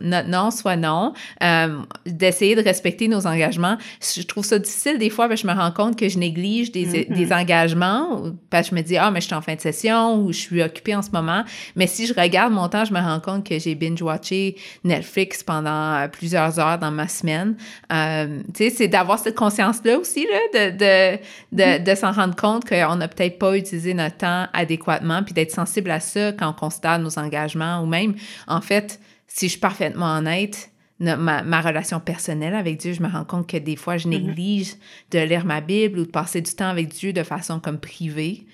notre 0.00 0.28
non 0.28 0.50
soit 0.50 0.76
non, 0.76 1.12
euh, 1.42 1.78
d'essayer 2.06 2.54
de 2.54 2.62
respecter 2.62 3.08
nos 3.08 3.26
engagements. 3.26 3.76
Je 4.00 4.22
trouve 4.22 4.44
ça 4.44 4.58
difficile 4.58 4.98
des 4.98 5.10
fois, 5.10 5.28
parce 5.28 5.42
que 5.42 5.48
je 5.48 5.52
me 5.52 5.58
rends 5.58 5.70
compte 5.70 5.98
que 5.98 6.08
je 6.08 6.18
néglige 6.18 6.72
des, 6.72 6.86
mm-hmm. 6.86 7.14
des 7.14 7.32
engagements, 7.32 8.22
parce 8.50 8.68
que 8.68 8.76
je 8.76 8.80
me 8.80 8.86
dis, 8.86 8.96
ah, 8.96 9.10
mais 9.10 9.20
je 9.20 9.26
suis 9.26 9.34
en 9.34 9.42
fin 9.42 9.54
de 9.54 9.60
session 9.60 10.16
ou 10.16 10.32
je 10.32 10.38
suis 10.38 10.62
occupée 10.62 10.94
en 10.94 11.02
ce 11.02 11.10
moment. 11.10 11.44
Mais 11.76 11.86
si 11.86 12.06
je 12.06 12.14
regarde 12.14 12.52
mon 12.52 12.68
temps, 12.68 12.84
je 12.84 12.92
me 12.92 13.00
rends 13.00 13.20
compte 13.20 13.46
que 13.46 13.58
j'ai 13.58 13.74
binge-watché 13.74 14.56
Netflix 14.84 15.42
pendant 15.42 16.08
plusieurs 16.10 16.58
heures 16.58 16.78
dans 16.78 16.90
ma 16.90 17.08
semaine. 17.08 17.56
Euh, 17.92 18.40
tu 18.54 18.64
sais, 18.64 18.70
c'est 18.70 18.88
d'avoir 18.88 19.18
cette 19.18 19.36
conscience-là 19.36 19.98
aussi, 19.98 20.26
là, 20.26 20.70
de, 20.70 20.76
de, 20.76 21.22
de, 21.52 21.62
mm-hmm. 21.62 21.82
de 21.82 21.94
s'en 21.94 22.12
rendre 22.12 22.36
compte 22.36 22.68
qu'on 22.68 22.96
n'a 22.96 23.08
peut-être 23.08 23.38
pas 23.38 23.56
utilisé 23.56 23.94
notre 23.94 24.18
temps 24.18 24.46
adéquatement, 24.52 25.22
puis 25.22 25.34
d'être 25.34 25.50
sensible 25.52 25.90
à 25.90 26.00
ça 26.00 26.32
quand 26.32 26.48
on 26.50 26.52
constate 26.52 27.00
nos 27.00 27.18
engagements 27.18 27.82
ou 27.82 27.86
même, 27.86 28.14
en 28.46 28.60
fait, 28.60 29.00
si 29.34 29.46
je 29.46 29.52
suis 29.52 29.60
parfaitement 29.60 30.18
honnête, 30.18 30.70
ma, 31.00 31.16
ma, 31.16 31.60
relation 31.60 32.00
personnelle 32.00 32.54
avec 32.54 32.76
Dieu, 32.76 32.92
je 32.92 33.02
me 33.02 33.08
rends 33.08 33.24
compte 33.24 33.48
que 33.48 33.56
des 33.56 33.76
fois, 33.76 33.96
je 33.96 34.06
mm-hmm. 34.06 34.26
néglige 34.26 34.74
de 35.10 35.20
lire 35.20 35.46
ma 35.46 35.60
Bible 35.62 35.98
ou 36.00 36.04
de 36.04 36.10
passer 36.10 36.42
du 36.42 36.54
temps 36.54 36.68
avec 36.68 36.88
Dieu 36.88 37.14
de 37.14 37.22
façon 37.22 37.58
comme 37.58 37.80
privée, 37.80 38.46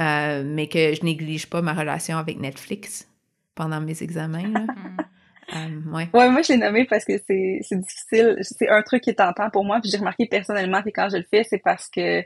euh, 0.00 0.44
mais 0.46 0.68
que 0.68 0.94
je 0.94 1.02
néglige 1.04 1.46
pas 1.46 1.62
ma 1.62 1.74
relation 1.74 2.16
avec 2.16 2.38
Netflix 2.38 3.08
pendant 3.56 3.80
mes 3.80 4.04
examens. 4.04 4.44
euh, 5.56 5.92
ouais. 5.92 6.08
ouais. 6.14 6.30
moi 6.30 6.42
je 6.42 6.52
l'ai 6.52 6.58
nommé 6.58 6.84
parce 6.84 7.04
que 7.04 7.14
c'est 7.26 7.60
difficile. 7.72 8.36
C'est 8.42 8.68
un 8.68 8.82
truc 8.82 9.02
qui 9.02 9.10
est 9.10 9.14
tentant 9.14 9.50
pour 9.50 9.64
moi. 9.64 9.80
Puis 9.80 9.90
j'ai 9.90 9.98
remarqué 9.98 10.26
personnellement 10.26 10.82
que 10.82 10.90
quand 10.90 11.08
je 11.10 11.16
le 11.16 11.26
fais, 11.28 11.42
c'est 11.42 11.58
parce 11.58 11.88
que 11.88 12.22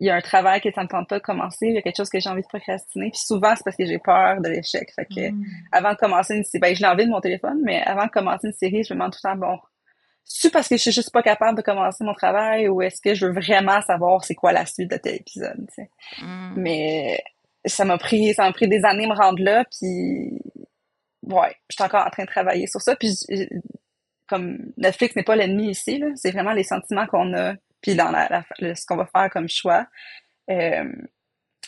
il 0.00 0.08
y 0.08 0.10
a 0.10 0.16
un 0.16 0.20
travail 0.20 0.60
que 0.60 0.70
ça 0.72 0.82
me 0.82 0.88
tente 0.88 1.08
pas 1.08 1.18
de 1.18 1.22
commencer, 1.22 1.66
il 1.66 1.74
y 1.74 1.78
a 1.78 1.82
quelque 1.82 1.96
chose 1.96 2.08
que 2.08 2.18
j'ai 2.18 2.28
envie 2.28 2.42
de 2.42 2.48
procrastiner. 2.48 3.10
Puis 3.10 3.20
souvent, 3.20 3.54
c'est 3.56 3.62
parce 3.64 3.76
que 3.76 3.86
j'ai 3.86 3.98
peur 3.98 4.40
de 4.40 4.48
l'échec. 4.48 4.90
Fait 4.94 5.06
que 5.06 5.30
mm. 5.30 5.44
avant 5.72 5.92
de 5.92 5.96
commencer 5.96 6.34
une 6.34 6.44
série, 6.44 6.60
ben, 6.60 6.74
j'ai 6.74 6.86
envie 6.86 7.04
de 7.04 7.10
mon 7.10 7.20
téléphone, 7.20 7.60
mais 7.62 7.82
avant 7.82 8.06
de 8.06 8.10
commencer 8.10 8.48
une 8.48 8.54
série, 8.54 8.82
je 8.82 8.92
me 8.92 8.98
demande 8.98 9.12
tout 9.12 9.20
le 9.22 9.30
temps, 9.30 9.36
bon, 9.36 9.58
c'est 10.24 10.50
parce 10.50 10.68
que 10.68 10.76
je 10.76 10.82
suis 10.82 10.92
juste 10.92 11.12
pas 11.12 11.22
capable 11.22 11.56
de 11.56 11.62
commencer 11.62 12.02
mon 12.02 12.14
travail 12.14 12.68
ou 12.68 12.82
est-ce 12.82 13.00
que 13.00 13.14
je 13.14 13.26
veux 13.26 13.32
vraiment 13.32 13.80
savoir 13.82 14.24
c'est 14.24 14.34
quoi 14.34 14.52
la 14.52 14.66
suite 14.66 14.90
de 14.90 14.96
tel 14.96 15.16
épisode, 15.16 15.66
tu 15.68 15.82
sais? 15.82 15.90
Mm. 16.22 16.54
Mais 16.56 17.22
ça 17.64 17.84
m'a 17.84 17.98
pris, 17.98 18.34
ça 18.34 18.44
m'a 18.44 18.52
pris 18.52 18.68
des 18.68 18.84
années 18.84 19.04
de 19.04 19.10
me 19.10 19.16
rendre 19.16 19.42
là, 19.42 19.64
puis 19.64 20.40
ouais, 21.22 21.54
je 21.70 21.76
suis 21.76 21.84
encore 21.84 22.06
en 22.06 22.10
train 22.10 22.24
de 22.24 22.28
travailler 22.28 22.66
sur 22.66 22.80
ça. 22.80 22.96
Puis 22.96 23.16
comme 24.26 24.58
Netflix 24.76 25.14
n'est 25.16 25.22
pas 25.22 25.36
l'ennemi 25.36 25.70
ici, 25.70 25.98
là, 25.98 26.08
c'est 26.14 26.30
vraiment 26.30 26.52
les 26.52 26.64
sentiments 26.64 27.06
qu'on 27.06 27.34
a 27.34 27.54
puis 27.84 27.94
dans 27.94 28.10
la, 28.10 28.42
ce 28.58 28.86
qu'on 28.86 28.96
va 28.96 29.04
faire 29.04 29.28
comme 29.28 29.46
choix. 29.46 29.86
Euh, 30.50 30.90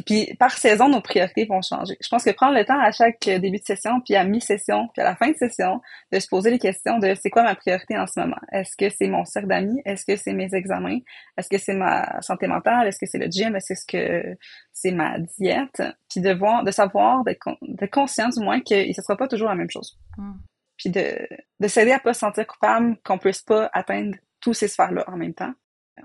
puis 0.06 0.34
par 0.38 0.52
saison, 0.52 0.88
nos 0.88 1.00
priorités 1.02 1.44
vont 1.44 1.60
changer. 1.60 1.96
Je 2.02 2.08
pense 2.08 2.24
que 2.24 2.30
prendre 2.30 2.54
le 2.54 2.64
temps 2.64 2.78
à 2.78 2.90
chaque 2.90 3.20
début 3.20 3.58
de 3.58 3.64
session, 3.64 4.00
puis 4.00 4.14
à 4.14 4.24
mi-session, 4.24 4.88
puis 4.94 5.02
à 5.02 5.04
la 5.04 5.16
fin 5.16 5.30
de 5.30 5.36
session, 5.36 5.80
de 6.12 6.18
se 6.18 6.26
poser 6.26 6.50
les 6.50 6.58
questions 6.58 6.98
de 6.98 7.14
c'est 7.14 7.28
quoi 7.28 7.42
ma 7.42 7.54
priorité 7.54 7.98
en 7.98 8.06
ce 8.06 8.20
moment? 8.20 8.36
Est-ce 8.50 8.76
que 8.76 8.88
c'est 8.88 9.08
mon 9.08 9.26
cercle 9.26 9.48
d'amis? 9.48 9.80
Est-ce 9.84 10.06
que 10.06 10.16
c'est 10.16 10.32
mes 10.32 10.54
examens? 10.54 10.98
Est-ce 11.36 11.48
que 11.48 11.58
c'est 11.58 11.74
ma 11.74 12.20
santé 12.22 12.46
mentale? 12.46 12.88
Est-ce 12.88 12.98
que 12.98 13.06
c'est 13.06 13.18
le 13.18 13.30
gym? 13.30 13.54
Est-ce 13.56 13.86
que 13.86 14.36
c'est 14.72 14.92
ma 14.92 15.18
diète? 15.18 15.82
Puis 16.10 16.22
de 16.22 16.32
voir, 16.32 16.64
de 16.64 16.70
savoir, 16.70 17.24
d'être 17.24 17.46
de 17.60 17.86
conscient 17.86 18.30
du 18.30 18.40
moins 18.40 18.60
que 18.60 18.92
ce 18.92 19.02
sera 19.02 19.16
pas 19.16 19.28
toujours 19.28 19.48
la 19.48 19.54
même 19.54 19.70
chose. 19.70 19.98
Mm. 20.16 20.32
Puis 20.78 20.90
de, 20.90 21.26
de 21.60 21.68
s'aider 21.68 21.92
à 21.92 21.98
pas 21.98 22.14
se 22.14 22.20
sentir 22.20 22.46
coupable 22.46 22.96
qu'on 23.04 23.18
puisse 23.18 23.42
pas 23.42 23.70
atteindre 23.72 24.16
tous 24.40 24.54
ces 24.54 24.68
sphères-là 24.68 25.04
en 25.08 25.16
même 25.16 25.34
temps 25.34 25.54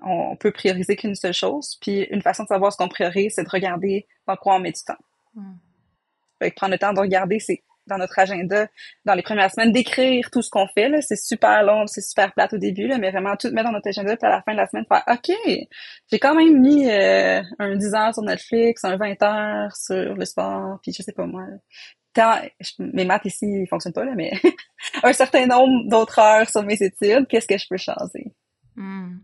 on 0.04 0.36
peut 0.36 0.52
prioriser 0.52 0.96
qu'une 0.96 1.16
seule 1.16 1.34
chose. 1.34 1.78
Puis 1.82 2.04
une 2.12 2.22
façon 2.22 2.44
de 2.44 2.48
savoir 2.48 2.72
ce 2.72 2.78
qu'on 2.78 2.88
priorise, 2.88 3.34
c'est 3.36 3.44
de 3.44 3.50
regarder 3.50 4.08
dans 4.28 4.36
quoi 4.36 4.56
on 4.56 4.60
met 4.60 4.72
du 4.72 4.82
temps. 4.84 4.98
Hmm. 5.36 5.56
prendre 6.56 6.74
le 6.74 6.80
temps 6.80 6.94
de 6.94 7.00
regarder, 7.00 7.40
c'est 7.40 7.64
dans 7.88 7.98
notre 7.98 8.18
agenda, 8.20 8.68
dans 9.06 9.14
les 9.14 9.22
premières 9.22 9.52
semaines, 9.52 9.72
d'écrire 9.72 10.30
tout 10.32 10.42
ce 10.42 10.50
qu'on 10.50 10.68
fait. 10.68 10.90
C'est 11.02 11.18
super 11.18 11.64
long, 11.64 11.88
c'est 11.88 12.02
super 12.02 12.34
plate 12.34 12.54
au 12.54 12.58
début, 12.58 12.88
là, 12.88 12.98
mais 12.98 13.12
vraiment 13.12 13.36
tout 13.36 13.50
mettre 13.52 13.68
dans 13.68 13.74
notre 13.74 13.90
agenda, 13.90 14.16
puis 14.16 14.28
à 14.28 14.30
la 14.30 14.42
fin 14.42 14.54
de 14.54 14.58
la 14.58 14.68
semaine, 14.68 14.86
faire 14.88 15.04
OK, 15.08 15.36
j'ai 16.12 16.20
quand 16.20 16.36
même 16.36 16.60
mis 16.60 16.90
euh, 16.90 17.42
un 17.60 17.76
10 17.76 17.94
heures 17.94 18.14
sur 18.14 18.24
Netflix, 18.24 18.84
un 18.84 18.98
20 18.98 19.22
heures 19.24 19.76
sur 19.76 20.16
le 20.16 20.26
sport, 20.26 20.80
puis 20.82 20.94
je 20.94 21.02
sais 21.02 21.14
pas 21.14 21.26
moi. 21.26 21.44
Tant, 22.14 22.36
mes 22.80 23.06
maths 23.06 23.26
ici, 23.26 23.46
ils 23.46 23.68
fonctionnent 23.68 23.94
pas, 23.94 24.04
là, 24.04 24.14
mais 24.16 24.32
un 25.04 25.14
certain 25.14 25.46
nombre 25.46 25.88
d'autres 25.88 26.20
heures 26.20 26.50
sur 26.50 26.64
mes 26.64 26.82
études, 26.82 27.28
qu'est-ce 27.28 27.48
que 27.48 27.58
je 27.58 27.68
peux 27.70 27.78
changer? 27.78 28.34
Hmm. 28.76 29.18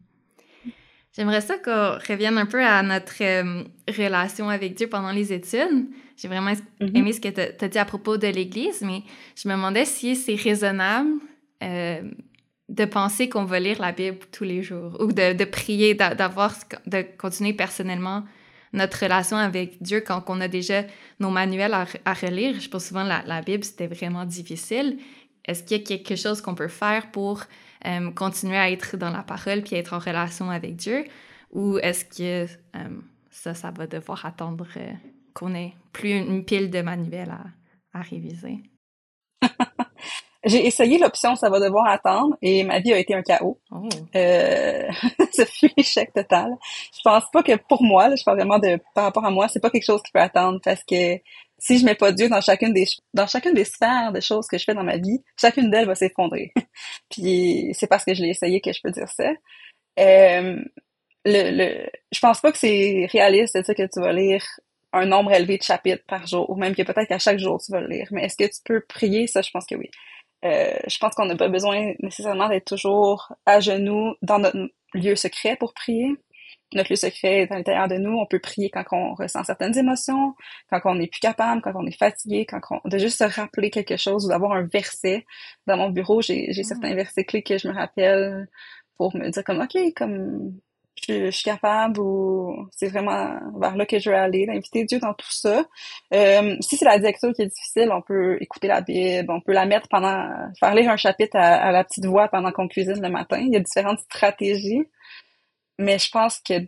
J'aimerais 1.17 1.41
ça 1.41 1.57
qu'on 1.57 1.97
revienne 2.07 2.37
un 2.37 2.45
peu 2.45 2.63
à 2.63 2.83
notre 2.83 3.23
euh, 3.23 3.63
relation 3.87 4.49
avec 4.49 4.75
Dieu 4.75 4.87
pendant 4.87 5.11
les 5.11 5.33
études. 5.33 5.87
J'ai 6.15 6.27
vraiment 6.27 6.51
mm-hmm. 6.51 6.95
aimé 6.95 7.11
ce 7.11 7.19
que 7.19 7.29
tu 7.29 7.65
as 7.65 7.67
dit 7.67 7.79
à 7.79 7.85
propos 7.85 8.17
de 8.17 8.27
l'Église, 8.27 8.81
mais 8.81 9.01
je 9.35 9.49
me 9.49 9.55
demandais 9.55 9.85
si 9.85 10.15
c'est 10.15 10.35
raisonnable 10.35 11.09
euh, 11.63 12.03
de 12.69 12.85
penser 12.85 13.29
qu'on 13.29 13.45
va 13.45 13.59
lire 13.59 13.81
la 13.81 13.93
Bible 13.93 14.19
tous 14.31 14.43
les 14.43 14.61
jours 14.61 14.95
ou 14.99 15.11
de, 15.11 15.43
prier, 15.45 15.95
d'avoir, 15.95 16.53
de 16.85 17.03
continuer 17.17 17.53
personnellement 17.53 18.23
notre 18.73 19.01
relation 19.01 19.37
avec 19.37 19.81
Dieu 19.81 20.01
quand 20.01 20.23
on 20.27 20.39
a 20.39 20.47
déjà 20.47 20.83
nos 21.19 21.31
manuels 21.31 21.73
à, 21.73 22.13
relire. 22.13 22.59
Je 22.59 22.69
pense 22.69 22.85
souvent 22.85 23.03
la, 23.03 23.23
la 23.25 23.41
Bible, 23.41 23.63
c'était 23.63 23.87
vraiment 23.87 24.25
difficile. 24.25 24.99
Est-ce 25.45 25.63
qu'il 25.63 25.77
y 25.77 25.81
a 25.81 25.83
quelque 25.83 26.15
chose 26.15 26.41
qu'on 26.41 26.53
peut 26.53 26.67
faire 26.67 27.09
pour 27.09 27.43
euh, 27.85 28.11
continuer 28.11 28.57
à 28.57 28.71
être 28.71 28.97
dans 28.97 29.09
la 29.09 29.23
parole 29.23 29.61
puis 29.61 29.75
être 29.75 29.93
en 29.93 29.99
relation 29.99 30.49
avec 30.49 30.75
Dieu? 30.75 31.05
Ou 31.51 31.77
est-ce 31.79 32.05
que 32.05 32.51
euh, 32.75 32.89
ça, 33.29 33.53
ça 33.53 33.71
va 33.71 33.87
devoir 33.87 34.25
attendre 34.25 34.67
euh, 34.77 34.91
qu'on 35.33 35.53
ait 35.55 35.73
plus 35.93 36.11
une 36.11 36.43
pile 36.43 36.69
de 36.69 36.81
manuels 36.81 37.31
à, 37.31 37.99
à 37.99 38.01
réviser? 38.01 38.59
J'ai 40.47 40.65
essayé 40.65 40.97
l'option 40.97 41.35
ça 41.35 41.49
va 41.49 41.59
devoir 41.59 41.87
attendre 41.87 42.37
et 42.41 42.63
ma 42.63 42.79
vie 42.79 42.93
a 42.93 42.99
été 42.99 43.13
un 43.13 43.21
chaos. 43.21 43.59
Oh. 43.71 43.89
Euh, 44.15 44.87
ce 45.33 45.43
fut 45.45 45.69
l'échec 45.75 46.13
total. 46.13 46.55
Je 46.95 47.01
pense 47.03 47.23
pas 47.33 47.43
que 47.43 47.55
pour 47.55 47.83
moi, 47.83 48.07
là, 48.07 48.15
je 48.15 48.23
parle 48.23 48.37
vraiment 48.37 48.59
de 48.59 48.79
par 48.93 49.05
rapport 49.05 49.25
à 49.25 49.31
moi, 49.31 49.47
c'est 49.47 49.59
pas 49.59 49.69
quelque 49.69 49.85
chose 49.85 50.01
qui 50.03 50.11
peut 50.11 50.21
attendre 50.21 50.59
parce 50.63 50.83
que 50.83 51.17
si 51.59 51.79
je 51.79 51.85
mets 51.85 51.95
pas 51.95 52.11
Dieu 52.11 52.29
dans 52.29 52.41
chacune 52.41 52.73
des 52.73 52.85
dans 53.13 53.27
chacune 53.27 53.53
des 53.53 53.65
sphères 53.65 54.11
de 54.13 54.19
choses 54.19 54.47
que 54.47 54.57
je 54.57 54.63
fais 54.63 54.73
dans 54.73 54.83
ma 54.83 54.97
vie, 54.97 55.23
chacune 55.39 55.69
d'elles 55.71 55.87
va 55.87 55.95
s'effondrer. 55.95 56.51
Puis 57.09 57.69
c'est 57.73 57.87
parce 57.87 58.05
que 58.05 58.13
je 58.13 58.21
l'ai 58.23 58.29
essayé 58.29 58.61
que 58.61 58.71
je 58.73 58.81
peux 58.83 58.91
dire 58.91 59.09
ça. 59.09 59.31
Euh, 59.99 60.63
le, 61.25 61.51
le, 61.51 61.89
je 62.11 62.19
pense 62.19 62.41
pas 62.41 62.51
que 62.51 62.57
c'est 62.57 63.07
réaliste 63.11 63.55
de 63.55 63.61
dire 63.61 63.75
que 63.75 63.91
tu 63.91 63.99
vas 63.99 64.13
lire 64.13 64.43
un 64.93 65.05
nombre 65.05 65.31
élevé 65.33 65.57
de 65.57 65.63
chapitres 65.63 66.03
par 66.07 66.25
jour, 66.27 66.49
ou 66.49 66.55
même 66.55 66.75
que 66.75 66.83
peut-être 66.83 67.07
qu'à 67.07 67.19
chaque 67.19 67.39
jour 67.39 67.61
tu 67.63 67.71
vas 67.71 67.81
le 67.81 67.87
lire. 67.87 68.07
Mais 68.11 68.25
est-ce 68.25 68.37
que 68.37 68.45
tu 68.45 68.61
peux 68.65 68.81
prier? 68.81 69.27
Ça, 69.27 69.41
je 69.41 69.51
pense 69.51 69.65
que 69.65 69.75
oui. 69.75 69.89
Euh, 70.45 70.77
je 70.87 70.97
pense 70.99 71.15
qu'on 71.15 71.25
n'a 71.25 71.35
pas 71.35 71.49
besoin 71.49 71.93
nécessairement 71.99 72.47
d'être 72.47 72.65
toujours 72.65 73.33
à 73.45 73.59
genoux 73.59 74.13
dans 74.21 74.39
notre 74.39 74.57
lieu 74.93 75.15
secret 75.15 75.55
pour 75.57 75.73
prier 75.73 76.15
notre 76.73 76.91
lieu 76.91 76.95
secret 76.95 77.41
est 77.41 77.51
à 77.51 77.55
l'intérieur 77.55 77.87
de 77.87 77.95
nous. 77.95 78.17
On 78.17 78.25
peut 78.25 78.39
prier 78.39 78.69
quand 78.69 78.83
on 78.91 79.13
ressent 79.13 79.43
certaines 79.43 79.77
émotions, 79.77 80.35
quand 80.69 80.81
on 80.85 80.95
n'est 80.95 81.07
plus 81.07 81.19
capable, 81.19 81.61
quand 81.61 81.73
on 81.75 81.85
est 81.85 81.97
fatigué, 81.97 82.45
quand 82.45 82.59
on... 82.71 82.87
de 82.87 82.97
juste 82.97 83.19
se 83.19 83.23
rappeler 83.23 83.69
quelque 83.69 83.97
chose 83.97 84.25
ou 84.25 84.29
d'avoir 84.29 84.51
un 84.53 84.63
verset. 84.63 85.25
Dans 85.65 85.77
mon 85.77 85.89
bureau, 85.89 86.21
j'ai, 86.21 86.51
j'ai 86.51 86.61
mm. 86.61 86.65
certains 86.65 86.95
versets 86.95 87.23
clés 87.23 87.43
que 87.43 87.57
je 87.57 87.67
me 87.67 87.73
rappelle 87.73 88.47
pour 88.97 89.15
me 89.15 89.29
dire 89.29 89.43
comme, 89.43 89.61
OK, 89.61 89.77
comme 89.95 90.59
je, 91.07 91.29
suis 91.29 91.43
capable 91.43 91.99
ou 91.99 92.67
c'est 92.71 92.87
vraiment 92.87 93.39
vers 93.59 93.75
là 93.75 93.85
que 93.85 93.99
je 93.99 94.09
veux 94.09 94.15
aller, 94.15 94.45
d'inviter 94.45 94.83
Dieu 94.85 94.99
dans 94.99 95.13
tout 95.13 95.31
ça. 95.31 95.65
Euh, 96.13 96.55
si 96.59 96.75
c'est 96.75 96.85
la 96.85 96.97
lecture 96.97 97.31
qui 97.33 97.43
est 97.43 97.47
difficile, 97.47 97.91
on 97.91 98.01
peut 98.01 98.37
écouter 98.41 98.67
la 98.67 98.81
Bible, 98.81 99.31
on 99.31 99.41
peut 99.41 99.53
la 99.53 99.65
mettre 99.65 99.87
pendant, 99.89 100.27
faire 100.59 100.73
lire 100.75 100.89
un 100.89 100.97
chapitre 100.97 101.37
à, 101.37 101.55
à 101.55 101.71
la 101.71 101.83
petite 101.83 102.05
voix 102.05 102.27
pendant 102.27 102.51
qu'on 102.51 102.67
cuisine 102.67 103.01
le 103.01 103.09
matin. 103.09 103.37
Il 103.39 103.53
y 103.53 103.57
a 103.57 103.59
différentes 103.59 103.99
stratégies 103.99 104.83
mais 105.77 105.99
je 105.99 106.09
pense 106.11 106.39
que 106.39 106.59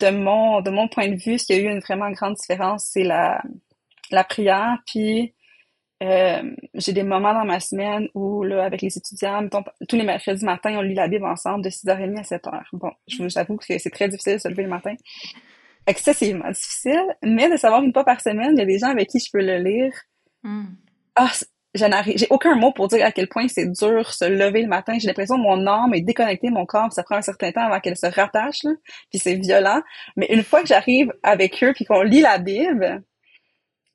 de 0.00 0.10
mon 0.10 0.60
de 0.60 0.70
mon 0.70 0.88
point 0.88 1.08
de 1.08 1.16
vue, 1.16 1.38
ce 1.38 1.46
qui 1.46 1.52
a 1.52 1.56
eu 1.58 1.70
une 1.70 1.80
vraiment 1.80 2.10
grande 2.10 2.34
différence, 2.34 2.88
c'est 2.92 3.04
la 3.04 3.42
la 4.10 4.24
prière. 4.24 4.78
Puis 4.86 5.34
euh, 6.02 6.42
j'ai 6.74 6.92
des 6.92 7.02
moments 7.02 7.34
dans 7.34 7.44
ma 7.44 7.60
semaine 7.60 8.08
où 8.14 8.42
là, 8.42 8.64
avec 8.64 8.80
les 8.80 8.96
étudiants, 8.96 9.46
tous 9.86 9.96
les 9.96 10.04
mercredis 10.04 10.44
matin, 10.44 10.74
on 10.78 10.80
lit 10.80 10.94
la 10.94 11.08
Bible 11.08 11.26
ensemble 11.26 11.62
de 11.62 11.68
6h30 11.68 12.18
à 12.18 12.22
7h. 12.22 12.62
Bon, 12.72 12.90
je 13.06 13.22
vous 13.22 13.38
avoue 13.38 13.56
que 13.56 13.64
c'est 13.66 13.90
très 13.90 14.08
difficile 14.08 14.34
de 14.34 14.38
se 14.38 14.48
lever 14.48 14.62
le 14.62 14.70
matin. 14.70 14.94
Excessivement 15.86 16.50
difficile, 16.50 17.04
mais 17.22 17.50
de 17.50 17.56
savoir 17.56 17.82
une 17.82 17.92
fois 17.92 18.04
par 18.04 18.20
semaine, 18.20 18.52
il 18.54 18.58
y 18.58 18.62
a 18.62 18.66
des 18.66 18.78
gens 18.78 18.88
avec 18.88 19.08
qui 19.08 19.18
je 19.18 19.30
peux 19.30 19.44
le 19.44 19.58
lire. 19.58 19.92
Mm. 20.42 20.68
Ah, 21.16 21.30
j'ai 21.74 22.26
aucun 22.30 22.56
mot 22.56 22.72
pour 22.72 22.88
dire 22.88 23.04
à 23.04 23.12
quel 23.12 23.28
point 23.28 23.46
c'est 23.48 23.70
dur 23.70 24.12
se 24.12 24.24
lever 24.24 24.62
le 24.62 24.68
matin. 24.68 24.98
J'ai 24.98 25.06
l'impression 25.06 25.36
que 25.36 25.42
mon 25.42 25.66
âme 25.66 25.94
est 25.94 26.00
déconnectée, 26.00 26.50
mon 26.50 26.66
corps, 26.66 26.92
ça 26.92 27.02
prend 27.02 27.16
un 27.16 27.22
certain 27.22 27.52
temps 27.52 27.62
avant 27.62 27.80
qu'elle 27.80 27.96
se 27.96 28.06
rattache, 28.06 28.62
là, 28.64 28.72
puis 29.10 29.18
c'est 29.18 29.36
violent. 29.36 29.80
Mais 30.16 30.26
une 30.30 30.42
fois 30.42 30.62
que 30.62 30.68
j'arrive 30.68 31.12
avec 31.22 31.62
eux 31.62 31.72
puis 31.72 31.84
qu'on 31.84 32.02
lit 32.02 32.22
la 32.22 32.38
Bible, 32.38 33.02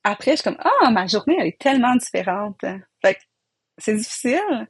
après, 0.03 0.31
je 0.31 0.35
suis 0.37 0.43
comme, 0.43 0.59
ah, 0.59 0.91
ma 0.91 1.07
journée, 1.07 1.35
elle 1.39 1.47
est 1.47 1.59
tellement 1.59 1.95
différente. 1.95 2.61
Fait 3.01 3.17
c'est 3.77 3.95
difficile, 3.95 4.69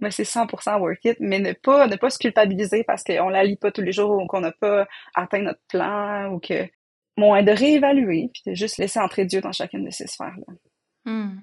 mais 0.00 0.10
c'est 0.10 0.24
100% 0.24 0.80
worth 0.80 1.04
it. 1.04 1.16
Mais 1.20 1.38
ne 1.38 1.52
pas, 1.52 1.86
ne 1.86 1.96
pas 1.96 2.10
se 2.10 2.18
culpabiliser 2.18 2.84
parce 2.84 3.04
qu'on 3.04 3.28
la 3.28 3.44
lit 3.44 3.56
pas 3.56 3.70
tous 3.70 3.80
les 3.80 3.92
jours 3.92 4.22
ou 4.22 4.26
qu'on 4.26 4.40
n'a 4.40 4.52
pas 4.52 4.86
atteint 5.14 5.40
notre 5.40 5.62
plan 5.68 6.32
ou 6.32 6.40
que, 6.40 6.68
bon, 7.16 7.40
de 7.42 7.50
réévaluer 7.52 8.30
puis 8.32 8.42
de 8.46 8.54
juste 8.54 8.78
laisser 8.78 8.98
entrer 8.98 9.24
Dieu 9.24 9.40
dans 9.40 9.52
chacune 9.52 9.84
de 9.84 9.90
ces 9.90 10.06
sphères-là. 10.06 10.54
Hmm. 11.04 11.40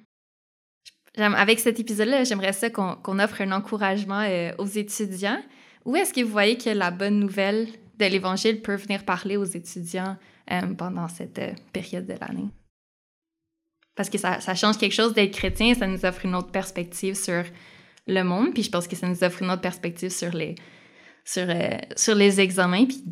Avec 1.20 1.60
cet 1.60 1.80
épisode-là, 1.80 2.24
j'aimerais 2.24 2.54
ça 2.54 2.70
qu'on 2.70 3.20
offre 3.20 3.42
un 3.42 3.52
encouragement 3.52 4.22
euh, 4.22 4.52
aux 4.58 4.66
étudiants. 4.66 5.42
Où 5.86 5.96
est-ce 5.96 6.14
que 6.14 6.22
vous 6.22 6.32
voyez 6.32 6.58
que 6.58 6.70
la 6.70 6.92
bonne 6.92 7.20
nouvelle 7.20 7.68
de 7.98 8.06
l'Évangile 8.06 8.62
peut 8.62 8.76
venir 8.76 9.04
parler 9.04 9.38
aux 9.38 9.46
étudiants 9.46 10.18
euh, 10.52 10.62
pendant 10.78 11.08
cette 11.08 11.40
euh, 11.40 11.52
période 11.74 12.06
de 12.06 12.14
l'année? 12.14 12.50
Parce 13.96 14.10
que 14.10 14.18
ça, 14.18 14.40
ça 14.40 14.56
change 14.56 14.78
quelque 14.78 14.94
chose 14.94 15.14
d'être 15.14 15.36
chrétien, 15.36 15.74
ça 15.74 15.88
nous 15.88 16.06
offre 16.06 16.26
une 16.26 16.36
autre 16.36 16.52
perspective 16.52 17.16
sur 17.16 17.44
le 18.08 18.24
monde, 18.24 18.54
puis 18.54 18.64
je 18.64 18.72
pense 18.72 18.88
que 18.88 18.96
ça 18.96 19.08
nous 19.08 19.24
offre 19.24 19.42
une 19.42 19.52
autre 19.52 19.62
perspective 19.62 20.10
sur 20.10 20.32
les, 20.32 20.56
sur, 21.26 21.48
sur 21.98 22.16
les 22.16 22.40
examens, 22.40 22.86
puis 22.86 23.04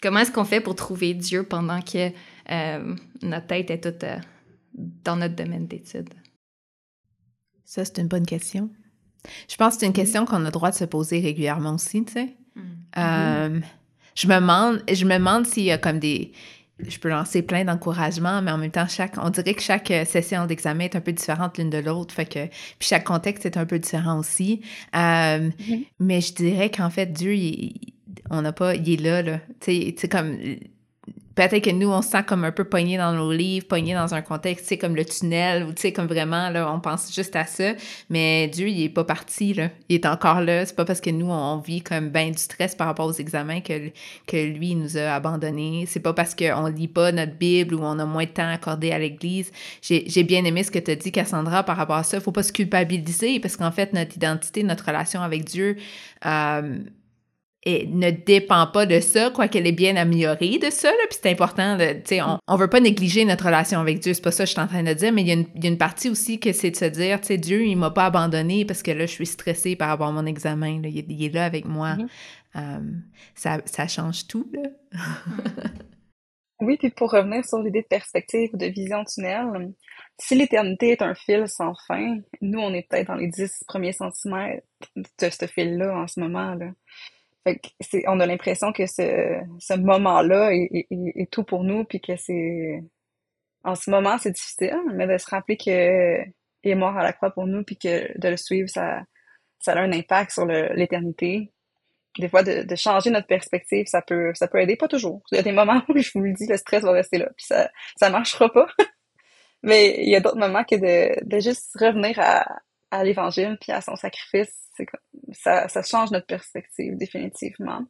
comment 0.00 0.20
est-ce 0.20 0.30
qu'on 0.30 0.44
fait 0.44 0.60
pour 0.60 0.76
trouver 0.76 1.14
Dieu 1.14 1.42
pendant 1.42 1.82
que 1.82 2.10
notre 3.20 3.46
tête 3.48 3.70
est 3.72 3.80
toute 3.80 4.04
dans 4.74 5.16
notre 5.16 5.34
domaine 5.34 5.66
d'études? 5.66 6.14
Ça, 7.68 7.84
c'est 7.84 7.98
une 7.98 8.08
bonne 8.08 8.24
question. 8.24 8.70
Je 9.46 9.56
pense 9.56 9.74
que 9.74 9.80
c'est 9.80 9.86
une 9.86 9.92
mm-hmm. 9.92 9.96
question 9.96 10.24
qu'on 10.24 10.36
a 10.36 10.44
le 10.46 10.50
droit 10.50 10.70
de 10.70 10.74
se 10.74 10.86
poser 10.86 11.20
régulièrement 11.20 11.74
aussi, 11.74 12.02
tu 12.02 12.14
sais. 12.14 12.34
Mm-hmm. 12.56 12.62
Euh, 12.96 13.60
je 14.14 14.26
me 14.26 14.36
demande, 14.36 14.82
je 14.90 15.04
me 15.04 15.18
demande 15.18 15.46
s'il 15.46 15.64
y 15.64 15.70
a 15.70 15.76
comme 15.76 15.98
des... 15.98 16.32
Je 16.78 16.98
peux 16.98 17.10
lancer 17.10 17.42
plein 17.42 17.66
d'encouragements, 17.66 18.40
mais 18.40 18.52
en 18.52 18.56
même 18.56 18.70
temps, 18.70 18.88
chaque, 18.88 19.16
on 19.22 19.28
dirait 19.28 19.52
que 19.52 19.60
chaque 19.60 19.90
euh, 19.90 20.06
session 20.06 20.46
d'examen 20.46 20.84
est 20.84 20.96
un 20.96 21.02
peu 21.02 21.12
différente 21.12 21.58
l'une 21.58 21.68
de 21.68 21.76
l'autre. 21.76 22.14
Fait 22.14 22.24
que, 22.24 22.46
puis 22.46 22.88
chaque 22.88 23.04
contexte 23.04 23.44
est 23.44 23.58
un 23.58 23.66
peu 23.66 23.78
différent 23.78 24.18
aussi. 24.18 24.62
Euh, 24.96 25.50
mm-hmm. 25.50 25.86
Mais 26.00 26.22
je 26.22 26.32
dirais 26.32 26.70
qu'en 26.70 26.88
fait, 26.88 27.12
Dieu, 27.12 27.36
on 28.30 28.40
n'a 28.40 28.52
pas, 28.52 28.76
il 28.76 28.90
est 28.90 28.96
là, 28.96 29.20
là. 29.20 29.40
Tu 29.60 29.94
sais, 29.94 30.08
comme 30.08 30.38
peut-être 31.46 31.64
que 31.64 31.70
nous, 31.70 31.88
on 31.88 32.02
se 32.02 32.10
sent 32.10 32.24
comme 32.26 32.44
un 32.44 32.50
peu 32.50 32.64
pogné 32.64 32.96
dans 32.96 33.12
nos 33.12 33.30
livres, 33.30 33.66
pogné 33.66 33.94
dans 33.94 34.12
un 34.12 34.22
contexte, 34.22 34.64
tu 34.64 34.68
sais, 34.70 34.78
comme 34.78 34.96
le 34.96 35.04
tunnel, 35.04 35.62
ou 35.64 35.72
tu 35.72 35.82
sais, 35.82 35.92
comme 35.92 36.06
vraiment, 36.06 36.50
là, 36.50 36.72
on 36.72 36.80
pense 36.80 37.14
juste 37.14 37.36
à 37.36 37.44
ça. 37.44 37.74
Mais 38.10 38.48
Dieu, 38.48 38.68
il 38.68 38.82
est 38.82 38.88
pas 38.88 39.04
parti, 39.04 39.54
là. 39.54 39.70
Il 39.88 39.94
est 39.94 40.06
encore 40.06 40.40
là. 40.40 40.66
C'est 40.66 40.74
pas 40.74 40.84
parce 40.84 41.00
que 41.00 41.10
nous, 41.10 41.30
on 41.30 41.58
vit 41.58 41.82
comme 41.82 42.08
ben 42.08 42.32
du 42.32 42.38
stress 42.38 42.74
par 42.74 42.88
rapport 42.88 43.06
aux 43.06 43.12
examens 43.12 43.60
que, 43.60 43.90
que 44.26 44.36
lui, 44.36 44.70
il 44.70 44.78
nous 44.78 44.96
a 44.96 45.14
abandonnés. 45.14 45.84
C'est 45.86 46.00
pas 46.00 46.12
parce 46.12 46.34
qu'on 46.34 46.66
lit 46.66 46.88
pas 46.88 47.12
notre 47.12 47.34
Bible 47.34 47.76
ou 47.76 47.80
on 47.82 47.98
a 47.98 48.04
moins 48.04 48.24
de 48.24 48.30
temps 48.30 48.48
accordé 48.48 48.90
à 48.90 48.98
l'Église. 48.98 49.52
J'ai 49.80 50.24
bien 50.24 50.44
aimé 50.44 50.64
ce 50.64 50.72
que 50.72 50.80
tu 50.80 50.90
as 50.90 50.96
dit, 50.96 51.12
Cassandra, 51.12 51.62
par 51.62 51.76
rapport 51.76 51.96
à 51.96 52.02
ça. 52.02 52.20
Faut 52.20 52.32
pas 52.32 52.42
se 52.42 52.52
culpabiliser 52.52 53.38
parce 53.38 53.56
qu'en 53.56 53.70
fait, 53.70 53.92
notre 53.92 54.16
identité, 54.16 54.64
notre 54.64 54.86
relation 54.86 55.22
avec 55.22 55.44
Dieu, 55.44 55.76
euh, 56.26 56.78
et 57.64 57.86
ne 57.86 58.10
dépend 58.10 58.66
pas 58.68 58.86
de 58.86 59.00
ça, 59.00 59.30
quoi 59.30 59.48
qu'elle 59.48 59.66
est 59.66 59.72
bien 59.72 59.96
améliorée 59.96 60.58
de 60.58 60.70
ça, 60.70 60.90
là, 60.90 61.02
puis 61.10 61.18
c'est 61.20 61.30
important, 61.30 61.76
tu 61.76 61.84
sais, 62.04 62.22
on, 62.22 62.38
on 62.46 62.56
veut 62.56 62.68
pas 62.68 62.80
négliger 62.80 63.24
notre 63.24 63.46
relation 63.46 63.80
avec 63.80 63.98
Dieu, 63.98 64.14
c'est 64.14 64.22
pas 64.22 64.30
ça 64.30 64.44
que 64.44 64.48
je 64.48 64.52
suis 64.52 64.60
en 64.60 64.68
train 64.68 64.84
de 64.84 64.92
dire, 64.92 65.12
mais 65.12 65.22
il 65.22 65.28
y, 65.28 65.30
a 65.32 65.34
une, 65.34 65.46
il 65.56 65.64
y 65.64 65.66
a 65.66 65.70
une 65.70 65.78
partie 65.78 66.08
aussi 66.08 66.38
que 66.38 66.52
c'est 66.52 66.70
de 66.70 66.76
se 66.76 66.84
dire, 66.84 67.20
tu 67.20 67.28
sais, 67.28 67.36
Dieu, 67.36 67.64
il 67.66 67.76
m'a 67.76 67.90
pas 67.90 68.06
abandonné 68.06 68.64
parce 68.64 68.82
que 68.82 68.92
là, 68.92 69.06
je 69.06 69.12
suis 69.12 69.26
stressée 69.26 69.74
par 69.74 69.88
rapport 69.88 70.06
à 70.06 70.12
mon 70.12 70.24
examen, 70.24 70.80
là, 70.80 70.88
il, 70.88 71.04
il, 71.10 71.24
est 71.24 71.34
là 71.34 71.44
avec 71.44 71.64
moi. 71.64 71.96
Mm-hmm. 71.96 72.76
um, 72.76 73.02
ça, 73.34 73.58
ça 73.64 73.88
change 73.88 74.28
tout, 74.28 74.48
là. 74.52 74.70
oui, 76.60 76.76
puis 76.76 76.90
pour 76.90 77.10
revenir 77.10 77.44
sur 77.44 77.58
l'idée 77.58 77.82
de 77.82 77.88
perspective, 77.88 78.50
de 78.54 78.66
vision 78.66 79.04
tunnel, 79.04 79.72
si 80.20 80.36
l'éternité 80.36 80.90
est 80.92 81.02
un 81.02 81.14
fil 81.14 81.48
sans 81.48 81.74
fin, 81.88 82.18
nous, 82.40 82.60
on 82.60 82.72
est 82.72 82.86
peut-être 82.88 83.08
dans 83.08 83.16
les 83.16 83.28
dix 83.28 83.64
premiers 83.66 83.92
centimètres 83.92 84.64
de 84.96 85.04
ce 85.28 85.46
fil-là 85.46 85.98
en 85.98 86.06
ce 86.06 86.20
moment, 86.20 86.54
là 86.54 86.68
on 88.06 88.20
a 88.20 88.26
l'impression 88.26 88.72
que 88.72 88.86
ce, 88.86 89.40
ce 89.58 89.74
moment-là 89.74 90.50
est, 90.52 91.30
tout 91.30 91.44
pour 91.44 91.64
nous, 91.64 91.84
puis 91.84 92.00
que 92.00 92.16
c'est 92.16 92.82
en 93.64 93.74
ce 93.74 93.90
moment 93.90 94.18
c'est 94.18 94.32
difficile, 94.32 94.80
mais 94.94 95.06
de 95.06 95.18
se 95.18 95.28
rappeler 95.28 95.56
que 95.56 96.24
est 96.64 96.74
mort 96.74 96.96
à 96.96 97.02
la 97.02 97.12
croix 97.12 97.30
pour 97.30 97.46
nous, 97.46 97.62
puis 97.64 97.76
que 97.76 98.18
de 98.18 98.28
le 98.28 98.36
suivre, 98.36 98.68
ça, 98.68 99.02
ça 99.60 99.72
a 99.72 99.80
un 99.80 99.92
impact 99.92 100.32
sur 100.32 100.44
l'éternité. 100.46 101.52
Des 102.18 102.28
fois, 102.28 102.42
de, 102.42 102.76
changer 102.76 103.10
notre 103.10 103.26
perspective, 103.26 103.86
ça 103.86 104.02
peut, 104.02 104.32
ça 104.34 104.48
peut 104.48 104.60
aider, 104.60 104.76
pas 104.76 104.88
toujours. 104.88 105.22
Il 105.30 105.36
y 105.36 105.38
a 105.38 105.42
des 105.42 105.52
moments 105.52 105.82
où 105.88 105.96
je 105.96 106.10
vous 106.14 106.20
le 106.20 106.32
dis, 106.32 106.46
le 106.46 106.56
stress 106.56 106.82
va 106.82 106.92
rester 106.92 107.18
là, 107.18 107.30
puis 107.36 107.46
ça, 107.46 107.70
ça 107.96 108.10
marchera 108.10 108.52
pas. 108.52 108.66
mais 109.62 110.02
il 110.02 110.10
y 110.10 110.16
a 110.16 110.20
d'autres 110.20 110.38
moments 110.38 110.64
que 110.64 110.76
de, 110.76 111.24
de 111.24 111.40
juste 111.40 111.70
revenir 111.78 112.18
à, 112.18 112.44
à 112.90 113.04
l'évangile 113.04 113.58
puis 113.60 113.72
à 113.72 113.80
son 113.80 113.96
sacrifice, 113.96 114.52
ça, 115.32 115.68
ça 115.68 115.82
change 115.82 116.10
notre 116.10 116.26
perspective 116.26 116.96
définitivement. 116.96 117.84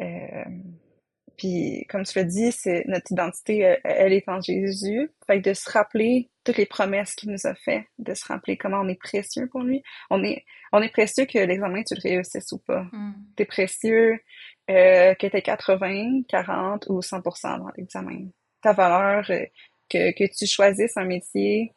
Euh, 0.00 0.44
puis 1.36 1.86
comme 1.88 2.04
tu 2.04 2.18
l'as 2.18 2.24
dit, 2.24 2.52
c'est 2.52 2.84
notre 2.86 3.10
identité, 3.10 3.76
elle, 3.84 4.12
est 4.12 4.28
en 4.28 4.40
Jésus. 4.40 5.10
Fait 5.26 5.40
que 5.40 5.48
de 5.48 5.54
se 5.54 5.70
rappeler 5.70 6.30
toutes 6.44 6.56
les 6.56 6.66
promesses 6.66 7.14
qu'il 7.14 7.30
nous 7.30 7.46
a 7.46 7.54
fait, 7.54 7.86
de 7.98 8.14
se 8.14 8.26
rappeler 8.26 8.56
comment 8.56 8.80
on 8.80 8.88
est 8.88 9.00
précieux 9.00 9.48
pour 9.48 9.62
lui. 9.62 9.82
On 10.10 10.22
est, 10.24 10.44
on 10.72 10.82
est 10.82 10.90
précieux 10.90 11.24
que 11.24 11.38
l'examen 11.38 11.82
tu 11.82 11.94
le 11.94 12.00
réussisses 12.00 12.52
ou 12.52 12.58
pas. 12.58 12.84
Mm. 12.92 13.12
T'es 13.36 13.44
précieux 13.44 14.20
euh, 14.70 15.14
que 15.14 15.26
t'es 15.26 15.42
80, 15.42 16.22
40 16.28 16.86
ou 16.88 17.00
100% 17.00 17.58
dans 17.58 17.70
l'examen. 17.76 18.28
Ta 18.60 18.72
valeur, 18.72 19.24
euh, 19.30 19.44
que, 19.90 20.12
que 20.12 20.24
tu 20.36 20.46
choisisses 20.46 20.96
un 20.96 21.04
métier 21.04 21.72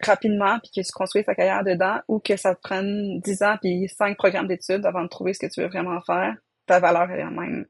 rapidement 0.00 0.58
puis 0.60 0.70
que 0.74 0.86
tu 0.86 0.92
construis 0.92 1.24
ta 1.24 1.34
carrière 1.34 1.64
dedans 1.64 2.00
ou 2.08 2.20
que 2.20 2.36
ça 2.36 2.54
te 2.54 2.60
prenne 2.60 3.20
10 3.20 3.42
ans 3.42 3.56
puis 3.60 3.88
5 3.88 4.16
programmes 4.16 4.46
d'études 4.46 4.86
avant 4.86 5.02
de 5.02 5.08
trouver 5.08 5.34
ce 5.34 5.40
que 5.40 5.52
tu 5.52 5.60
veux 5.60 5.68
vraiment 5.68 6.00
faire, 6.02 6.36
ta 6.66 6.80
valeur 6.80 7.10
est 7.10 7.18
la 7.18 7.30
même. 7.30 7.66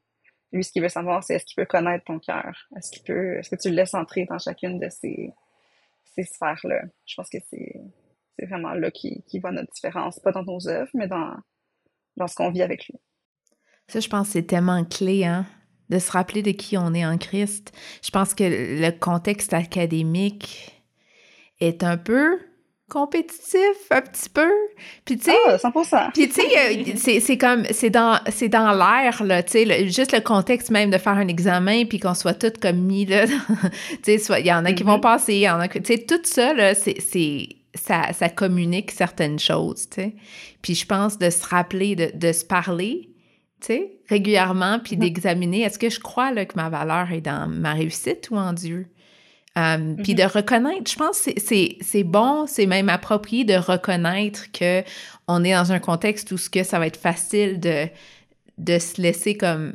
Lui, 0.53 0.64
ce 0.64 0.72
qu'il 0.72 0.83
veut 0.83 0.89
savoir, 0.89 1.22
c'est 1.22 1.35
est-ce 1.35 1.45
qu'il 1.45 1.57
peut 1.57 1.66
connaître 1.66 2.05
ton 2.05 2.18
cœur? 2.18 2.68
Est-ce 2.76 2.91
qu'il 2.91 3.03
peut, 3.03 3.39
est-ce 3.39 3.51
que 3.51 3.57
tu 3.57 3.68
le 3.68 3.76
laisses 3.76 3.95
entrer 3.95 4.26
dans 4.29 4.39
chacune 4.39 4.79
de 4.79 4.89
ces, 4.89 5.33
ces 6.14 6.24
sphères-là? 6.24 6.83
Je 7.07 7.14
pense 7.16 7.29
que 7.29 7.39
c'est, 7.51 7.81
c'est 8.39 8.47
vraiment 8.47 8.72
là 8.72 8.91
qui, 8.91 9.22
qui 9.26 9.41
voit 9.41 9.53
notre 9.53 9.72
différence, 9.72 10.18
pas 10.20 10.33
dans 10.33 10.45
nos 10.45 10.68
œuvres, 10.68 10.91
mais 10.95 11.07
dans, 11.07 11.35
dans 12.16 12.26
ce 12.26 12.35
qu'on 12.35 12.51
vit 12.51 12.62
avec 12.62 12.87
lui. 12.89 12.99
Ça, 13.89 14.01
je 14.01 14.09
pense 14.09 14.29
que 14.29 14.33
c'est 14.35 14.43
tellement 14.43 14.85
clé, 14.85 15.24
hein? 15.24 15.47
De 15.89 15.99
se 15.99 16.12
rappeler 16.12 16.43
de 16.43 16.51
qui 16.51 16.76
on 16.76 16.93
est 16.93 17.07
en 17.07 17.16
Christ. 17.16 17.72
Je 18.03 18.11
pense 18.11 18.35
que 18.35 18.45
le 18.45 18.91
contexte 18.91 19.55
académique, 19.55 20.78
est 21.61 21.83
un 21.83 21.97
peu 21.97 22.39
compétitif 22.89 23.77
un 23.91 24.01
petit 24.01 24.31
peu 24.31 24.51
puis 25.05 25.19
tu 25.19 25.31
sais 25.31 25.37
ah, 25.47 25.57
100%. 25.57 26.13
puis 26.13 26.29
tu 26.29 26.41
sais 26.41 26.95
c'est 26.97 27.21
c'est 27.21 27.37
comme 27.37 27.65
c'est 27.71 27.91
dans 27.91 28.19
c'est 28.31 28.49
dans 28.49 28.73
l'air 28.73 29.23
là 29.25 29.43
tu 29.43 29.53
sais 29.53 29.89
juste 29.89 30.13
le 30.13 30.21
contexte 30.21 30.71
même 30.71 30.91
de 30.91 30.97
faire 30.97 31.13
un 31.13 31.29
examen 31.29 31.85
puis 31.85 32.01
qu'on 32.01 32.15
soit 32.15 32.35
toutes 32.35 32.59
comme 32.59 32.79
mis 32.79 33.05
là 33.05 33.27
tu 34.03 34.19
sais 34.19 34.41
il 34.41 34.47
y 34.47 34.53
en 34.53 34.65
a 34.65 34.73
qui 34.73 34.85
vont 34.85 34.97
mm-hmm. 34.97 35.01
passer 35.01 35.35
il 35.35 35.41
y 35.41 35.51
en 35.51 35.61
a 35.61 35.69
tu 35.69 35.81
sais 35.85 35.99
tout 35.99 36.21
ça 36.25 36.55
là 36.55 36.75
c'est 36.75 36.99
c'est 37.01 37.49
ça, 37.75 38.13
ça 38.13 38.31
communique 38.31 38.91
certaines 38.91 39.39
choses 39.39 39.89
tu 39.91 40.03
sais 40.03 40.17
puis 40.63 40.75
je 40.75 40.87
pense 40.87 41.19
de 41.19 41.29
se 41.29 41.47
rappeler 41.47 41.95
de, 41.95 42.11
de 42.15 42.33
se 42.33 42.45
parler 42.45 43.11
tu 43.61 43.67
sais 43.67 43.93
régulièrement 44.09 44.79
puis 44.79 44.97
mm-hmm. 44.97 45.01
d'examiner 45.01 45.61
est-ce 45.61 45.79
que 45.79 45.91
je 45.91 46.01
crois 46.01 46.33
là 46.33 46.47
que 46.47 46.57
ma 46.57 46.71
valeur 46.71 47.13
est 47.13 47.21
dans 47.21 47.47
ma 47.49 47.75
réussite 47.75 48.31
ou 48.31 48.37
en 48.37 48.55
Dieu? 48.55 48.87
Puis 49.55 50.15
de 50.15 50.23
mm-hmm. 50.23 50.33
reconnaître, 50.33 50.91
je 50.91 50.97
pense 50.97 51.21
que 51.23 51.31
c'est 51.41 52.05
bon, 52.05 52.47
c'est 52.47 52.67
même 52.67 52.89
approprié 52.89 53.45
de 53.45 53.55
reconnaître 53.55 54.53
que 54.53 54.83
on 55.27 55.45
est 55.45 55.53
dans 55.53 55.73
un 55.73 55.79
contexte 55.79 56.31
où 56.33 56.39
ce 56.39 56.49
que 56.49 56.63
ça 56.63 56.79
va 56.79 56.87
être 56.87 57.01
facile 57.01 57.59
de, 57.59 57.89
de 58.59 58.79
se 58.79 59.01
laisser 59.01 59.37
comme 59.37 59.73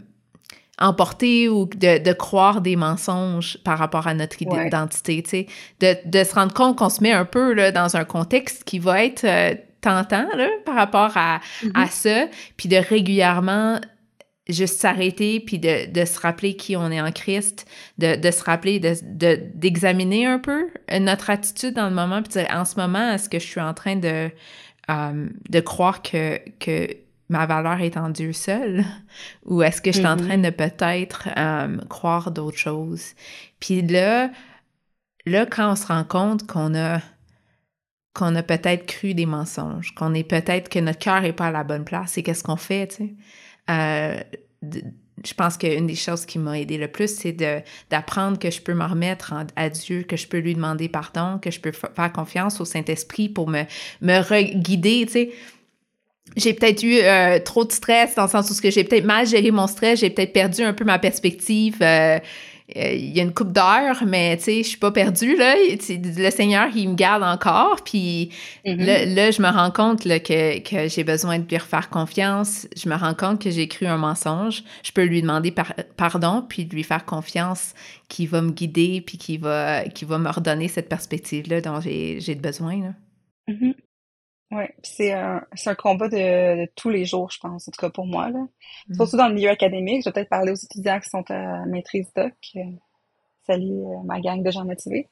emporter 0.79 1.49
ou 1.49 1.65
de, 1.65 2.03
de 2.03 2.13
croire 2.13 2.61
des 2.61 2.75
mensonges 2.75 3.57
par 3.63 3.77
rapport 3.77 4.07
à 4.07 4.13
notre 4.13 4.41
identité, 4.41 5.21
tu 5.21 5.29
sais, 5.29 5.47
de, 5.79 5.95
de, 6.09 6.23
se 6.23 6.33
rendre 6.33 6.53
compte 6.53 6.77
qu'on 6.77 6.89
se 6.89 7.01
met 7.01 7.11
un 7.11 7.25
peu 7.25 7.53
là, 7.53 7.71
dans 7.71 7.95
un 7.95 8.05
contexte 8.05 8.63
qui 8.63 8.79
va 8.79 9.03
être 9.03 9.23
euh, 9.23 9.53
tentant 9.81 10.25
là, 10.35 10.47
par 10.65 10.75
rapport 10.75 11.11
à, 11.15 11.35
à 11.35 11.39
mm-hmm. 11.85 11.89
ça, 11.89 12.25
puis 12.57 12.69
de 12.69 12.77
régulièrement 12.77 13.79
juste 14.49 14.79
s'arrêter 14.79 15.39
puis 15.39 15.57
de, 15.57 15.89
de, 15.89 16.05
se 16.05 16.19
rappeler 16.19 16.55
qui 16.55 16.75
on 16.75 16.91
est 16.91 17.01
en 17.01 17.11
Christ, 17.11 17.65
de, 17.97 18.15
de 18.15 18.31
se 18.31 18.43
rappeler 18.43 18.79
de, 18.79 19.39
d'examiner 19.55 20.25
un 20.25 20.39
peu 20.39 20.67
notre 20.99 21.29
attitude 21.29 21.75
dans 21.75 21.87
le 21.87 21.95
moment, 21.95 22.21
puis 22.21 22.33
dire 22.33 22.47
en 22.51 22.65
ce 22.65 22.75
moment, 22.75 23.13
est-ce 23.13 23.29
que 23.29 23.39
je 23.39 23.45
suis 23.45 23.61
en 23.61 23.73
train 23.73 23.95
de, 23.95 24.29
euh, 24.89 25.29
de 25.49 25.59
croire 25.61 26.01
que, 26.01 26.39
que 26.59 26.87
ma 27.29 27.45
valeur 27.45 27.79
est 27.81 27.95
en 27.95 28.09
Dieu 28.09 28.33
seul? 28.33 28.83
Ou 29.45 29.63
est-ce 29.63 29.81
que 29.81 29.91
je 29.91 29.99
suis 29.99 30.07
en 30.07 30.17
mm-hmm. 30.17 30.27
train 30.27 30.37
de 30.37 30.49
peut-être 30.49 31.29
euh, 31.37 31.77
croire 31.89 32.31
d'autres 32.31 32.57
choses? 32.57 33.13
Puis 33.61 33.81
là, 33.81 34.29
là, 35.25 35.45
quand 35.45 35.71
on 35.71 35.75
se 35.75 35.87
rend 35.87 36.03
compte 36.03 36.45
qu'on 36.47 36.75
a 36.75 36.99
qu'on 38.13 38.35
a 38.35 38.43
peut-être 38.43 38.85
cru 38.85 39.15
des 39.15 39.25
mensonges, 39.25 39.95
qu'on 39.95 40.13
est 40.13 40.23
peut-être 40.23 40.69
que 40.69 40.77
notre 40.77 40.99
cœur 40.99 41.23
est 41.23 41.33
pas 41.33 41.47
à 41.47 41.51
la 41.51 41.63
bonne 41.63 41.83
place, 41.83 42.11
c'est 42.11 42.21
qu'est-ce 42.21 42.43
qu'on 42.43 42.57
fait, 42.57 42.87
tu 42.87 42.95
sais? 42.95 43.13
Euh, 43.69 44.19
je 45.25 45.33
pense 45.33 45.57
qu'une 45.57 45.87
des 45.87 45.95
choses 45.95 46.25
qui 46.25 46.39
m'a 46.39 46.59
aidé 46.59 46.77
le 46.77 46.87
plus, 46.87 47.15
c'est 47.15 47.35
d'apprendre 47.89 48.37
que 48.37 48.51
je 48.51 48.61
peux 48.61 48.73
me 48.73 48.85
remettre 48.85 49.33
à 49.55 49.69
Dieu, 49.69 50.03
que 50.03 50.17
je 50.17 50.27
peux 50.27 50.39
lui 50.39 50.53
demander 50.53 50.89
pardon, 50.89 51.39
que 51.39 51.51
je 51.51 51.59
peux 51.59 51.71
faire 51.71 52.11
confiance 52.11 52.59
au 52.59 52.65
Saint-Esprit 52.65 53.29
pour 53.29 53.47
me, 53.47 53.63
me 54.01 54.53
guider, 54.53 55.05
tu 55.05 55.13
sais. 55.13 55.31
J'ai 56.35 56.53
peut-être 56.53 56.83
eu 56.83 56.99
euh, 56.99 57.39
trop 57.39 57.63
de 57.63 57.71
stress 57.71 58.15
dans 58.15 58.23
le 58.23 58.29
sens 58.29 58.49
où 58.49 58.53
j'ai 58.63 58.83
peut-être 58.83 59.05
mal 59.05 59.27
géré 59.27 59.51
mon 59.51 59.67
stress, 59.67 59.99
j'ai 59.99 60.09
peut-être 60.09 60.33
perdu 60.33 60.63
un 60.63 60.73
peu 60.73 60.83
ma 60.83 60.97
perspective. 60.97 61.77
Euh, 61.81 62.19
il 62.69 63.15
y 63.15 63.19
a 63.19 63.23
une 63.23 63.33
coupe 63.33 63.51
d'heures, 63.51 64.03
mais 64.05 64.37
tu 64.37 64.43
sais, 64.43 64.63
je 64.63 64.69
suis 64.69 64.77
pas 64.77 64.91
perdue, 64.91 65.35
là. 65.35 65.55
Le 65.55 66.29
Seigneur, 66.29 66.69
il 66.75 66.89
me 66.89 66.95
garde 66.95 67.23
encore, 67.23 67.83
puis 67.83 68.29
mm-hmm. 68.65 69.13
là, 69.13 69.31
je 69.31 69.41
me 69.41 69.49
rends 69.49 69.71
compte 69.71 70.03
que, 70.03 70.59
que 70.59 70.87
j'ai 70.87 71.03
besoin 71.03 71.39
de 71.39 71.47
lui 71.47 71.57
refaire 71.57 71.89
confiance. 71.89 72.67
Je 72.75 72.87
me 72.87 72.95
rends 72.95 73.13
compte 73.13 73.41
que 73.41 73.51
j'ai 73.51 73.67
cru 73.67 73.85
un 73.85 73.97
mensonge. 73.97 74.63
Je 74.83 74.91
peux 74.91 75.03
lui 75.03 75.21
demander 75.21 75.53
pardon, 75.97 76.45
puis 76.47 76.63
lui 76.65 76.83
faire 76.83 77.05
confiance 77.05 77.73
qu'il 78.07 78.29
va 78.29 78.41
me 78.41 78.51
guider, 78.51 79.01
puis 79.01 79.17
qu'il 79.17 79.39
va, 79.39 79.83
va 79.83 80.17
me 80.17 80.29
redonner 80.29 80.67
cette 80.67 80.89
perspective-là 80.89 81.61
dont 81.61 81.79
j'ai 81.81 82.35
besoin, 82.35 82.81
là. 82.81 82.93
Mm-hmm. 83.49 83.73
Oui, 84.53 84.65
c'est 84.83 85.13
un, 85.13 85.43
c'est 85.55 85.71
un 85.71 85.75
combat 85.75 86.07
de, 86.09 86.65
tous 86.75 86.89
les 86.89 87.05
jours, 87.05 87.31
je 87.31 87.39
pense, 87.39 87.67
en 87.67 87.71
tout 87.71 87.81
cas 87.81 87.89
pour 87.89 88.05
moi. 88.05 88.29
Là. 88.29 88.39
Mm. 88.87 88.95
Surtout 88.95 89.17
dans 89.17 89.27
le 89.27 89.33
milieu 89.33 89.49
académique, 89.49 90.03
je 90.03 90.09
vais 90.09 90.13
peut-être 90.13 90.29
parler 90.29 90.51
aux 90.51 90.55
étudiants 90.55 90.99
qui 90.99 91.09
sont 91.09 91.23
à 91.31 91.65
maîtrise 91.65 92.07
doc. 92.15 92.33
Euh, 92.55 92.59
salut 93.47 93.81
euh, 93.81 94.03
ma 94.05 94.19
gang 94.19 94.43
de 94.43 94.51
gens 94.51 94.63
motivés. 94.63 95.09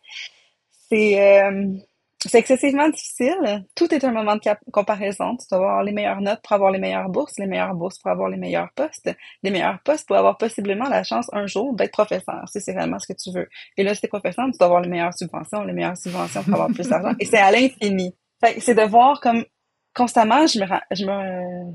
C'est, 0.90 1.44
euh, 1.44 1.74
c'est 2.20 2.38
excessivement 2.38 2.88
difficile. 2.90 3.66
Tout 3.74 3.92
est 3.92 4.04
un 4.04 4.12
moment 4.12 4.36
de 4.36 4.42
comparaison. 4.72 5.36
Tu 5.38 5.48
dois 5.50 5.58
avoir 5.58 5.84
les 5.84 5.92
meilleures 5.92 6.22
notes 6.22 6.42
pour 6.44 6.54
avoir 6.54 6.70
les 6.70 6.80
meilleures 6.80 7.10
bourses, 7.10 7.40
les 7.40 7.48
meilleures 7.48 7.74
bourses 7.74 7.98
pour 7.98 8.12
avoir 8.12 8.30
les 8.30 8.38
meilleurs 8.38 8.70
postes, 8.76 9.10
les 9.42 9.50
meilleurs 9.50 9.80
postes 9.84 10.06
pour 10.06 10.18
avoir 10.18 10.38
possiblement 10.38 10.88
la 10.88 11.04
chance 11.04 11.28
un 11.34 11.48
jour 11.48 11.74
d'être 11.74 11.94
professeur, 11.94 12.48
si 12.48 12.62
c'est 12.62 12.74
réellement 12.74 13.00
ce 13.00 13.12
que 13.12 13.18
tu 13.18 13.32
veux. 13.32 13.50
Et 13.76 13.82
là, 13.82 13.96
si 13.96 14.02
t'es 14.02 14.08
professeur, 14.08 14.46
tu 14.52 14.58
dois 14.60 14.68
avoir 14.68 14.82
les 14.82 14.90
meilleures 14.90 15.18
subventions, 15.18 15.64
les 15.64 15.74
meilleures 15.74 15.98
subventions 15.98 16.44
pour 16.44 16.54
avoir 16.54 16.70
plus 16.70 16.88
d'argent. 16.88 17.16
Et 17.20 17.26
c'est 17.26 17.40
à 17.40 17.52
l'infini 17.52 18.14
c'est 18.60 18.76
de 18.76 18.84
voir 18.84 19.20
comme 19.20 19.46
constamment, 19.94 20.48
je 20.48 20.60
me, 20.60 20.66
je 20.92 21.06
me, 21.06 21.74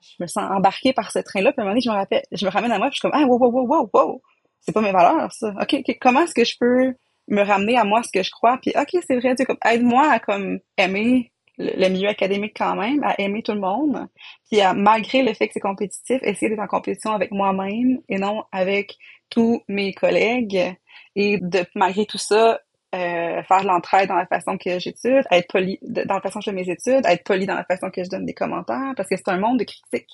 je 0.00 0.22
me 0.22 0.26
sens 0.26 0.50
embarquée 0.50 0.92
par 0.92 1.10
ce 1.10 1.18
train-là, 1.18 1.52
puis 1.52 1.60
à 1.60 1.62
un 1.62 1.64
moment 1.64 1.72
donné, 1.72 1.82
je 1.82 1.90
me 1.90 1.94
rappelle, 1.94 2.22
je 2.32 2.44
me 2.44 2.50
ramène 2.50 2.72
à 2.72 2.78
moi, 2.78 2.88
puis 2.88 2.96
je 2.96 3.00
suis 3.00 3.08
comme, 3.08 3.18
ah, 3.20 3.26
wow, 3.26 3.38
wow, 3.38 3.50
wow, 3.50 3.66
wow, 3.66 3.90
wow, 3.92 4.22
c'est 4.60 4.72
pas 4.72 4.80
mes 4.80 4.92
valeurs, 4.92 5.32
ça. 5.32 5.54
OK, 5.60 5.96
comment 6.00 6.22
est-ce 6.22 6.34
que 6.34 6.44
je 6.44 6.56
peux 6.58 6.94
me 7.28 7.42
ramener 7.42 7.76
à 7.78 7.84
moi 7.84 8.02
ce 8.02 8.10
que 8.12 8.22
je 8.22 8.30
crois, 8.30 8.58
puis 8.60 8.72
OK, 8.76 9.02
c'est 9.06 9.16
vrai, 9.18 9.34
Dieu, 9.34 9.44
comme, 9.46 9.58
aide-moi 9.64 10.10
à, 10.10 10.18
comme, 10.18 10.60
aimer 10.76 11.32
le, 11.58 11.88
milieu 11.88 12.08
académique 12.08 12.54
quand 12.56 12.74
même, 12.74 13.02
à 13.04 13.14
aimer 13.20 13.42
tout 13.42 13.52
le 13.52 13.60
monde, 13.60 14.06
puis 14.50 14.60
à, 14.60 14.74
malgré 14.74 15.22
le 15.22 15.32
fait 15.34 15.46
que 15.46 15.54
c'est 15.54 15.60
compétitif, 15.60 16.20
essayer 16.22 16.50
d'être 16.50 16.60
en 16.60 16.66
compétition 16.66 17.12
avec 17.12 17.30
moi-même 17.30 18.00
et 18.08 18.18
non 18.18 18.44
avec 18.52 18.96
tous 19.30 19.62
mes 19.68 19.92
collègues, 19.94 20.76
et 21.16 21.38
de, 21.40 21.64
malgré 21.74 22.06
tout 22.06 22.18
ça, 22.18 22.60
euh, 22.94 23.42
faire 23.42 23.64
l'entraide 23.64 24.08
dans 24.08 24.16
la 24.16 24.26
façon 24.26 24.56
que 24.56 24.78
j'étude, 24.78 25.24
être 25.30 25.48
poli 25.48 25.78
dans 25.82 26.14
la 26.14 26.20
façon 26.20 26.38
que 26.38 26.44
je 26.44 26.50
fais 26.50 26.56
mes 26.56 26.70
études, 26.70 27.04
être 27.04 27.24
poli 27.24 27.46
dans 27.46 27.54
la 27.54 27.64
façon 27.64 27.90
que 27.90 28.04
je 28.04 28.08
donne 28.08 28.24
des 28.24 28.34
commentaires, 28.34 28.92
parce 28.96 29.08
que 29.08 29.16
c'est 29.16 29.28
un 29.28 29.38
monde 29.38 29.58
de 29.58 29.64
critiques. 29.64 30.12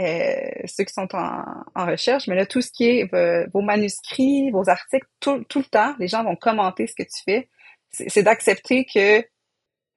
euh, 0.00 0.50
ceux 0.66 0.84
qui 0.84 0.92
sont 0.94 1.08
en, 1.14 1.86
recherche, 1.86 2.26
mais 2.28 2.36
là, 2.36 2.46
tout 2.46 2.62
ce 2.62 2.70
qui 2.70 2.88
est 2.88 3.48
vos 3.52 3.60
manuscrits, 3.60 4.50
vos 4.50 4.68
articles, 4.70 5.06
tout, 5.20 5.44
tout, 5.44 5.58
le 5.58 5.64
temps, 5.64 5.94
les 5.98 6.08
gens 6.08 6.24
vont 6.24 6.36
commenter 6.36 6.86
ce 6.86 6.94
que 6.94 7.02
tu 7.02 7.22
fais. 7.24 7.50
C'est 7.90 8.22
d'accepter 8.22 8.86
que 8.86 9.24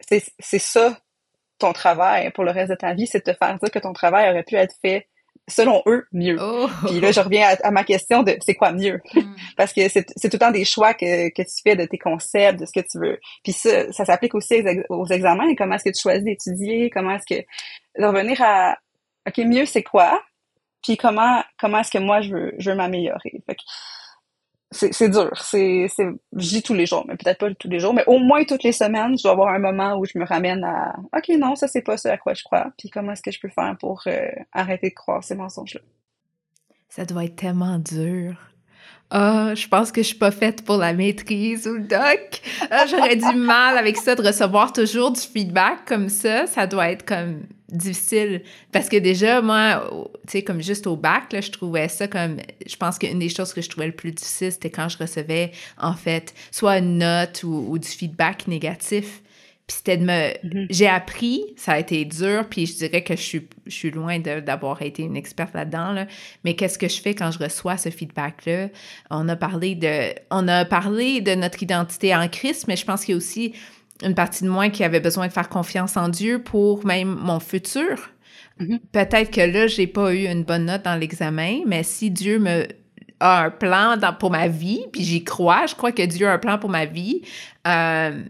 c'est 0.01 0.59
ça 0.59 0.99
ton 1.57 1.73
travail 1.73 2.31
pour 2.31 2.43
le 2.43 2.51
reste 2.51 2.71
de 2.71 2.75
ta 2.75 2.93
vie, 2.93 3.07
c'est 3.07 3.25
de 3.25 3.31
te 3.31 3.37
faire 3.37 3.57
dire 3.57 3.71
que 3.71 3.79
ton 3.79 3.93
travail 3.93 4.29
aurait 4.29 4.43
pu 4.43 4.55
être 4.55 4.75
fait 4.81 5.07
selon 5.47 5.81
eux, 5.85 6.05
mieux. 6.11 6.37
Oh. 6.41 6.67
Puis 6.87 6.99
là, 6.99 7.11
je 7.11 7.19
reviens 7.19 7.55
à, 7.63 7.71
ma 7.71 7.83
question 7.83 8.23
de 8.23 8.35
c'est 8.41 8.55
quoi 8.55 8.71
mieux? 8.71 9.01
Hmm. 9.13 9.35
Parce 9.57 9.73
que 9.73 9.87
c'est 9.89 10.03
tout 10.03 10.29
le 10.33 10.39
temps 10.39 10.51
des 10.51 10.65
choix 10.65 10.93
que, 10.93 11.29
que 11.29 11.41
tu 11.41 11.61
fais 11.63 11.75
de 11.75 11.85
tes 11.85 11.97
concepts, 11.97 12.59
de 12.59 12.65
ce 12.65 12.71
que 12.71 12.85
tu 12.85 12.99
veux. 12.99 13.19
Puis 13.43 13.53
ça, 13.53 13.91
ça 13.91 14.05
s'applique 14.05 14.35
aussi 14.35 14.63
aux, 14.89 15.05
examens. 15.05 15.53
Comment 15.55 15.75
est-ce 15.75 15.83
que 15.83 15.95
tu 15.95 16.01
choisis 16.01 16.23
d'étudier? 16.23 16.89
Comment 16.89 17.15
est-ce 17.15 17.35
que... 17.35 17.41
De 17.99 18.05
revenir 18.05 18.41
à, 18.41 18.77
OK, 19.27 19.37
mieux 19.39 19.65
c'est 19.65 19.83
quoi? 19.83 20.21
Puis 20.83 20.97
comment 20.97 21.43
comment 21.57 21.79
est-ce 21.79 21.91
que 21.91 21.97
moi 21.97 22.21
je 22.21 22.31
veux, 22.31 22.53
je 22.59 22.69
veux 22.69 22.75
m'améliorer? 22.75 23.41
C'est 24.75 25.09
dur. 25.09 25.31
C'est, 25.41 25.87
je 25.97 26.49
dis 26.49 26.61
tous 26.61 26.73
les 26.73 26.85
jours, 26.85 27.05
mais 27.07 27.15
peut-être 27.15 27.39
pas 27.39 27.53
tous 27.53 27.69
les 27.69 27.79
jours, 27.79 27.93
mais 27.93 28.03
au 28.07 28.19
moins 28.19 28.43
toutes 28.43 28.63
les 28.63 28.71
semaines, 28.71 29.17
je 29.17 29.23
dois 29.23 29.31
avoir 29.31 29.53
un 29.53 29.59
moment 29.59 29.97
où 29.97 30.05
je 30.05 30.17
me 30.17 30.25
ramène 30.25 30.63
à, 30.63 30.95
OK, 31.15 31.29
non, 31.37 31.55
ça 31.55 31.67
c'est 31.67 31.81
pas 31.81 31.97
ce 31.97 32.09
à 32.09 32.17
quoi 32.17 32.33
je 32.33 32.43
crois. 32.43 32.67
Puis 32.77 32.89
comment 32.89 33.13
est-ce 33.13 33.21
que 33.21 33.31
je 33.31 33.39
peux 33.39 33.49
faire 33.49 33.75
pour 33.79 34.03
euh, 34.07 34.27
arrêter 34.51 34.89
de 34.89 34.95
croire 34.95 35.23
ces 35.23 35.35
mensonges-là? 35.35 35.81
Ça 36.89 37.05
doit 37.05 37.25
être 37.25 37.35
tellement 37.35 37.79
dur. 37.79 38.35
Ah, 39.11 39.53
je 39.55 39.67
pense 39.67 39.91
que 39.91 40.01
je 40.01 40.07
suis 40.07 40.17
pas 40.17 40.31
faite 40.31 40.65
pour 40.65 40.77
la 40.77 40.93
maîtrise 40.93 41.67
ou 41.67 41.75
le 41.75 41.83
doc. 41.83 42.41
Ah, 42.71 42.85
j'aurais 42.87 43.15
du 43.15 43.35
mal 43.35 43.77
avec 43.77 43.97
ça 43.97 44.15
de 44.15 44.21
recevoir 44.25 44.73
toujours 44.73 45.11
du 45.11 45.21
feedback 45.21 45.85
comme 45.85 46.09
ça. 46.09 46.47
Ça 46.47 46.65
doit 46.67 46.89
être 46.89 47.05
comme 47.05 47.43
difficile. 47.69 48.41
Parce 48.71 48.89
que 48.89 48.97
déjà, 48.97 49.41
moi, 49.41 49.89
tu 50.27 50.31
sais, 50.31 50.43
comme 50.43 50.61
juste 50.61 50.87
au 50.87 50.95
bac, 50.95 51.33
là, 51.33 51.41
je 51.41 51.51
trouvais 51.51 51.87
ça 51.87 52.07
comme. 52.07 52.37
Je 52.65 52.75
pense 52.75 52.97
qu'une 52.97 53.19
des 53.19 53.29
choses 53.29 53.53
que 53.53 53.61
je 53.61 53.69
trouvais 53.69 53.87
le 53.87 53.93
plus 53.95 54.11
difficile, 54.11 54.51
c'était 54.51 54.69
quand 54.69 54.89
je 54.89 54.97
recevais, 54.97 55.51
en 55.77 55.93
fait, 55.93 56.33
soit 56.51 56.77
une 56.77 56.99
note 56.99 57.43
ou, 57.43 57.77
du 57.77 57.87
feedback 57.87 58.47
négatif. 58.47 59.21
Puis 59.67 59.77
c'était 59.77 59.97
de 59.97 60.05
me. 60.05 60.11
Mm-hmm. 60.11 60.67
J'ai 60.69 60.87
appris, 60.87 61.43
ça 61.57 61.73
a 61.73 61.79
été 61.79 62.05
dur, 62.05 62.45
puis 62.47 62.67
je 62.67 62.75
dirais 62.75 63.03
que 63.03 63.15
je 63.15 63.21
suis, 63.21 63.47
je 63.65 63.73
suis 63.73 63.89
loin 63.89 64.19
d'avoir 64.19 64.83
été 64.83 65.01
une 65.01 65.17
experte 65.17 65.55
là-dedans, 65.55 65.91
là. 65.91 66.05
Mais 66.43 66.55
qu'est-ce 66.55 66.77
que 66.77 66.87
je 66.87 67.01
fais 67.01 67.15
quand 67.15 67.31
je 67.31 67.39
reçois 67.39 67.77
ce 67.77 67.89
feedback-là? 67.89 68.69
On 69.09 69.27
a 69.27 69.35
parlé 69.35 69.73
de. 69.73 70.13
On 70.29 70.47
a 70.47 70.65
parlé 70.65 71.21
de 71.21 71.33
notre 71.33 71.63
identité 71.63 72.15
en 72.15 72.27
Christ, 72.27 72.65
mais 72.67 72.75
je 72.75 72.85
pense 72.85 73.05
qu'il 73.05 73.13
y 73.13 73.15
a 73.15 73.17
aussi 73.17 73.53
une 74.03 74.15
partie 74.15 74.43
de 74.43 74.49
moi 74.49 74.69
qui 74.69 74.83
avait 74.83 74.99
besoin 74.99 75.27
de 75.27 75.31
faire 75.31 75.49
confiance 75.49 75.97
en 75.97 76.09
Dieu 76.09 76.41
pour 76.41 76.85
même 76.85 77.15
mon 77.15 77.39
futur. 77.39 78.09
Mm-hmm. 78.59 78.79
Peut-être 78.91 79.31
que 79.31 79.41
là, 79.41 79.67
j'ai 79.67 79.87
pas 79.87 80.13
eu 80.13 80.25
une 80.25 80.43
bonne 80.43 80.65
note 80.65 80.83
dans 80.83 80.95
l'examen, 80.95 81.61
mais 81.65 81.83
si 81.83 82.11
Dieu 82.11 82.39
me 82.39 82.67
a 83.19 83.45
un 83.45 83.49
plan 83.49 83.95
pour 84.19 84.31
ma 84.31 84.47
vie, 84.47 84.85
puis 84.91 85.03
j'y 85.03 85.23
crois, 85.23 85.65
je 85.67 85.75
crois 85.75 85.91
que 85.91 86.03
Dieu 86.03 86.27
a 86.27 86.33
un 86.33 86.37
plan 86.37 86.57
pour 86.57 86.69
ma 86.69 86.85
vie, 86.85 87.21
euh, 87.67 88.23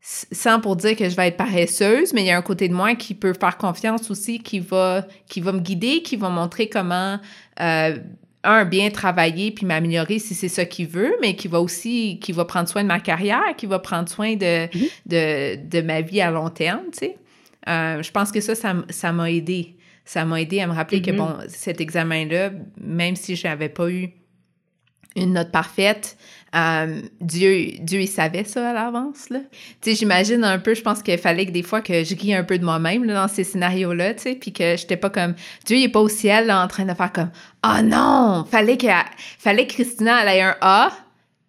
sans 0.00 0.60
pour 0.60 0.76
dire 0.76 0.96
que 0.96 1.08
je 1.08 1.16
vais 1.16 1.28
être 1.28 1.36
paresseuse, 1.36 2.12
mais 2.12 2.22
il 2.22 2.26
y 2.26 2.30
a 2.30 2.36
un 2.36 2.42
côté 2.42 2.68
de 2.68 2.74
moi 2.74 2.94
qui 2.94 3.14
peut 3.14 3.34
faire 3.38 3.56
confiance 3.56 4.10
aussi, 4.10 4.38
qui 4.38 4.60
va, 4.60 5.04
qui 5.28 5.40
va 5.40 5.52
me 5.52 5.60
guider, 5.60 6.02
qui 6.02 6.16
va 6.16 6.28
montrer 6.28 6.68
comment 6.68 7.18
euh, 7.60 7.98
un, 8.46 8.64
bien 8.64 8.90
travailler 8.90 9.50
puis 9.50 9.66
m'améliorer 9.66 10.18
si 10.18 10.34
c'est 10.34 10.48
ça 10.48 10.64
qu'il 10.64 10.86
veut, 10.86 11.16
mais 11.20 11.36
qui 11.36 11.48
va 11.48 11.60
aussi, 11.60 12.18
qui 12.20 12.32
va 12.32 12.44
prendre 12.44 12.68
soin 12.68 12.82
de 12.82 12.88
ma 12.88 13.00
carrière, 13.00 13.54
qui 13.56 13.66
va 13.66 13.78
prendre 13.78 14.08
soin 14.08 14.36
de, 14.36 14.66
mhm. 14.66 14.86
de, 15.06 15.56
de, 15.68 15.80
ma 15.82 16.00
vie 16.00 16.20
à 16.20 16.30
long 16.30 16.50
terme, 16.50 16.84
tu 16.92 16.98
sais. 16.98 17.16
Euh, 17.68 18.02
je 18.02 18.10
pense 18.12 18.30
que 18.30 18.40
ça, 18.40 18.54
ça 18.54 19.12
m'a 19.12 19.30
aidé. 19.30 19.76
Ça 20.04 20.24
m'a 20.24 20.40
aidé 20.40 20.60
à 20.60 20.68
me 20.68 20.72
rappeler 20.72 21.02
que, 21.02 21.10
mhm. 21.10 21.16
bon, 21.16 21.36
cet 21.48 21.80
examen-là, 21.80 22.52
même 22.80 23.16
si 23.16 23.34
je 23.34 23.48
n'avais 23.48 23.68
pas 23.68 23.90
eu 23.90 24.10
une 25.16 25.32
note 25.32 25.50
parfaite, 25.50 26.16
euh, 26.54 27.02
Dieu, 27.20 27.72
Dieu, 27.80 28.00
il 28.00 28.08
savait 28.08 28.44
ça 28.44 28.70
à 28.70 28.72
l'avance, 28.72 29.30
là. 29.30 29.40
Tu 29.80 29.90
sais, 29.90 29.96
j'imagine 29.96 30.44
un 30.44 30.58
peu, 30.58 30.74
je 30.74 30.82
pense 30.82 31.02
qu'il 31.02 31.18
fallait 31.18 31.46
que 31.46 31.50
des 31.50 31.62
fois 31.62 31.80
que 31.80 32.04
je 32.04 32.14
ris 32.14 32.34
un 32.34 32.44
peu 32.44 32.58
de 32.58 32.64
moi-même, 32.64 33.06
dans 33.06 33.28
ces 33.28 33.44
scénarios-là, 33.44 34.14
tu 34.14 34.22
sais, 34.22 34.34
puis 34.36 34.52
que 34.52 34.76
j'étais 34.76 34.96
pas 34.96 35.10
comme... 35.10 35.34
Dieu, 35.64 35.76
il 35.76 35.84
est 35.84 35.88
pas 35.88 36.00
au 36.00 36.08
ciel, 36.08 36.46
là, 36.46 36.62
en 36.62 36.68
train 36.68 36.84
de 36.84 36.94
faire 36.94 37.12
comme 37.12 37.30
«Ah 37.62 37.78
oh 37.80 37.82
non! 37.82 38.44
Fallait 38.50 38.76
que, 38.76 38.86
fallait 39.38 39.66
que 39.66 39.72
Christina, 39.72 40.22
elle 40.22 40.38
ait 40.38 40.42
un 40.42 40.56
A. 40.60 40.92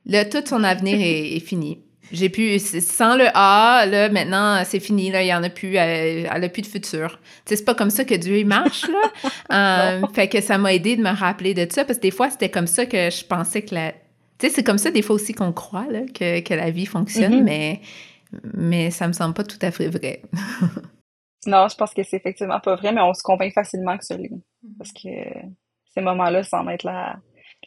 Là, 0.07 0.25
tout 0.25 0.43
son 0.45 0.63
avenir 0.63 0.97
est, 0.99 1.39
fini. 1.39 1.79
J'ai 2.11 2.29
pu... 2.29 2.57
Sans 2.59 3.15
le 3.15 3.27
A, 3.33 3.85
là, 3.85 4.09
maintenant, 4.09 4.63
c'est 4.65 4.79
fini, 4.79 5.11
là, 5.11 5.21
il 5.21 5.27
y 5.27 5.33
en 5.33 5.43
a 5.43 5.49
plus, 5.49 5.75
elle, 5.75 6.29
elle 6.33 6.43
a 6.43 6.49
plus 6.49 6.63
de 6.63 6.67
futur. 6.67 7.19
Tu 7.45 7.51
sais, 7.51 7.55
c'est 7.57 7.65
pas 7.65 7.75
comme 7.75 7.91
ça 7.91 8.03
que 8.03 8.15
Dieu, 8.15 8.39
il 8.39 8.47
marche, 8.47 8.87
là. 8.87 9.29
Euh, 9.49 10.01
fait 10.13 10.27
que 10.27 10.41
ça 10.41 10.57
m'a 10.57 10.73
aidé 10.73 10.97
de 10.97 11.01
me 11.01 11.09
rappeler 11.09 11.53
de 11.53 11.65
ça, 11.71 11.85
parce 11.85 11.99
que 11.99 12.03
des 12.03 12.11
fois, 12.11 12.29
c'était 12.29 12.49
comme 12.49 12.67
ça 12.67 12.85
que 12.85 13.09
je 13.09 13.23
pensais 13.23 13.61
que 13.61 13.73
la 13.73 13.93
tu 14.39 14.47
sais, 14.47 14.53
c'est 14.53 14.63
comme 14.63 14.77
ça 14.77 14.91
des 14.91 15.01
fois 15.01 15.15
aussi 15.15 15.33
qu'on 15.33 15.51
croit 15.51 15.87
là, 15.87 16.01
que, 16.05 16.41
que, 16.41 16.53
la 16.53 16.69
vie 16.69 16.85
fonctionne, 16.85 17.41
mm-hmm. 17.41 17.43
mais, 17.43 17.81
mais 18.53 18.91
ça 18.91 19.07
me 19.07 19.13
semble 19.13 19.33
pas 19.33 19.43
tout 19.43 19.59
à 19.61 19.71
fait 19.71 19.89
vrai. 19.89 20.21
non, 21.47 21.67
je 21.67 21.75
pense 21.75 21.93
que 21.93 22.03
c'est 22.03 22.17
effectivement 22.17 22.59
pas 22.59 22.75
vrai, 22.75 22.91
mais 22.91 23.01
on 23.01 23.13
se 23.13 23.23
convainc 23.23 23.53
facilement 23.53 23.97
que 23.97 24.05
c'est 24.05 24.17
lui. 24.17 24.29
Mm-hmm. 24.29 24.77
Parce 24.77 24.91
que 24.93 25.09
ces 25.93 26.01
moments-là 26.01 26.43
semblent 26.43 26.71
être 26.71 26.83
la, 26.83 27.17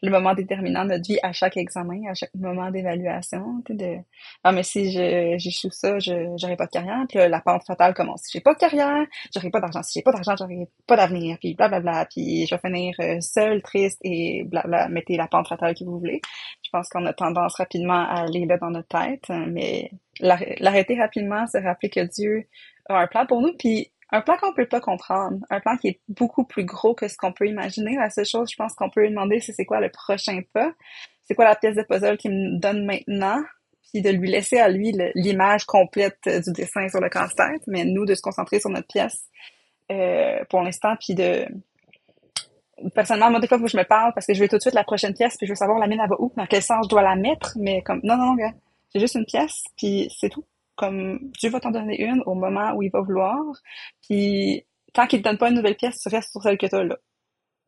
le 0.03 0.11
moment 0.11 0.35
déterminant 0.35 0.85
de 0.85 0.91
notre 0.91 1.07
vie 1.07 1.19
à 1.23 1.33
chaque 1.33 1.57
examen, 1.57 2.09
à 2.11 2.15
chaque 2.15 2.35
moment 2.35 2.71
d'évaluation, 2.71 3.63
de 3.69 3.97
ah 4.45 4.53
mais 4.53 4.63
si 4.63 4.91
j'échoue 4.91 5.71
ça, 5.71 5.99
je 5.99 6.13
j'aurai 6.37 6.57
pas 6.57 6.67
de 6.67 6.71
carrière, 6.71 7.05
puis 7.09 7.19
la 7.19 7.41
pente 7.41 7.65
fatale 7.67 7.95
commence. 7.95 8.23
Si 8.23 8.33
j'ai 8.33 8.41
pas 8.41 8.55
de 8.55 8.59
carrière, 8.59 9.07
j'aurai 9.35 9.51
pas 9.51 9.61
d'argent. 9.61 9.83
Si 9.83 9.99
j'ai 9.99 10.03
pas 10.03 10.13
d'argent, 10.13 10.35
j'aurai 10.39 10.69
pas 10.87 10.97
d'avenir, 10.97 11.39
puis 11.39 11.55
blablabla, 11.55 12.07
puis 12.07 12.47
je 12.47 12.55
vais 12.55 12.61
finir 12.61 12.95
euh, 13.01 13.21
seule, 13.21 13.63
triste 13.63 14.01
et 14.03 14.45
blabla. 14.45 14.89
Mettez 14.89 15.17
la 15.17 15.29
pente 15.29 15.49
fatale 15.49 15.75
que 15.75 15.85
vous 15.85 15.99
voulez. 15.99 16.21
Je 16.65 16.71
pense 16.71 16.89
qu'on 16.89 17.05
a 17.07 17.13
tendance 17.13 17.55
rapidement 17.57 18.05
à 18.07 18.25
aller 18.25 18.47
là 18.47 18.57
dans 18.59 18.71
notre 18.71 18.89
tête, 18.89 19.29
mais 19.29 19.91
l'arrêter 20.21 20.99
rapidement, 20.99 21.47
c'est 21.47 21.61
rappeler 21.61 21.91
que 21.91 22.01
Dieu 22.01 22.47
a 22.89 22.99
un 23.01 23.07
plan 23.07 23.27
pour 23.27 23.41
nous, 23.41 23.53
puis 23.59 23.91
un 24.13 24.21
plan 24.21 24.37
qu'on 24.41 24.53
peut 24.53 24.67
pas 24.67 24.81
comprendre, 24.81 25.39
un 25.51 25.61
plan 25.61 25.77
qui 25.77 25.89
est 25.89 26.01
beaucoup 26.09 26.45
plus 26.45 26.65
gros 26.65 26.95
que 26.95 27.09
ce 27.09 27.17
qu'on 27.17 27.33
peut 27.33 27.47
imaginer. 27.47 27.97
La 27.97 28.11
seule 28.11 28.27
chose, 28.27 28.51
je 28.51 28.57
pense 28.57 28.75
qu'on 28.75 28.91
peut 28.91 29.03
lui 29.03 29.11
demander, 29.11 29.41
c'est 29.41 29.53
c'est 29.53 29.65
quoi 29.65 29.81
le 29.81 29.91
prochain 29.91 30.41
pas, 30.53 30.73
c'est 31.25 31.35
quoi 31.35 31.45
la 31.45 31.57
pièce 31.57 31.77
de 31.77 31.83
puzzle 31.83 32.17
qu'il 32.17 32.33
me 32.33 32.59
donne 32.59 32.85
maintenant, 32.85 33.41
puis 33.93 34.03
de 34.03 34.11
lui 34.11 34.31
laisser 34.31 34.59
à 34.59 34.69
lui 34.69 34.93
l'image 35.15 35.65
complète 35.65 36.19
du 36.25 36.53
dessin 36.53 36.89
sur 36.89 37.01
le 37.01 37.09
casse-tête, 37.09 37.63
mais 37.67 37.85
nous 37.85 38.05
de 38.05 38.15
se 38.15 38.23
concentrer 38.23 38.61
sur 38.61 38.71
notre 38.71 38.89
pièce 38.89 39.27
euh, 39.91 40.45
pour 40.49 40.63
l'instant, 40.63 40.95
puis 41.01 41.15
de 41.15 41.47
personnellement, 42.95 43.31
moi, 43.31 43.41
des 43.41 43.47
fois, 43.47 43.59
faut 43.59 43.67
je 43.67 43.77
me 43.77 43.85
parle 43.85 44.13
parce 44.15 44.27
que 44.27 44.35
je 44.35 44.41
veux 44.41 44.49
tout 44.49 44.57
de 44.57 44.63
suite 44.63 44.75
la 44.75 44.85
prochaine 44.85 45.15
pièce, 45.15 45.37
puis 45.37 45.47
je 45.47 45.53
veux 45.53 45.57
savoir 45.57 45.79
la 45.79 45.87
mienne, 45.87 46.01
elle 46.03 46.09
va 46.09 46.17
où, 46.19 46.33
dans 46.37 46.47
quel 46.47 46.63
sens 46.63 46.87
je 46.87 46.89
dois 46.89 47.03
la 47.03 47.17
mettre, 47.17 47.57
mais 47.61 47.83
comme, 47.83 48.01
non, 48.03 48.17
non, 48.17 48.27
non, 48.27 48.35
gars, 48.35 48.53
j'ai 48.95 49.01
juste 49.01 49.17
une 49.17 49.27
pièce, 49.27 49.65
puis 49.77 50.11
c'est 50.19 50.31
tout 50.31 50.45
comme 50.77 51.31
Dieu 51.39 51.51
va 51.51 51.61
t'en 51.61 51.71
donner 51.71 52.01
une 52.03 52.23
au 52.27 52.35
moment 52.35 52.73
où 52.75 52.83
il 52.83 52.91
va 52.91 53.01
vouloir. 53.01 53.41
Puis 54.03 54.65
tant 54.93 55.07
qu'il 55.07 55.23
te 55.23 55.29
donne 55.29 55.39
pas 55.39 55.49
une 55.49 55.57
nouvelle 55.57 55.77
pièce, 55.77 56.01
tu 56.01 56.09
restes 56.09 56.31
sur 56.31 56.43
celle 56.43 56.59
que 56.59 56.67
tu 56.67 56.75
as 56.75 56.85
là. 56.85 56.97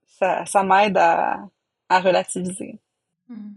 Ça, 0.07 0.45
ça 0.47 0.63
m'aide 0.63 0.97
à, 0.97 1.41
à, 1.89 2.01
relativiser. 2.01 2.79
Hmm. 3.29 3.53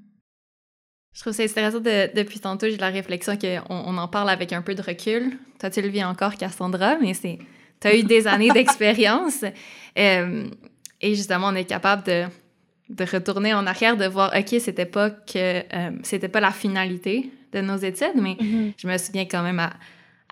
Je 1.13 1.21
trouve 1.21 1.33
ça 1.33 1.43
intéressant 1.43 1.79
de, 1.79 2.13
depuis 2.13 2.39
tantôt, 2.39 2.67
j'ai 2.67 2.77
la 2.77 2.89
réflexion 2.89 3.37
qu'on 3.37 3.61
on 3.69 3.97
en 3.97 4.07
parle 4.07 4.29
avec 4.29 4.51
un 4.51 4.61
peu 4.61 4.75
de 4.75 4.81
recul. 4.81 5.37
Toi, 5.59 5.69
tu 5.69 5.81
le 5.81 5.87
vis 5.87 6.03
encore, 6.03 6.35
Cassandra, 6.35 6.97
mais 6.97 7.13
c'est 7.13 7.39
tu 7.79 7.87
as 7.87 7.95
eu 7.95 8.03
des 8.03 8.27
années 8.27 8.49
d'expérience. 8.53 9.43
Euh, 9.97 10.49
et 11.01 11.15
justement, 11.15 11.47
on 11.47 11.55
est 11.55 11.65
capable 11.65 12.03
de, 12.03 12.25
de, 12.89 13.05
retourner 13.05 13.53
en 13.53 13.65
arrière, 13.65 13.97
de 13.97 14.05
voir, 14.05 14.33
OK, 14.35 14.59
c'était 14.59 14.85
pas 14.85 15.09
que 15.09 15.59
euh, 15.59 15.91
c'était 16.03 16.29
pas 16.29 16.39
la 16.39 16.51
finalité 16.51 17.29
de 17.53 17.61
nos 17.61 17.77
études, 17.77 18.15
mais 18.15 18.33
mm-hmm. 18.33 18.73
je 18.77 18.87
me 18.87 18.97
souviens 18.97 19.25
quand 19.25 19.43
même 19.43 19.59
à, 19.59 19.73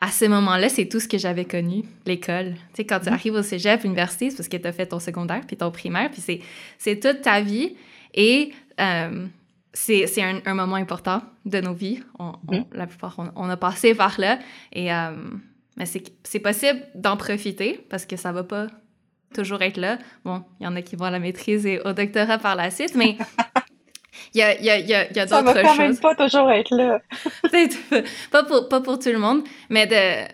à 0.01 0.11
ce 0.11 0.25
moment-là, 0.25 0.69
c'est 0.69 0.87
tout 0.87 0.99
ce 0.99 1.07
que 1.07 1.17
j'avais 1.17 1.45
connu, 1.45 1.83
l'école. 2.05 2.53
Tu 2.53 2.77
sais, 2.77 2.85
quand 2.85 2.99
tu 2.99 3.05
mm-hmm. 3.05 3.13
arrives 3.13 3.33
au 3.33 3.41
cégep, 3.41 3.83
université, 3.83 4.29
c'est 4.29 4.37
parce 4.37 4.49
que 4.49 4.57
tu 4.57 4.67
as 4.67 4.73
fait 4.73 4.87
ton 4.87 4.99
secondaire 4.99 5.41
puis 5.47 5.57
ton 5.57 5.71
primaire, 5.71 6.11
puis 6.11 6.41
c'est 6.77 6.99
toute 6.99 7.21
ta 7.21 7.41
vie. 7.41 7.75
Et 8.13 8.51
euh, 8.79 9.25
c'est 9.73 10.21
un, 10.21 10.39
un, 10.45 10.53
moment 10.53 10.75
important 10.75 11.21
de 11.45 11.59
nos 11.61 11.73
vies. 11.73 12.03
On, 12.19 12.33
mm-hmm. 12.47 12.65
la 12.73 12.87
plupart, 12.87 13.17
on, 13.35 13.49
a 13.49 13.57
passé 13.57 13.95
par 13.95 14.19
là. 14.19 14.39
Et 14.71 14.93
euh, 14.93 15.11
mais 15.77 15.85
c'est 15.85 16.39
possible 16.39 16.81
d'en 16.95 17.17
profiter 17.17 17.79
parce 17.89 18.05
que 18.05 18.15
ça 18.15 18.31
va 18.31 18.43
pas 18.43 18.67
toujours 19.33 19.61
être 19.61 19.77
là. 19.77 19.97
Bon, 20.23 20.43
il 20.59 20.65
y 20.65 20.67
en 20.67 20.75
a 20.75 20.81
qui 20.81 20.95
vont 20.95 21.05
à 21.05 21.11
la 21.11 21.19
maîtrise 21.19 21.65
et 21.65 21.79
au 21.79 21.93
doctorat 21.93 22.37
par 22.37 22.55
la 22.55 22.69
suite, 22.69 22.93
mais 22.95 23.17
Il 24.33 24.39
y 24.39 24.41
a, 24.41 24.61
y 24.61 24.69
a, 24.69 24.79
y 24.79 24.93
a, 24.93 25.11
y 25.11 25.19
a 25.19 25.25
d'autres 25.25 25.45
choses. 25.45 25.53
Ça 25.53 25.53
va 25.53 25.63
quand 25.63 25.77
même 25.77 25.97
pas 25.97 26.15
toujours 26.15 26.51
être 26.51 26.75
là. 26.75 27.01
pas, 28.31 28.43
pour, 28.43 28.69
pas 28.69 28.81
pour 28.81 28.99
tout 28.99 29.09
le 29.09 29.19
monde, 29.19 29.43
mais 29.69 29.87
de... 29.87 30.31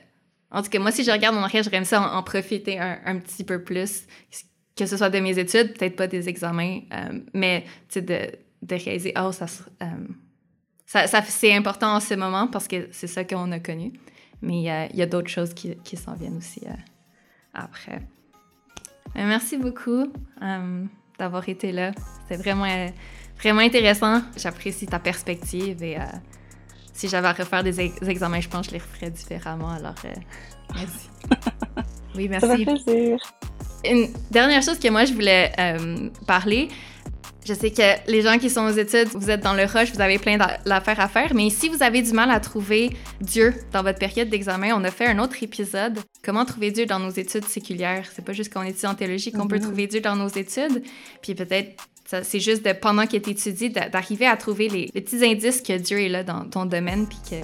En 0.51 0.63
tout 0.63 0.69
cas, 0.69 0.79
moi, 0.79 0.91
si 0.91 1.03
je 1.03 1.11
regarde 1.11 1.35
mon 1.35 1.43
arrière, 1.43 1.63
j'aimerais 1.63 1.85
ça 1.85 2.01
en, 2.01 2.23
profiter 2.23 2.79
un, 2.79 2.99
un, 3.05 3.19
petit 3.19 3.43
peu 3.43 3.63
plus, 3.63 4.07
que 4.75 4.87
ce 4.87 4.97
soit 4.97 5.09
de 5.09 5.19
mes 5.19 5.37
études, 5.37 5.77
peut-être 5.77 5.95
pas 5.95 6.07
des 6.07 6.27
examens, 6.27 6.79
euh, 6.91 7.19
mais 7.33 7.65
de, 7.95 8.01
de 8.63 8.75
réaliser, 8.75 9.13
oh, 9.19 9.31
ça, 9.31 9.45
euh, 9.83 9.85
ça, 10.85 11.05
ça 11.05 11.21
c'est 11.21 11.53
important 11.53 11.95
en 11.95 11.99
ce 11.99 12.15
moment 12.15 12.47
parce 12.47 12.67
que 12.67 12.87
c'est 12.91 13.07
ça 13.07 13.23
qu'on 13.23 13.51
a 13.51 13.59
connu. 13.59 13.93
Mais 14.41 14.57
il 14.91 14.97
y 14.97 15.01
a 15.01 15.05
d'autres 15.05 15.29
choses 15.29 15.53
qui, 15.53 15.75
qui 15.83 15.97
s'en 15.97 16.13
viennent 16.13 16.37
aussi 16.37 16.61
euh, 16.65 16.71
après. 17.53 18.01
Merci 19.15 19.57
beaucoup 19.57 20.11
euh, 20.41 20.85
d'avoir 21.17 21.47
été 21.49 21.71
là. 21.71 21.91
C'était 22.21 22.41
vraiment, 22.41 22.65
vraiment 23.39 23.61
intéressant. 23.61 24.21
J'apprécie 24.37 24.85
ta 24.85 24.99
perspective 24.99 25.83
et 25.83 25.97
si 26.93 27.07
j'avais 27.07 27.27
à 27.27 27.33
refaire 27.33 27.63
des 27.63 27.79
examens, 28.07 28.41
je 28.41 28.49
pense 28.49 28.67
que 28.67 28.73
je 28.73 28.77
les 28.77 28.83
referais 28.83 29.09
différemment. 29.09 29.69
Alors, 29.69 29.95
merci. 30.75 31.09
oui, 32.15 32.27
merci. 32.27 32.47
Ça 32.47 32.57
fait 32.57 32.65
plaisir. 32.65 33.17
Une 33.85 34.09
dernière 34.29 34.61
chose 34.61 34.77
que 34.77 34.89
moi, 34.89 35.05
je 35.05 35.13
voulais 35.13 35.51
parler, 36.27 36.69
je 37.49 37.53
sais 37.53 37.71
que 37.71 38.11
les 38.11 38.21
gens 38.21 38.37
qui 38.37 38.49
sont 38.49 38.65
aux 38.65 38.77
études, 38.77 39.07
vous 39.13 39.31
êtes 39.31 39.41
dans 39.41 39.53
le 39.53 39.63
rush, 39.63 39.91
vous 39.93 40.01
avez 40.01 40.19
plein 40.19 40.37
d'affaires 40.37 40.99
à 40.99 41.07
faire, 41.07 41.33
mais 41.33 41.49
si 41.49 41.69
vous 41.69 41.81
avez 41.81 42.01
du 42.01 42.11
mal 42.11 42.29
à 42.29 42.39
trouver 42.39 42.91
Dieu 43.21 43.55
dans 43.71 43.81
votre 43.81 43.97
période 43.97 44.29
d'examen, 44.29 44.73
on 44.75 44.83
a 44.83 44.91
fait 44.91 45.07
un 45.07 45.17
autre 45.19 45.41
épisode. 45.41 45.97
Comment 46.23 46.45
trouver 46.45 46.71
Dieu 46.71 46.85
dans 46.85 46.99
nos 46.99 47.09
études 47.09 47.45
séculières? 47.45 48.07
C'est 48.13 48.23
pas 48.23 48.33
juste 48.33 48.53
qu'on 48.53 48.61
étudie 48.61 48.85
en 48.85 48.93
théologie 48.93 49.31
qu'on 49.31 49.47
peut 49.47 49.55
mhm. 49.55 49.63
trouver 49.63 49.87
Dieu 49.87 50.01
dans 50.01 50.15
nos 50.15 50.27
études. 50.27 50.83
Puis 51.21 51.33
peut-être, 51.33 51.81
c'est 52.23 52.39
juste 52.39 52.65
de, 52.65 52.73
pendant 52.73 53.05
que 53.05 53.17
tu 53.17 53.29
étudies, 53.29 53.69
d'arriver 53.69 54.25
à 54.25 54.35
trouver 54.35 54.67
les, 54.67 54.87
petits 54.87 55.23
indices 55.23 55.61
que 55.61 55.77
Dieu 55.77 56.01
est 56.01 56.09
là 56.09 56.23
dans 56.23 56.45
ton 56.45 56.65
domaine, 56.65 57.07
puis 57.07 57.19
que 57.29 57.35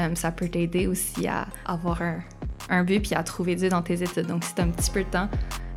euh, 0.00 0.14
ça 0.14 0.32
peut 0.32 0.48
t'aider 0.48 0.86
aussi 0.86 1.26
à 1.28 1.46
avoir 1.64 2.02
un, 2.02 2.20
un 2.68 2.84
but, 2.84 3.00
puis 3.00 3.14
à 3.14 3.22
trouver 3.22 3.54
Dieu 3.54 3.68
dans 3.68 3.82
tes 3.82 4.02
études. 4.02 4.26
Donc, 4.26 4.42
c'est 4.44 4.60
un 4.60 4.68
petit 4.68 4.90
peu 4.90 5.04
de 5.04 5.08
temps, 5.10 5.28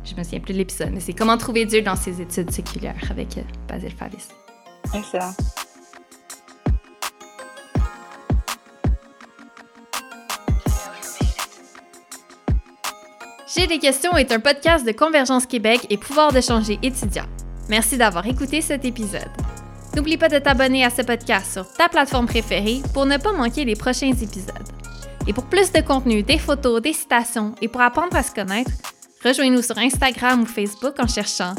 je 0.04 0.14
me 0.16 0.24
souviens 0.24 0.40
plus 0.40 0.54
de 0.54 0.58
l'épisode, 0.58 0.90
mais 0.92 1.00
c'est 1.00 1.12
Comment 1.12 1.36
trouver 1.36 1.64
Dieu 1.66 1.82
dans 1.82 1.96
ses 1.96 2.20
études 2.20 2.50
séculières 2.50 2.96
avec 3.10 3.38
euh, 3.38 3.42
Basil 3.68 3.92
Favis. 3.92 4.28
Excellent. 4.92 5.32
J'ai 13.54 13.66
des 13.66 13.78
questions 13.78 14.16
est 14.16 14.32
un 14.32 14.40
podcast 14.40 14.84
de 14.84 14.92
Convergence 14.92 15.46
Québec 15.46 15.86
et 15.90 15.98
Pouvoir 15.98 16.32
de 16.32 16.40
changer 16.40 16.78
étudiant. 16.82 17.26
Merci 17.68 17.96
d'avoir 17.96 18.26
écouté 18.26 18.60
cet 18.60 18.84
épisode. 18.84 19.30
N'oublie 19.94 20.16
pas 20.16 20.28
de 20.28 20.38
t'abonner 20.38 20.84
à 20.84 20.90
ce 20.90 21.02
podcast 21.02 21.52
sur 21.52 21.70
ta 21.72 21.88
plateforme 21.88 22.26
préférée 22.26 22.82
pour 22.94 23.06
ne 23.06 23.18
pas 23.18 23.32
manquer 23.32 23.64
les 23.64 23.76
prochains 23.76 24.12
épisodes. 24.12 24.68
Et 25.26 25.32
pour 25.32 25.44
plus 25.44 25.70
de 25.70 25.80
contenu, 25.80 26.22
des 26.22 26.38
photos, 26.38 26.82
des 26.82 26.92
citations 26.92 27.54
et 27.60 27.68
pour 27.68 27.80
apprendre 27.80 28.16
à 28.16 28.22
se 28.22 28.32
connaître, 28.32 28.70
Rejoignez-nous 29.24 29.62
sur 29.62 29.78
Instagram 29.78 30.42
ou 30.42 30.46
Facebook 30.46 30.94
en 30.98 31.06
cherchant 31.06 31.54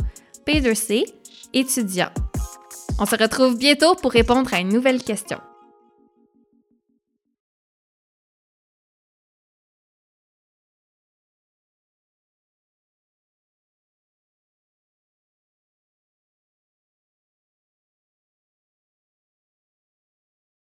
P2C 0.45 1.05
étudiant. 1.53 2.09
On 2.99 3.05
se 3.05 3.15
retrouve 3.15 3.57
bientôt 3.57 3.95
pour 3.95 4.11
répondre 4.11 4.53
à 4.53 4.59
une 4.59 4.69
nouvelle 4.69 5.01
question. 5.01 5.39